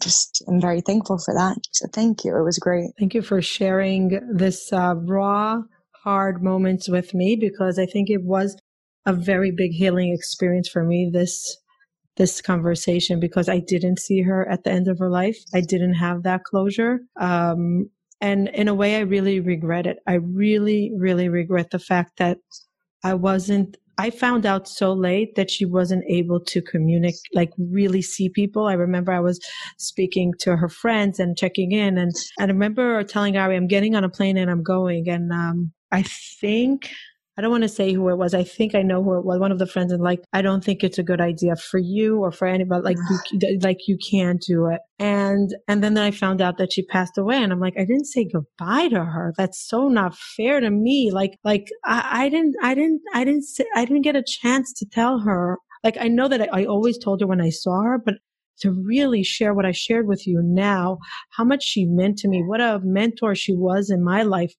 [0.00, 3.40] just i'm very thankful for that so thank you it was great Thank you for
[3.40, 5.62] sharing this uh, raw,
[6.04, 8.56] hard moments with me because I think it was
[9.06, 11.10] a very big healing experience for me.
[11.12, 11.56] This
[12.16, 15.38] this conversation because I didn't see her at the end of her life.
[15.54, 17.00] I didn't have that closure.
[17.18, 17.90] Um,
[18.20, 19.98] and in a way, I really regret it.
[20.06, 22.38] I really, really regret the fact that
[23.02, 23.78] I wasn't.
[24.00, 28.66] I found out so late that she wasn't able to communicate, like really see people.
[28.66, 29.38] I remember I was
[29.76, 33.94] speaking to her friends and checking in, and, and I remember telling Ari, "I'm getting
[33.94, 36.02] on a plane and I'm going." And um, I
[36.40, 36.90] think
[37.40, 38.34] I don't want to say who it was.
[38.34, 39.40] I think I know who it was.
[39.40, 42.18] One of the friends, and like, I don't think it's a good idea for you
[42.18, 42.82] or for anybody.
[42.82, 42.98] Like,
[43.32, 44.80] you, like you can't do it.
[44.98, 48.08] And and then I found out that she passed away, and I'm like, I didn't
[48.08, 49.32] say goodbye to her.
[49.38, 51.10] That's so not fair to me.
[51.14, 54.74] Like, like I, I didn't, I didn't, I didn't, say, I didn't get a chance
[54.74, 55.56] to tell her.
[55.82, 58.16] Like, I know that I, I always told her when I saw her, but
[58.60, 60.98] to really share what I shared with you now,
[61.30, 64.52] how much she meant to me, what a mentor she was in my life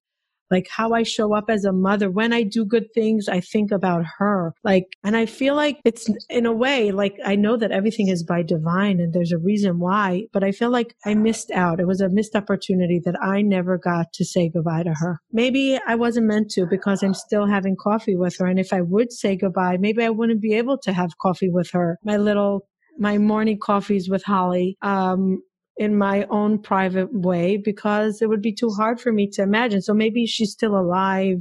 [0.52, 2.12] like how I show up as a mother.
[2.12, 4.54] When I do good things, I think about her.
[4.64, 8.24] Like, and I feel like it's in a way, like I know that everything is
[8.24, 11.80] by divine and there's a reason why, but I feel like I missed out.
[11.80, 15.20] It was a missed opportunity that I never got to say goodbye to her.
[15.32, 18.46] Maybe I wasn't meant to because I'm still having coffee with her.
[18.46, 21.72] And if I would say goodbye, maybe I wouldn't be able to have coffee with
[21.72, 21.98] her.
[22.04, 22.68] My little
[22.98, 24.78] my morning coffees with Holly.
[24.82, 25.42] Um,
[25.82, 29.82] in my own private way because it would be too hard for me to imagine.
[29.82, 31.40] So maybe she's still alive,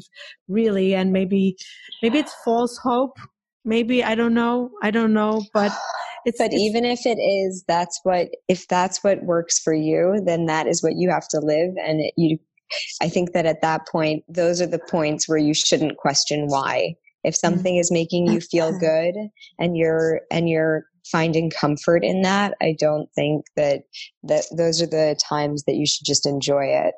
[0.49, 1.59] really, and maybe
[2.03, 3.19] maybe it's false hope.
[3.67, 4.71] Maybe I don't know.
[4.83, 5.73] I don't know, but
[6.25, 10.23] it's But it's- even if it is, that's what, if that's what works for you,
[10.25, 11.75] then that is what you have to live.
[11.85, 12.39] And it, you,
[13.03, 16.95] I think that at that point, those are the points where you shouldn't question why.
[17.25, 17.47] If mm-hmm.
[17.47, 19.17] something is making you feel good
[19.59, 23.83] and you're, and you're finding comfort in that, I don't think that,
[24.25, 26.95] that those are the times that you should just enjoy it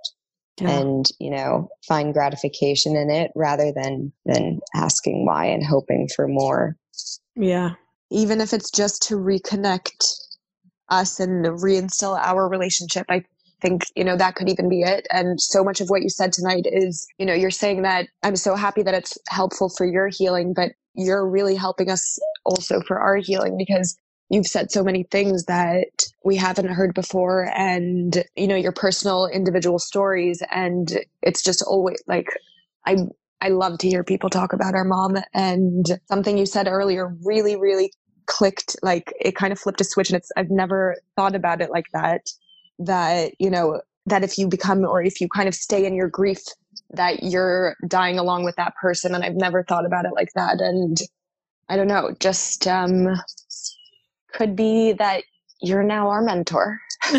[0.60, 0.70] Yeah.
[0.80, 6.28] and, you know, find gratification in it rather than, than asking why and hoping for
[6.28, 6.76] more.
[7.36, 7.74] yeah.
[8.10, 10.04] even if it's just to reconnect
[10.88, 13.24] us and reinstill our relationship i
[13.62, 15.06] think, you know, that could even be it.
[15.12, 18.34] And so much of what you said tonight is, you know, you're saying that I'm
[18.34, 22.98] so happy that it's helpful for your healing, but you're really helping us also for
[22.98, 23.96] our healing because
[24.32, 29.26] you've said so many things that we haven't heard before and you know your personal
[29.26, 32.28] individual stories and it's just always like
[32.86, 32.96] i
[33.40, 37.56] i love to hear people talk about our mom and something you said earlier really
[37.56, 37.92] really
[38.26, 41.70] clicked like it kind of flipped a switch and it's i've never thought about it
[41.70, 42.26] like that
[42.78, 46.08] that you know that if you become or if you kind of stay in your
[46.08, 46.40] grief
[46.90, 50.60] that you're dying along with that person and i've never thought about it like that
[50.60, 50.98] and
[51.68, 53.08] i don't know just um
[54.32, 55.22] could be that
[55.62, 56.80] you're now our mentor.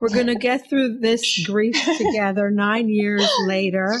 [0.00, 3.94] We're going to get through this grief together nine years later.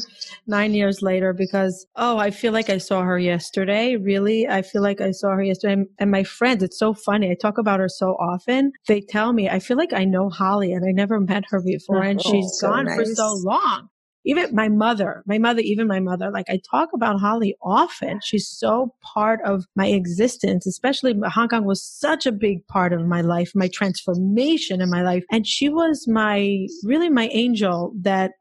[0.46, 3.96] Nine years later, because, oh, I feel like I saw her yesterday.
[3.96, 5.84] Really, I feel like I saw her yesterday.
[5.98, 7.30] And my friends, it's so funny.
[7.30, 8.72] I talk about her so often.
[8.88, 12.02] They tell me, I feel like I know Holly and I never met her before.
[12.02, 12.96] And oh, she's so gone nice.
[12.96, 13.88] for so long
[14.24, 18.20] even my mother, my mother, even my mother, like I talk about Holly often.
[18.22, 23.06] She's so part of my existence, especially Hong Kong was such a big part of
[23.06, 25.24] my life, my transformation in my life.
[25.30, 28.32] And she was my, really my angel that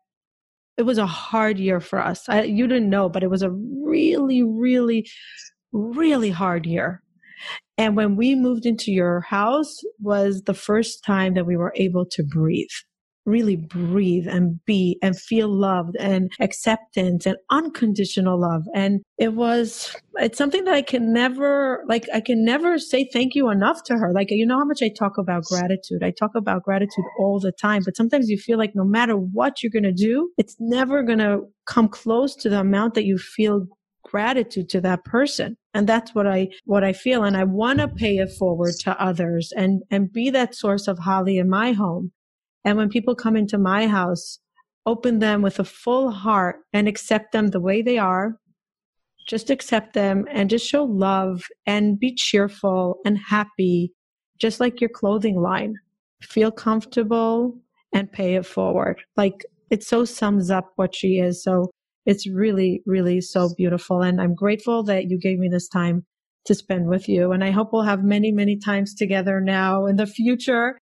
[0.78, 2.28] it was a hard year for us.
[2.30, 5.08] I, you didn't know, but it was a really, really,
[5.72, 7.04] really hard year.
[7.78, 12.06] And when we moved into your house was the first time that we were able
[12.12, 12.70] to breathe
[13.26, 18.64] really breathe and be and feel loved and acceptance and unconditional love.
[18.74, 23.36] And it was, it's something that I can never, like, I can never say thank
[23.36, 24.12] you enough to her.
[24.14, 26.04] Like, you know how much I talk about gratitude.
[26.04, 29.64] I talk about gratitude all the time, but sometimes you feel like no matter what
[29.64, 33.18] you're going to do, it's never going to come close to the amount that you
[33.18, 33.68] feel
[34.04, 37.88] gratitude to that person and that's what i what i feel and i want to
[37.88, 42.12] pay it forward to others and and be that source of holly in my home
[42.66, 44.40] and when people come into my house,
[44.86, 48.36] open them with a full heart and accept them the way they are.
[49.28, 53.94] Just accept them and just show love and be cheerful and happy,
[54.38, 55.76] just like your clothing line.
[56.22, 57.58] Feel comfortable
[57.94, 59.02] and pay it forward.
[59.16, 61.44] Like it so sums up what she is.
[61.44, 61.70] So
[62.06, 64.02] it's really, really so beautiful.
[64.02, 66.06] And I'm grateful that you gave me this time
[66.46, 67.32] to spend with you.
[67.32, 70.78] And I hope we'll have many, many times together now in the future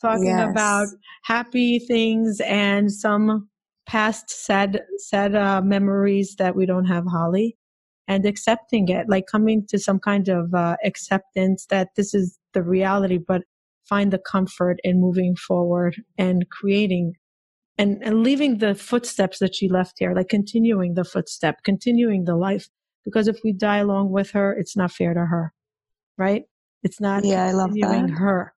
[0.00, 0.50] talking yes.
[0.50, 0.88] about
[1.24, 3.48] happy things and some
[3.86, 7.56] past sad sad uh, memories that we don't have holly
[8.08, 12.62] and accepting it like coming to some kind of uh, acceptance that this is the
[12.62, 13.42] reality but
[13.88, 17.14] find the comfort in moving forward and creating
[17.78, 22.36] and, and leaving the footsteps that she left here like continuing the footstep continuing the
[22.36, 22.68] life
[23.04, 25.52] because if we die along with her it's not fair to her
[26.18, 26.44] right
[26.82, 28.10] it's not yeah i love that.
[28.10, 28.55] her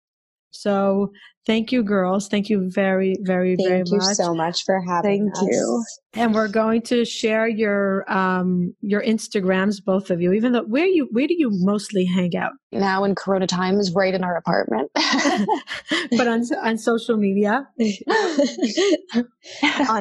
[0.50, 1.12] so
[1.48, 2.28] thank you, girls.
[2.28, 3.88] Thank you very, very, thank very much.
[3.88, 5.48] Thank you so much for having thank us.
[5.50, 5.84] you.
[6.14, 10.32] And we're going to share your um your Instagrams, both of you.
[10.32, 12.52] Even though where you where do you mostly hang out?
[12.70, 14.90] Now in Corona times, right in our apartment.
[14.94, 17.86] but on on social media, on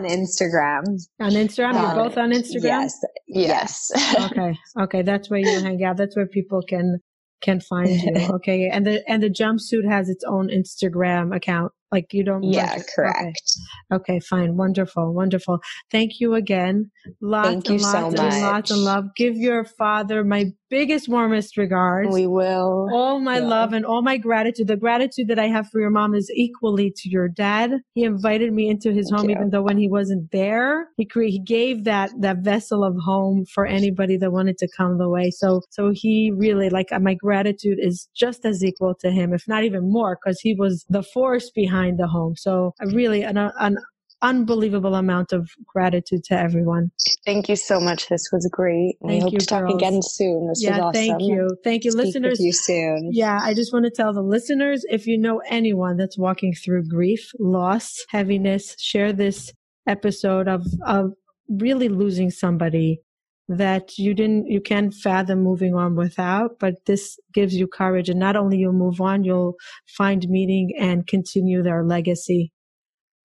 [0.03, 0.83] Instagram.
[1.19, 2.63] On Instagram, you're both on Instagram.
[2.63, 3.91] Yes, yes.
[4.19, 5.97] okay, okay, that's where you hang out.
[5.97, 6.99] That's where people can
[7.41, 8.13] can find you.
[8.37, 8.69] Okay.
[8.69, 11.71] And the and the jumpsuit has its own Instagram account.
[11.91, 13.41] Like you don't Yeah, correct.
[13.91, 14.15] Okay.
[14.15, 14.19] okay.
[14.19, 14.57] fine.
[14.57, 15.13] Wonderful.
[15.13, 15.59] Wonderful.
[15.89, 16.91] Thank you again.
[17.21, 19.05] Lots Thank and lots so and lots of love.
[19.15, 22.13] Give your father my biggest, warmest regards.
[22.13, 22.89] We will.
[22.91, 23.47] All my yeah.
[23.47, 24.67] love and all my gratitude.
[24.67, 27.71] The gratitude that I have for your mom is equally to your dad.
[27.93, 29.35] He invited me into his Thank home, you.
[29.35, 33.45] even though when he wasn't there, he cre- he gave that that vessel of home
[33.53, 35.31] for anybody that wanted to come the way.
[35.31, 39.47] So so he really like uh, my gratitude is just as equal to him, if
[39.47, 42.35] not even more, because he was the force behind the home.
[42.35, 43.77] So I really an, uh, an
[44.21, 46.91] unbelievable amount of gratitude to everyone.
[47.25, 48.09] Thank you so much.
[48.09, 48.95] This was great.
[49.05, 49.75] Thank I hope you, to talk girls.
[49.75, 50.47] again soon.
[50.47, 50.93] This yeah, was awesome.
[50.93, 51.57] Thank you.
[51.63, 52.39] Thank you, Speak listeners.
[52.39, 53.09] You soon.
[53.13, 56.87] Yeah, I just want to tell the listeners if you know anyone that's walking through
[56.87, 59.51] grief, loss, heaviness, share this
[59.87, 61.13] episode of of
[61.49, 62.99] really losing somebody
[63.49, 68.19] that you didn't you can't fathom moving on without but this gives you courage and
[68.19, 69.55] not only you'll move on you'll
[69.87, 72.51] find meaning and continue their legacy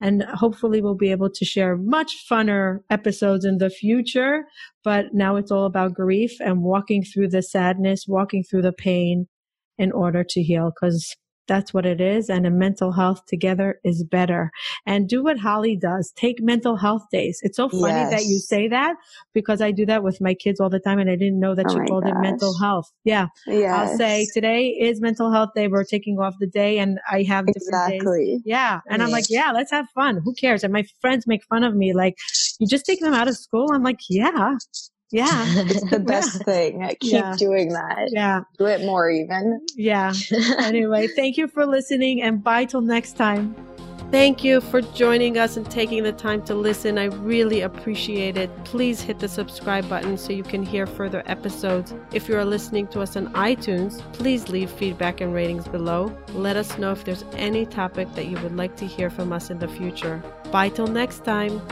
[0.03, 4.45] and hopefully we'll be able to share much funner episodes in the future.
[4.83, 9.29] But now it's all about grief and walking through the sadness, walking through the pain
[9.79, 10.73] in order to heal.
[10.79, 11.15] Cause
[11.49, 12.31] That's what it is.
[12.31, 14.51] And a mental health together is better.
[14.87, 16.13] And do what Holly does.
[16.17, 17.41] Take mental health days.
[17.43, 18.11] It's so funny yes.
[18.11, 18.97] that you say that
[19.35, 21.67] because I do that with my kids all the time and I didn't know that
[21.69, 22.13] oh you called gosh.
[22.13, 22.91] it mental health.
[23.05, 23.27] Yeah.
[23.47, 23.91] Yes.
[23.91, 25.69] I'll say today is mental health day.
[25.69, 28.27] We're taking off the day and I have different exactly.
[28.27, 28.43] days.
[28.45, 28.81] Yeah.
[28.89, 29.07] And yes.
[29.07, 30.21] I'm like, yeah, let's have fun.
[30.25, 30.65] Who cares?
[30.65, 32.17] And my friends make fun of me like,
[32.59, 33.69] you just take them out of school.
[33.73, 34.57] I'm like, yeah,
[35.13, 35.45] yeah.
[35.47, 36.45] It's the best yeah.
[36.45, 36.97] thing.
[37.01, 37.37] Keep yeah.
[37.37, 38.09] doing that.
[38.11, 38.41] Yeah.
[38.59, 39.61] Do it more even.
[39.77, 40.13] Yeah.
[40.59, 43.55] anyway, thank you for listening and bye till next time.
[44.11, 46.99] Thank you for joining us and taking the time to listen.
[46.99, 48.51] I really appreciate it.
[48.65, 51.95] Please hit the subscribe button so you can hear further episodes.
[52.13, 56.15] If you are listening to us on iTunes, please leave feedback and ratings below.
[56.35, 59.49] Let us know if there's any topic that you would like to hear from us
[59.49, 60.23] in the future.
[60.51, 61.63] Bye till next time.